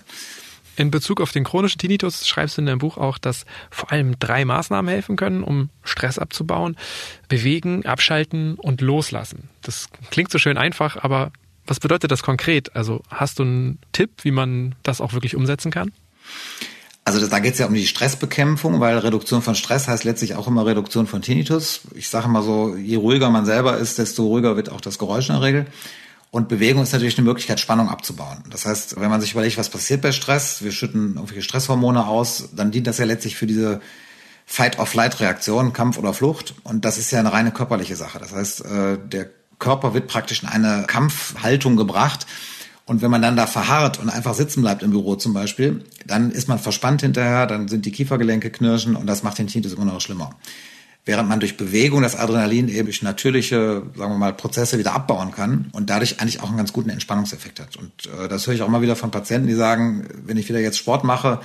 In 0.76 0.90
Bezug 0.90 1.22
auf 1.22 1.32
den 1.32 1.44
chronischen 1.44 1.78
Tinnitus 1.78 2.28
schreibst 2.28 2.58
du 2.58 2.62
in 2.64 2.66
deinem 2.66 2.80
Buch 2.80 2.98
auch, 2.98 3.20
dass 3.20 3.46
vor 3.70 3.92
allem 3.92 4.18
drei 4.18 4.44
Maßnahmen 4.44 4.92
helfen 4.92 5.16
können, 5.16 5.44
um 5.44 5.70
Stress 5.84 6.18
abzubauen. 6.18 6.78
Bewegen, 7.30 7.86
abschalten 7.86 8.56
und 8.56 8.82
loslassen. 8.82 9.50
Das 9.62 9.88
klingt 10.10 10.32
so 10.32 10.40
schön 10.40 10.58
einfach, 10.58 10.98
aber 10.98 11.32
was 11.68 11.80
bedeutet 11.80 12.10
das 12.10 12.24
konkret? 12.24 12.76
Also 12.76 13.04
hast 13.12 13.38
du 13.38 13.44
einen 13.44 13.78
Tipp, 13.92 14.24
wie 14.24 14.32
man 14.32 14.74
das 14.82 15.00
auch 15.00 15.14
wirklich 15.14 15.36
umsetzen 15.36 15.70
kann? 15.70 15.92
Also 17.06 17.26
da 17.28 17.40
geht 17.40 17.54
es 17.54 17.60
ja 17.60 17.66
um 17.66 17.74
die 17.74 17.86
Stressbekämpfung, 17.86 18.80
weil 18.80 18.98
Reduktion 18.98 19.42
von 19.42 19.56
Stress 19.56 19.90
heißt 19.90 20.06
letztlich 20.06 20.36
auch 20.36 20.48
immer 20.48 20.66
Reduktion 20.66 21.06
von 21.06 21.22
Tinnitus. 21.22 21.82
Ich 21.96 22.08
sage 22.08 22.30
mal 22.30 22.44
so, 22.44 22.76
je 22.78 22.96
ruhiger 22.96 23.30
man 23.30 23.46
selber 23.46 23.78
ist, 23.78 23.98
desto 23.98 24.26
ruhiger 24.26 24.56
wird 24.56 24.72
auch 24.72 24.80
das 24.80 25.00
Geräusch 25.00 25.28
in 25.28 25.36
der 25.36 25.44
Regel. 25.44 25.66
Und 26.32 26.48
Bewegung 26.48 26.82
ist 26.82 26.94
natürlich 26.94 27.18
eine 27.18 27.26
Möglichkeit, 27.26 27.60
Spannung 27.60 27.90
abzubauen. 27.90 28.44
Das 28.50 28.66
heißt, 28.66 29.00
wenn 29.00 29.10
man 29.10 29.22
sich 29.22 29.34
überlegt, 29.34 29.58
was 29.58 29.70
passiert 29.70 30.02
bei 30.02 30.12
Stress, 30.12 30.64
wir 30.64 30.72
schütten 30.72 31.16
irgendwelche 31.16 31.44
Stresshormone 31.44 32.08
aus, 32.08 32.50
dann 32.56 32.72
dient 32.72 32.88
das 32.88 32.98
ja 32.98 33.06
letztlich 33.06 33.36
für 33.36 33.46
diese 33.46 33.82
Fight-of-Flight-Reaktion, 34.46 35.74
Kampf 35.74 35.98
oder 35.98 36.14
Flucht. 36.14 36.56
Und 36.64 36.86
das 36.86 36.98
ist 36.98 37.12
ja 37.12 37.20
eine 37.20 37.34
reine 37.34 37.52
körperliche 37.52 37.96
Sache. 37.96 38.18
Das 38.18 38.34
heißt, 38.34 38.66
äh, 38.66 38.98
der 38.98 39.30
Körper 39.60 39.94
wird 39.94 40.08
praktisch 40.08 40.42
in 40.42 40.50
eine 40.50 40.86
Kampfhaltung 40.88 41.76
gebracht. 41.76 42.26
Und 42.86 43.02
wenn 43.02 43.12
man 43.12 43.22
dann 43.22 43.38
da 43.38 43.48
verharrt 43.48 44.00
und 44.00 44.10
einfach 44.10 44.34
sitzen 44.34 44.62
bleibt 44.62 44.84
im 44.84 44.92
Büro 44.92 45.16
zum 45.16 45.34
Beispiel, 45.34 45.86
dann 46.06 46.32
ist 46.32 46.50
man 46.50 46.60
verspannt 46.60 47.02
hinterher, 47.02 47.48
dann 47.48 47.68
sind 47.68 47.86
die 47.86 47.92
Kiefergelenke 47.92 48.50
knirschen 48.50 48.96
und 48.96 49.08
das 49.08 49.24
macht 49.24 49.38
den 49.38 49.48
Tinnitus 49.48 49.74
immer 49.74 49.86
noch 49.86 50.02
schlimmer 50.02 50.36
während 51.06 51.28
man 51.28 51.40
durch 51.40 51.58
Bewegung 51.58 52.02
das 52.02 52.16
Adrenalin 52.16 52.70
eben 52.70 52.86
durch 52.86 53.02
natürliche, 53.02 53.84
sagen 53.96 54.14
wir 54.14 54.18
mal, 54.18 54.34
Prozesse 54.34 54.80
wieder 54.80 54.94
abbauen 54.94 55.32
kann 55.32 55.70
und 55.74 55.90
dadurch 55.90 56.22
eigentlich 56.22 56.42
auch 56.42 56.48
einen 56.48 56.58
ganz 56.58 56.72
guten 56.72 56.90
Entspannungseffekt 56.90 57.60
hat. 57.60 57.76
Und 57.76 57.92
äh, 58.08 58.28
das 58.30 58.48
höre 58.48 58.54
ich 58.54 58.62
auch 58.62 58.70
mal 58.70 58.82
wieder 58.82 58.96
von 58.96 59.12
Patienten, 59.12 59.48
die 59.48 59.54
sagen, 59.54 60.08
wenn 60.26 60.38
ich 60.38 60.48
wieder 60.48 60.60
jetzt 60.60 60.78
Sport 60.78 61.04
mache, 61.04 61.42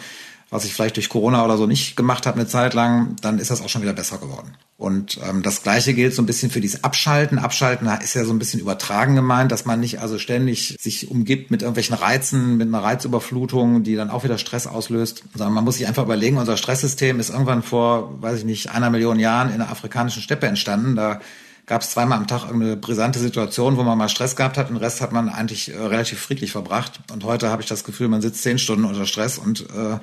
was 0.50 0.64
ich 0.64 0.72
vielleicht 0.72 0.96
durch 0.96 1.08
Corona 1.08 1.44
oder 1.44 1.58
so 1.58 1.66
nicht 1.66 1.96
gemacht 1.96 2.26
habe 2.26 2.38
eine 2.38 2.48
Zeit 2.48 2.72
lang, 2.72 3.16
dann 3.20 3.38
ist 3.38 3.50
das 3.50 3.60
auch 3.60 3.68
schon 3.68 3.82
wieder 3.82 3.92
besser 3.92 4.18
geworden. 4.18 4.54
Und 4.78 5.18
ähm, 5.28 5.42
das 5.42 5.62
Gleiche 5.62 5.92
gilt 5.92 6.14
so 6.14 6.22
ein 6.22 6.26
bisschen 6.26 6.50
für 6.50 6.60
dieses 6.60 6.84
Abschalten. 6.84 7.38
Abschalten 7.38 7.88
ist 8.02 8.14
ja 8.14 8.24
so 8.24 8.32
ein 8.32 8.38
bisschen 8.38 8.60
übertragen 8.60 9.14
gemeint, 9.14 9.52
dass 9.52 9.66
man 9.66 9.80
nicht 9.80 10.00
also 10.00 10.18
ständig 10.18 10.76
sich 10.80 11.10
umgibt 11.10 11.50
mit 11.50 11.62
irgendwelchen 11.62 11.96
Reizen, 11.96 12.56
mit 12.56 12.68
einer 12.68 12.82
Reizüberflutung, 12.82 13.82
die 13.82 13.96
dann 13.96 14.08
auch 14.08 14.24
wieder 14.24 14.38
Stress 14.38 14.66
auslöst, 14.66 15.24
sondern 15.34 15.52
man 15.52 15.64
muss 15.64 15.76
sich 15.76 15.86
einfach 15.86 16.04
überlegen, 16.04 16.38
unser 16.38 16.56
Stresssystem 16.56 17.20
ist 17.20 17.30
irgendwann 17.30 17.62
vor, 17.62 18.22
weiß 18.22 18.38
ich 18.38 18.44
nicht, 18.44 18.70
einer 18.70 18.88
Million 18.88 19.18
Jahren 19.18 19.50
in 19.50 19.58
der 19.58 19.70
afrikanischen 19.70 20.22
Steppe 20.22 20.46
entstanden. 20.46 20.96
Da 20.96 21.20
gab 21.66 21.82
es 21.82 21.90
zweimal 21.90 22.16
am 22.16 22.26
Tag 22.26 22.44
irgendeine 22.46 22.76
brisante 22.76 23.18
Situation, 23.18 23.76
wo 23.76 23.82
man 23.82 23.98
mal 23.98 24.08
Stress 24.08 24.36
gehabt 24.36 24.56
hat. 24.56 24.70
Den 24.70 24.76
Rest 24.78 25.02
hat 25.02 25.12
man 25.12 25.28
eigentlich 25.28 25.74
äh, 25.74 25.76
relativ 25.76 26.18
friedlich 26.20 26.52
verbracht. 26.52 27.00
Und 27.12 27.24
heute 27.24 27.50
habe 27.50 27.62
ich 27.62 27.68
das 27.68 27.84
Gefühl, 27.84 28.08
man 28.08 28.22
sitzt 28.22 28.42
zehn 28.42 28.58
Stunden 28.58 28.84
unter 28.84 29.06
Stress 29.06 29.38
und 29.38 29.62
äh, 29.70 29.98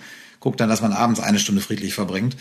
guckt 0.45 0.59
dann, 0.59 0.69
dass 0.69 0.83
man 0.83 0.93
abends 0.93 1.19
eine 1.19 1.39
Stunde 1.39 1.59
friedlich 1.59 1.95
verbringt. 1.95 2.37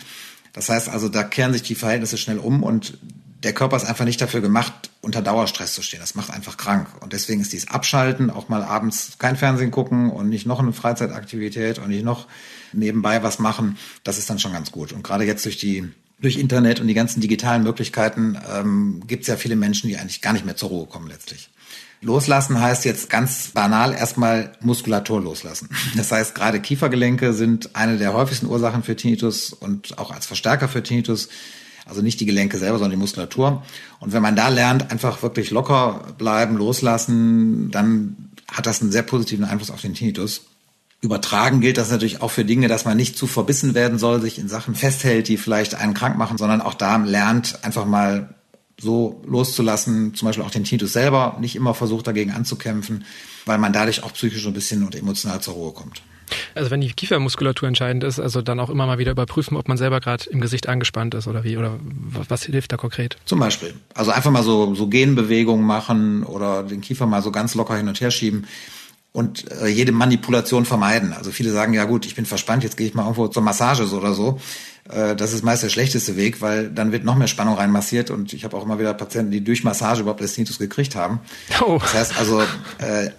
Das 0.53 0.69
heißt 0.69 0.89
also, 0.89 1.09
da 1.09 1.23
kehren 1.23 1.53
sich 1.53 1.63
die 1.63 1.73
Verhältnisse 1.73 2.19
schnell 2.19 2.37
um 2.37 2.61
und 2.61 2.99
der 3.41 3.51
Körper 3.51 3.75
ist 3.77 3.85
einfach 3.85 4.05
nicht 4.05 4.21
dafür 4.21 4.41
gemacht, 4.41 4.91
unter 5.01 5.23
Dauerstress 5.23 5.73
zu 5.73 5.81
stehen. 5.81 6.01
Das 6.01 6.13
macht 6.13 6.29
einfach 6.29 6.55
krank. 6.55 6.87
Und 7.01 7.13
deswegen 7.13 7.41
ist 7.41 7.51
dieses 7.51 7.67
Abschalten, 7.67 8.29
auch 8.29 8.47
mal 8.47 8.61
abends 8.61 9.17
kein 9.17 9.35
Fernsehen 9.35 9.71
gucken 9.71 10.11
und 10.11 10.29
nicht 10.29 10.45
noch 10.45 10.59
eine 10.59 10.71
Freizeitaktivität 10.71 11.79
und 11.79 11.89
nicht 11.89 12.05
noch 12.05 12.27
nebenbei 12.73 13.23
was 13.23 13.39
machen, 13.39 13.75
das 14.03 14.19
ist 14.19 14.29
dann 14.29 14.37
schon 14.37 14.53
ganz 14.53 14.71
gut. 14.71 14.93
Und 14.93 15.03
gerade 15.03 15.23
jetzt 15.23 15.43
durch 15.43 15.57
die 15.57 15.91
durch 16.19 16.37
Internet 16.37 16.79
und 16.79 16.87
die 16.87 16.93
ganzen 16.93 17.21
digitalen 17.21 17.63
Möglichkeiten 17.63 18.37
ähm, 18.55 19.01
gibt 19.07 19.23
es 19.23 19.27
ja 19.27 19.35
viele 19.35 19.55
Menschen, 19.55 19.89
die 19.89 19.97
eigentlich 19.97 20.21
gar 20.21 20.31
nicht 20.31 20.45
mehr 20.45 20.55
zur 20.55 20.69
Ruhe 20.69 20.85
kommen 20.85 21.07
letztlich. 21.07 21.49
Loslassen 22.05 22.61
heißt 22.61 22.85
jetzt 22.85 23.09
ganz 23.09 23.47
banal 23.47 23.91
erstmal 23.91 24.51
Muskulatur 24.61 25.21
loslassen. 25.21 25.69
Das 25.97 26.11
heißt, 26.11 26.35
gerade 26.35 26.59
Kiefergelenke 26.59 27.33
sind 27.33 27.75
eine 27.75 27.97
der 27.97 28.13
häufigsten 28.13 28.45
Ursachen 28.45 28.83
für 28.83 28.95
Tinnitus 28.95 29.53
und 29.53 29.97
auch 29.97 30.11
als 30.11 30.27
Verstärker 30.27 30.67
für 30.67 30.83
Tinnitus. 30.83 31.29
Also 31.87 32.03
nicht 32.03 32.19
die 32.19 32.27
Gelenke 32.27 32.59
selber, 32.59 32.77
sondern 32.77 32.91
die 32.91 33.01
Muskulatur. 33.01 33.63
Und 33.99 34.13
wenn 34.13 34.21
man 34.21 34.35
da 34.35 34.49
lernt, 34.49 34.91
einfach 34.91 35.23
wirklich 35.23 35.49
locker 35.49 36.13
bleiben, 36.19 36.57
loslassen, 36.57 37.71
dann 37.71 38.31
hat 38.51 38.67
das 38.67 38.81
einen 38.81 38.91
sehr 38.91 39.03
positiven 39.03 39.45
Einfluss 39.45 39.71
auf 39.71 39.81
den 39.81 39.95
Tinnitus. 39.95 40.41
Übertragen 41.01 41.59
gilt 41.59 41.79
das 41.79 41.89
natürlich 41.89 42.21
auch 42.21 42.31
für 42.31 42.45
Dinge, 42.45 42.67
dass 42.67 42.85
man 42.85 42.97
nicht 42.97 43.17
zu 43.17 43.25
verbissen 43.25 43.73
werden 43.73 43.97
soll, 43.97 44.21
sich 44.21 44.37
in 44.37 44.47
Sachen 44.47 44.75
festhält, 44.75 45.27
die 45.27 45.37
vielleicht 45.37 45.73
einen 45.73 45.95
krank 45.95 46.17
machen, 46.17 46.37
sondern 46.37 46.61
auch 46.61 46.75
da 46.75 46.97
lernt, 46.97 47.63
einfach 47.63 47.85
mal 47.85 48.34
so 48.79 49.21
loszulassen, 49.25 50.13
zum 50.15 50.27
Beispiel 50.27 50.43
auch 50.43 50.51
den 50.51 50.63
Tinnitus 50.63 50.93
selber, 50.93 51.37
nicht 51.39 51.55
immer 51.55 51.73
versucht 51.73 52.07
dagegen 52.07 52.31
anzukämpfen, 52.31 53.05
weil 53.45 53.57
man 53.57 53.73
dadurch 53.73 54.03
auch 54.03 54.13
psychisch 54.13 54.45
ein 54.45 54.53
bisschen 54.53 54.83
und 54.83 54.95
emotional 54.95 55.41
zur 55.41 55.53
Ruhe 55.53 55.71
kommt. 55.71 56.01
Also 56.55 56.71
wenn 56.71 56.81
die 56.81 56.91
Kiefermuskulatur 56.91 57.67
entscheidend 57.67 58.03
ist, 58.03 58.19
also 58.19 58.41
dann 58.41 58.59
auch 58.59 58.69
immer 58.69 58.87
mal 58.87 58.97
wieder 58.97 59.11
überprüfen, 59.11 59.57
ob 59.57 59.67
man 59.67 59.77
selber 59.77 59.99
gerade 59.99 60.27
im 60.29 60.41
Gesicht 60.41 60.67
angespannt 60.67 61.13
ist 61.13 61.27
oder 61.27 61.43
wie 61.43 61.57
oder 61.57 61.77
was 62.27 62.43
hilft 62.43 62.71
da 62.71 62.77
konkret? 62.77 63.17
Zum 63.25 63.39
Beispiel. 63.39 63.73
Also 63.93 64.11
einfach 64.11 64.31
mal 64.31 64.43
so, 64.43 64.73
so 64.73 64.87
Genbewegungen 64.87 65.65
machen 65.65 66.23
oder 66.23 66.63
den 66.63 66.81
Kiefer 66.81 67.05
mal 67.05 67.21
so 67.21 67.31
ganz 67.31 67.53
locker 67.55 67.77
hin 67.77 67.87
und 67.87 68.01
her 68.01 68.11
schieben 68.11 68.47
und 69.15 69.49
äh, 69.49 69.67
jede 69.67 69.93
Manipulation 69.93 70.65
vermeiden. 70.65 71.13
Also 71.13 71.31
viele 71.31 71.49
sagen, 71.51 71.73
ja 71.73 71.85
gut, 71.85 72.05
ich 72.05 72.15
bin 72.15 72.25
verspannt, 72.25 72.65
jetzt 72.65 72.75
gehe 72.75 72.85
ich 72.85 72.93
mal 72.93 73.03
irgendwo 73.03 73.29
zur 73.29 73.43
Massage 73.43 73.85
so 73.85 73.97
oder 73.97 74.13
so. 74.13 74.41
Äh, 74.89 75.15
das 75.15 75.31
ist 75.31 75.41
meist 75.41 75.63
der 75.63 75.69
schlechteste 75.69 76.17
Weg, 76.17 76.41
weil 76.41 76.69
dann 76.69 76.91
wird 76.91 77.05
noch 77.05 77.15
mehr 77.15 77.29
Spannung 77.29 77.55
reinmassiert 77.55 78.11
und 78.11 78.33
ich 78.33 78.43
habe 78.43 78.57
auch 78.57 78.65
immer 78.65 78.77
wieder 78.77 78.93
Patienten, 78.93 79.31
die 79.31 79.41
durch 79.41 79.63
Massage 79.63 80.01
überhaupt 80.01 80.19
das 80.19 80.33
Tinnitus 80.33 80.59
gekriegt 80.59 80.97
haben. 80.97 81.21
Oh. 81.65 81.77
Das 81.79 81.93
heißt 81.93 82.17
also, 82.19 82.41
äh, 82.79 83.09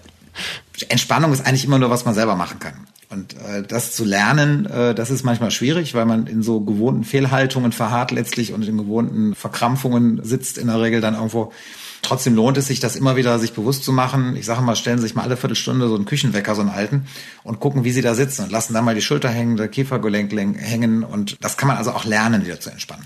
Entspannung 0.91 1.33
ist 1.33 1.47
eigentlich 1.47 1.65
immer 1.65 1.79
nur, 1.79 1.89
was 1.89 2.05
man 2.05 2.15
selber 2.15 2.37
machen 2.37 2.59
kann. 2.59 2.75
Und 3.09 3.33
äh, 3.33 3.63
das 3.67 3.93
zu 3.93 4.05
lernen, 4.05 4.67
äh, 4.67 4.95
das 4.95 5.11
ist 5.11 5.25
manchmal 5.25 5.51
schwierig, 5.51 5.95
weil 5.95 6.05
man 6.05 6.27
in 6.27 6.43
so 6.43 6.61
gewohnten 6.61 7.05
Fehlhaltungen 7.05 7.73
verharrt 7.73 8.11
letztlich 8.11 8.53
und 8.53 8.69
in 8.69 8.77
gewohnten 8.77 9.35
Verkrampfungen 9.35 10.21
sitzt 10.23 10.59
in 10.59 10.67
der 10.67 10.79
Regel 10.79 11.01
dann 11.01 11.15
irgendwo. 11.15 11.53
Trotzdem 12.07 12.37
lohnt 12.37 12.57
es 12.57 12.69
sich, 12.69 12.79
das 12.79 12.95
immer 12.95 13.16
wieder 13.16 13.37
sich 13.40 13.53
bewusst 13.53 13.83
zu 13.83 13.90
machen. 13.90 14.37
Ich 14.37 14.47
sage 14.47 14.62
mal, 14.62 14.77
stellen 14.77 14.99
Sie 14.99 15.03
sich 15.03 15.16
mal 15.16 15.25
alle 15.25 15.37
Viertelstunde 15.37 15.88
so 15.88 15.97
einen 15.97 16.05
Küchenwecker, 16.05 16.55
so 16.55 16.61
einen 16.61 16.71
alten, 16.71 17.07
und 17.42 17.59
gucken, 17.59 17.83
wie 17.83 17.90
Sie 17.90 18.01
da 18.01 18.14
sitzen 18.14 18.45
und 18.45 18.53
lassen 18.53 18.75
da 18.75 18.81
mal 18.81 18.95
die 18.95 19.03
Schulter 19.03 19.29
hängen, 19.29 19.57
der 19.57 19.66
Kiefergelenk 19.66 20.33
hängen. 20.33 21.03
Und 21.03 21.37
das 21.40 21.57
kann 21.57 21.66
man 21.66 21.79
also 21.79 21.90
auch 21.90 22.05
lernen, 22.05 22.47
wieder 22.47 22.61
zu 22.61 22.71
entspannen. 22.71 23.05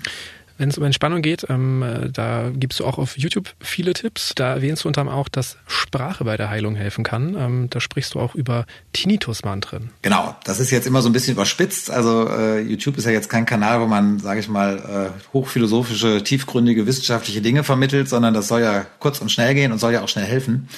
Wenn 0.61 0.69
es 0.69 0.77
um 0.77 0.83
Entspannung 0.83 1.23
geht, 1.23 1.47
ähm, 1.49 1.81
äh, 1.81 2.11
da 2.11 2.51
gibst 2.53 2.79
du 2.79 2.85
auch 2.85 2.99
auf 2.99 3.17
YouTube 3.17 3.49
viele 3.61 3.93
Tipps. 3.93 4.33
Da 4.35 4.53
erwähnst 4.53 4.83
du 4.83 4.89
unter 4.89 5.01
anderem 5.01 5.17
auch, 5.17 5.27
dass 5.27 5.57
Sprache 5.65 6.23
bei 6.23 6.37
der 6.37 6.51
Heilung 6.51 6.75
helfen 6.75 7.03
kann. 7.03 7.35
Ähm, 7.35 7.67
da 7.71 7.79
sprichst 7.79 8.13
du 8.13 8.19
auch 8.19 8.35
über 8.35 8.67
Tinnitus-Mantren. 8.93 9.89
Genau, 10.03 10.35
das 10.43 10.59
ist 10.59 10.69
jetzt 10.69 10.85
immer 10.85 11.01
so 11.01 11.09
ein 11.09 11.13
bisschen 11.13 11.33
überspitzt. 11.33 11.89
Also 11.89 12.29
äh, 12.29 12.59
YouTube 12.61 12.99
ist 12.99 13.05
ja 13.05 13.11
jetzt 13.11 13.27
kein 13.27 13.47
Kanal, 13.47 13.81
wo 13.81 13.87
man, 13.87 14.19
sage 14.19 14.39
ich 14.39 14.49
mal, 14.49 14.77
äh, 15.17 15.33
hochphilosophische, 15.33 16.23
tiefgründige, 16.23 16.85
wissenschaftliche 16.85 17.41
Dinge 17.41 17.63
vermittelt, 17.63 18.07
sondern 18.07 18.35
das 18.35 18.47
soll 18.47 18.61
ja 18.61 18.85
kurz 18.99 19.19
und 19.19 19.31
schnell 19.31 19.55
gehen 19.55 19.71
und 19.71 19.79
soll 19.79 19.93
ja 19.93 20.03
auch 20.03 20.09
schnell 20.09 20.25
helfen. 20.25 20.69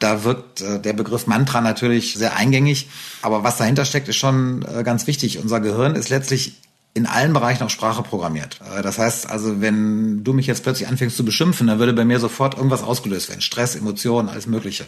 Da 0.00 0.24
wirkt 0.24 0.62
äh, 0.62 0.80
der 0.80 0.94
Begriff 0.94 1.28
Mantra 1.28 1.60
natürlich 1.60 2.14
sehr 2.14 2.34
eingängig, 2.34 2.88
aber 3.22 3.44
was 3.44 3.56
dahinter 3.56 3.84
steckt, 3.84 4.08
ist 4.08 4.16
schon 4.16 4.64
äh, 4.64 4.82
ganz 4.82 5.06
wichtig. 5.06 5.38
Unser 5.38 5.60
Gehirn 5.60 5.94
ist 5.94 6.08
letztlich 6.08 6.54
in 6.98 7.06
allen 7.06 7.32
Bereichen 7.32 7.62
auch 7.62 7.70
Sprache 7.70 8.02
programmiert. 8.02 8.60
Äh, 8.76 8.82
das 8.82 8.98
heißt 8.98 9.30
also, 9.30 9.60
wenn 9.60 10.24
du 10.24 10.32
mich 10.32 10.46
jetzt 10.46 10.64
plötzlich 10.64 10.88
anfängst 10.88 11.16
zu 11.16 11.24
beschimpfen, 11.24 11.68
dann 11.68 11.78
würde 11.78 11.92
bei 11.92 12.04
mir 12.04 12.18
sofort 12.18 12.56
irgendwas 12.56 12.82
ausgelöst 12.82 13.28
werden. 13.28 13.40
Stress, 13.40 13.76
Emotionen, 13.76 14.28
alles 14.28 14.46
Mögliche. 14.46 14.86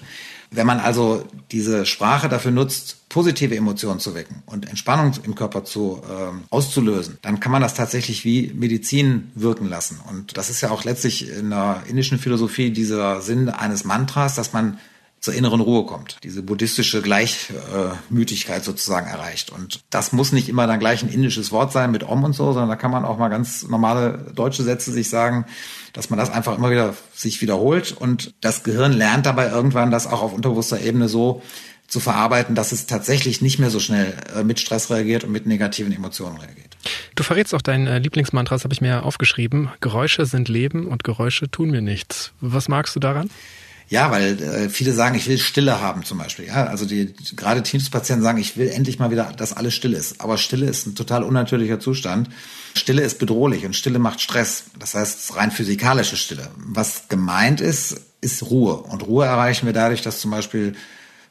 Wenn 0.51 0.67
man 0.67 0.81
also 0.81 1.25
diese 1.53 1.87
Sprache 1.87 2.29
dafür 2.29 2.51
nutzt, 2.51 3.09
positive 3.09 3.57
Emotionen 3.57 4.01
zu 4.01 4.15
wecken 4.17 4.43
und 4.47 4.69
Entspannung 4.69 5.13
im 5.23 5.37
Körper 5.37 5.65
zu 5.65 6.03
äh, 6.05 6.33
auszulösen, 6.51 7.19
dann 7.23 7.39
kann 7.39 7.53
man 7.53 7.63
das 7.63 7.75
tatsächlich 7.75 8.25
wie 8.25 8.53
Medizin 8.55 9.31
wirken 9.37 9.69
lassen. 9.69 10.01
Und 10.09 10.37
das 10.37 10.51
ist 10.51 10.61
ja 10.61 10.71
auch 10.71 10.83
letztlich 10.83 11.31
in 11.31 11.51
der 11.51 11.85
indischen 11.89 12.19
Philosophie 12.19 12.71
dieser 12.71 13.21
Sinn 13.21 13.49
eines 13.49 13.85
Mantras, 13.85 14.35
dass 14.35 14.53
man 14.53 14.79
zur 15.21 15.35
inneren 15.35 15.61
Ruhe 15.61 15.85
kommt, 15.85 16.17
diese 16.25 16.43
buddhistische 16.43 17.03
Gleichmütigkeit 17.03 18.65
sozusagen 18.65 19.07
erreicht. 19.07 19.51
Und 19.51 19.81
das 19.91 20.13
muss 20.13 20.33
nicht 20.33 20.49
immer 20.49 20.67
dann 20.67 20.81
gleich 20.81 21.03
ein 21.03 21.11
indisches 21.11 21.53
Wort 21.53 21.73
sein 21.73 21.91
mit 21.91 22.05
Om 22.05 22.25
und 22.25 22.33
so, 22.33 22.53
sondern 22.53 22.71
da 22.71 22.77
kann 22.77 22.91
man 22.91 23.05
auch 23.05 23.19
mal 23.19 23.29
ganz 23.29 23.69
normale 23.69 24.33
deutsche 24.35 24.63
Sätze 24.63 24.93
sich 24.93 25.11
sagen, 25.11 25.45
dass 25.93 26.09
man 26.09 26.19
das 26.19 26.31
einfach 26.31 26.57
immer 26.57 26.71
wieder 26.71 26.95
sich 27.15 27.43
wiederholt 27.43 27.93
und 27.93 28.33
das 28.41 28.63
Gehirn 28.63 28.93
lernt 28.93 29.27
dabei 29.27 29.51
irgendwann 29.51 29.91
das 29.91 30.07
auch 30.07 30.23
auf 30.23 30.33
unterbewusster 30.33 30.81
Ebene 30.81 31.09
so 31.09 31.43
zu 31.87 32.01
verarbeiten, 32.01 32.55
dass 32.55 32.73
es 32.73 32.87
tatsächlich 32.87 33.43
nicht 33.43 33.59
mehr 33.59 33.69
so 33.69 33.81
schnell 33.81 34.15
äh, 34.35 34.45
mit 34.45 34.61
Stress 34.61 34.91
reagiert 34.91 35.25
und 35.25 35.33
mit 35.33 35.45
negativen 35.45 35.93
Emotionen 35.93 36.37
reagiert. 36.37 36.77
Du 37.17 37.25
verrätst 37.25 37.53
auch 37.53 37.63
dein 37.63 37.87
äh, 37.87 37.99
Lieblingsmantra, 37.99 38.55
das 38.55 38.65
habe 38.65 38.73
ich 38.73 38.81
mir 38.81 39.05
aufgeschrieben. 39.05 39.71
Geräusche 39.81 40.25
sind 40.25 40.49
Leben 40.49 40.87
und 40.87 41.05
Geräusche 41.05 41.51
tun 41.51 41.71
mir 41.71 41.83
nichts. 41.83 42.33
Was 42.41 42.69
magst 42.69 42.95
du 42.95 43.01
daran? 43.01 43.29
Ja, 43.91 44.13
weil 44.13 44.41
äh, 44.41 44.69
viele 44.69 44.93
sagen, 44.93 45.17
ich 45.17 45.27
will 45.27 45.37
Stille 45.37 45.81
haben 45.81 46.05
zum 46.05 46.19
Beispiel. 46.19 46.47
Ja, 46.47 46.67
also 46.67 46.87
die 46.87 47.13
gerade 47.35 47.61
Tinnitus-Patienten 47.61 48.23
sagen, 48.23 48.39
ich 48.39 48.57
will 48.57 48.69
endlich 48.69 49.01
mal 49.01 49.11
wieder, 49.11 49.33
dass 49.37 49.53
alles 49.53 49.75
still 49.75 49.95
ist. 49.95 50.21
Aber 50.21 50.39
Stille 50.39 50.67
ist 50.67 50.87
ein 50.87 50.95
total 50.95 51.25
unnatürlicher 51.25 51.81
Zustand. 51.81 52.31
Stille 52.77 53.03
ist 53.03 53.19
bedrohlich 53.19 53.67
und 53.67 53.75
Stille 53.75 53.99
macht 53.99 54.21
Stress. 54.21 54.67
Das 54.79 54.95
heißt 54.95 55.35
rein 55.35 55.51
physikalische 55.51 56.17
Stille. 56.17 56.51
Was 56.57 57.09
gemeint 57.09 57.61
ist, 57.61 58.01
ist 58.21 58.45
Ruhe. 58.45 58.77
Und 58.77 59.09
Ruhe 59.09 59.27
erreichen 59.27 59.67
wir 59.67 59.73
dadurch, 59.73 60.03
dass 60.03 60.21
zum 60.21 60.31
Beispiel 60.31 60.77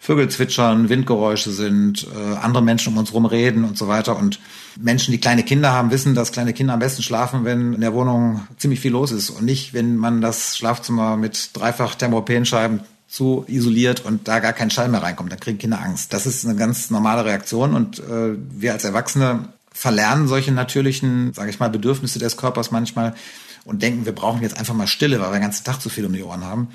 Vögel 0.02 0.30
zwitschern, 0.30 0.88
Windgeräusche 0.88 1.52
sind, 1.52 2.08
äh, 2.08 2.38
andere 2.38 2.64
Menschen 2.64 2.94
um 2.94 2.98
uns 2.98 3.10
herum 3.10 3.26
reden 3.26 3.66
und 3.66 3.78
so 3.78 3.90
weiter. 3.90 4.18
Und 4.18 4.40
Menschen, 4.80 5.12
die 5.12 5.20
kleine 5.20 5.44
Kinder 5.44 5.74
haben, 5.74 5.92
wissen, 5.92 6.16
dass 6.16 6.32
kleine 6.32 6.54
Kinder 6.54 6.74
am 6.74 6.80
besten 6.80 7.04
schlafen, 7.04 7.44
wenn 7.44 7.74
in 7.74 7.82
der 7.82 7.94
Wohnung 7.94 8.48
ziemlich 8.58 8.80
viel 8.80 8.94
los 8.94 9.12
ist 9.12 9.30
und 9.30 9.44
nicht, 9.44 9.74
wenn 9.74 9.98
man 9.98 10.22
das 10.22 10.58
Schlafzimmer 10.58 11.18
mit 11.18 11.52
dreifach 11.54 11.96
Thermopenscheiben 11.96 12.80
zu 13.10 13.44
isoliert 13.48 14.06
und 14.06 14.28
da 14.28 14.40
gar 14.40 14.54
kein 14.54 14.72
Schall 14.72 14.88
mehr 14.88 15.04
reinkommt. 15.04 15.32
Dann 15.32 15.40
kriegen 15.40 15.58
Kinder 15.58 15.82
Angst. 15.82 16.14
Das 16.14 16.26
ist 16.26 16.46
eine 16.46 16.56
ganz 16.56 16.90
normale 16.92 17.26
Reaktion 17.26 17.74
und 17.74 18.00
äh, 18.00 18.38
wir 18.52 18.72
als 18.72 18.86
Erwachsene 18.86 19.50
verlernen 19.74 20.28
solche 20.28 20.52
natürlichen, 20.52 21.34
sage 21.34 21.50
ich 21.50 21.60
mal, 21.60 21.70
Bedürfnisse 21.70 22.20
des 22.20 22.38
Körpers 22.38 22.72
manchmal 22.72 23.16
und 23.66 23.82
denken, 23.82 24.06
wir 24.06 24.14
brauchen 24.14 24.42
jetzt 24.42 24.58
einfach 24.58 24.74
mal 24.74 24.88
Stille, 24.88 25.20
weil 25.20 25.30
wir 25.30 25.40
den 25.40 25.44
ganzen 25.44 25.66
Tag 25.66 25.82
zu 25.82 25.90
viel 25.90 26.06
um 26.06 26.14
die 26.14 26.24
Ohren 26.24 26.44
haben. 26.44 26.70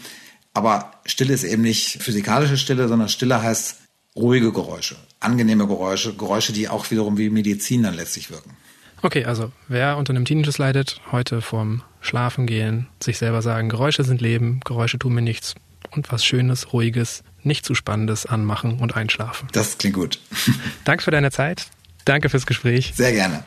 Aber 0.55 0.93
Stille 1.05 1.35
ist 1.35 1.45
eben 1.45 1.62
nicht 1.62 2.03
physikalische 2.03 2.57
Stille, 2.57 2.88
sondern 2.88 3.09
Stille 3.09 3.43
heißt 3.43 3.77
ruhige 4.17 4.53
Geräusche, 4.53 4.97
angenehme 5.21 5.67
Geräusche, 5.67 6.14
Geräusche, 6.14 6.53
die 6.53 6.69
auch 6.69 6.90
wiederum 6.90 7.19
wie 7.19 7.29
Medizin 7.29 7.83
dann 7.83 7.95
letztlich 7.95 8.31
wirken. 8.31 8.57
Okay, 9.03 9.25
also 9.25 9.53
wer 9.69 9.99
unter 9.99 10.14
einem 10.14 10.25
Tinnitus 10.25 10.57
leidet, 10.57 11.01
heute 11.12 11.43
vorm 11.43 11.83
Schlafen 12.01 12.47
gehen, 12.47 12.87
sich 13.03 13.19
selber 13.19 13.43
sagen, 13.43 13.69
Geräusche 13.69 14.05
sind 14.05 14.21
Leben, 14.21 14.61
Geräusche 14.64 14.99
tun 14.99 15.14
mir 15.14 15.23
nichts 15.23 15.55
und 15.90 16.11
was 16.11 16.25
Schönes, 16.25 16.73
Ruhiges, 16.73 17.23
nicht 17.43 17.67
zu 17.67 17.75
Spannendes 17.75 18.25
anmachen 18.25 18.79
und 18.79 18.97
einschlafen. 18.97 19.49
Das 19.53 19.77
klingt 19.77 19.97
gut. 19.97 20.21
Danke 20.85 21.03
für 21.05 21.11
deine 21.11 21.31
Zeit. 21.31 21.67
Danke 22.05 22.31
fürs 22.31 22.47
Gespräch. 22.47 22.93
Sehr 22.97 23.12
gerne. 23.12 23.45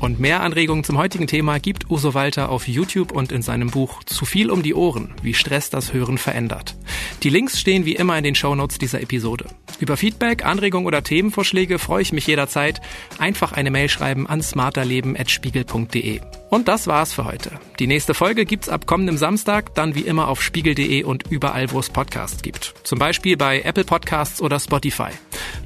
Und 0.00 0.20
mehr 0.20 0.42
Anregungen 0.42 0.84
zum 0.84 0.98
heutigen 0.98 1.26
Thema 1.26 1.58
gibt 1.58 1.90
Uso 1.90 2.14
Walter 2.14 2.50
auf 2.50 2.68
YouTube 2.68 3.12
und 3.12 3.32
in 3.32 3.42
seinem 3.42 3.70
Buch 3.70 4.04
Zu 4.04 4.24
viel 4.24 4.50
um 4.50 4.62
die 4.62 4.74
Ohren, 4.74 5.14
wie 5.22 5.34
Stress 5.34 5.70
das 5.70 5.92
Hören 5.92 6.18
verändert. 6.18 6.76
Die 7.22 7.30
Links 7.30 7.58
stehen 7.58 7.86
wie 7.86 7.94
immer 7.94 8.18
in 8.18 8.24
den 8.24 8.34
Shownotes 8.34 8.78
dieser 8.78 9.00
Episode. 9.00 9.46
Über 9.80 9.96
Feedback, 9.96 10.44
Anregungen 10.44 10.86
oder 10.86 11.02
Themenvorschläge 11.02 11.78
freue 11.78 12.02
ich 12.02 12.12
mich 12.12 12.26
jederzeit. 12.26 12.80
Einfach 13.18 13.52
eine 13.52 13.70
Mail 13.70 13.88
schreiben 13.88 14.26
an 14.26 14.42
smarterleben.spiegel.de. 14.42 16.20
Und 16.50 16.68
das 16.68 16.86
war's 16.86 17.12
für 17.12 17.24
heute. 17.24 17.52
Die 17.78 17.86
nächste 17.86 18.14
Folge 18.14 18.44
gibt's 18.44 18.68
ab 18.68 18.86
kommendem 18.86 19.16
Samstag, 19.16 19.74
dann 19.74 19.94
wie 19.94 20.02
immer 20.02 20.28
auf 20.28 20.42
spiegel.de 20.42 21.02
und 21.02 21.30
überall, 21.30 21.72
wo 21.72 21.80
es 21.80 21.90
Podcasts 21.90 22.42
gibt. 22.42 22.74
Zum 22.84 22.98
Beispiel 22.98 23.36
bei 23.36 23.62
Apple 23.62 23.84
Podcasts 23.84 24.40
oder 24.40 24.60
Spotify. 24.60 25.10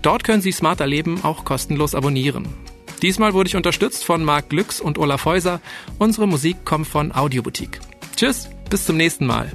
Dort 0.02 0.24
können 0.24 0.42
Sie 0.42 0.52
Smarter 0.52 0.86
Leben 0.86 1.24
auch 1.24 1.44
kostenlos 1.44 1.94
abonnieren. 1.94 2.48
Diesmal 3.00 3.34
wurde 3.34 3.48
ich 3.48 3.56
unterstützt 3.56 4.04
von 4.04 4.24
Marc 4.24 4.50
Glücks 4.50 4.80
und 4.80 4.98
Olaf 4.98 5.24
Häuser. 5.24 5.60
Unsere 5.98 6.26
Musik 6.26 6.64
kommt 6.64 6.86
von 6.86 7.12
Audioboutique. 7.12 7.80
Tschüss, 8.16 8.48
bis 8.70 8.84
zum 8.84 8.96
nächsten 8.96 9.26
Mal. 9.26 9.52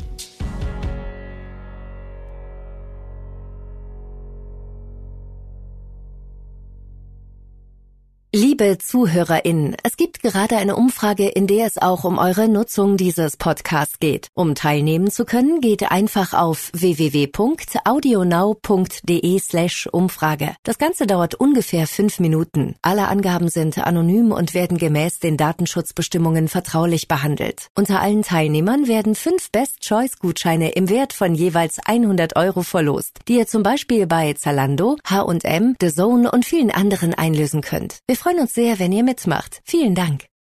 Liebe 8.53 8.77
ZuhörerInnen, 8.77 9.75
es 9.81 9.97
gibt 9.97 10.21
gerade 10.21 10.57
eine 10.57 10.75
Umfrage, 10.75 11.27
in 11.27 11.47
der 11.47 11.65
es 11.65 11.79
auch 11.79 12.03
um 12.03 12.19
eure 12.19 12.47
Nutzung 12.47 12.97
dieses 12.97 13.35
Podcasts 13.35 13.97
geht. 13.97 14.27
Um 14.35 14.53
teilnehmen 14.53 15.09
zu 15.09 15.25
können, 15.25 15.59
geht 15.59 15.91
einfach 15.91 16.35
auf 16.35 16.69
www.audionow.de 16.71 19.39
slash 19.39 19.89
Umfrage. 19.91 20.55
Das 20.61 20.77
Ganze 20.77 21.07
dauert 21.07 21.33
ungefähr 21.33 21.87
fünf 21.87 22.19
Minuten. 22.19 22.75
Alle 22.83 23.07
Angaben 23.07 23.49
sind 23.49 23.79
anonym 23.79 24.31
und 24.31 24.53
werden 24.53 24.77
gemäß 24.77 25.17
den 25.17 25.35
Datenschutzbestimmungen 25.35 26.47
vertraulich 26.47 27.07
behandelt. 27.07 27.69
Unter 27.73 28.01
allen 28.01 28.21
Teilnehmern 28.21 28.87
werden 28.87 29.15
fünf 29.15 29.49
Best-Choice-Gutscheine 29.49 30.73
im 30.73 30.89
Wert 30.89 31.13
von 31.13 31.33
jeweils 31.33 31.79
100 31.83 32.35
Euro 32.35 32.61
verlost, 32.61 33.17
die 33.27 33.37
ihr 33.37 33.47
zum 33.47 33.63
Beispiel 33.63 34.05
bei 34.05 34.33
Zalando, 34.33 34.97
H&M, 35.09 35.75
The 35.81 35.91
Zone 35.91 36.29
und 36.29 36.45
vielen 36.45 36.69
anderen 36.69 37.15
einlösen 37.15 37.61
könnt. 37.61 37.97
Wir 38.05 38.15
uns 38.43 38.53
sehr, 38.53 38.77
wenn 38.79 38.91
ihr 38.91 39.03
mitmacht. 39.03 39.61
Vielen 39.63 39.95
Dank. 39.95 40.25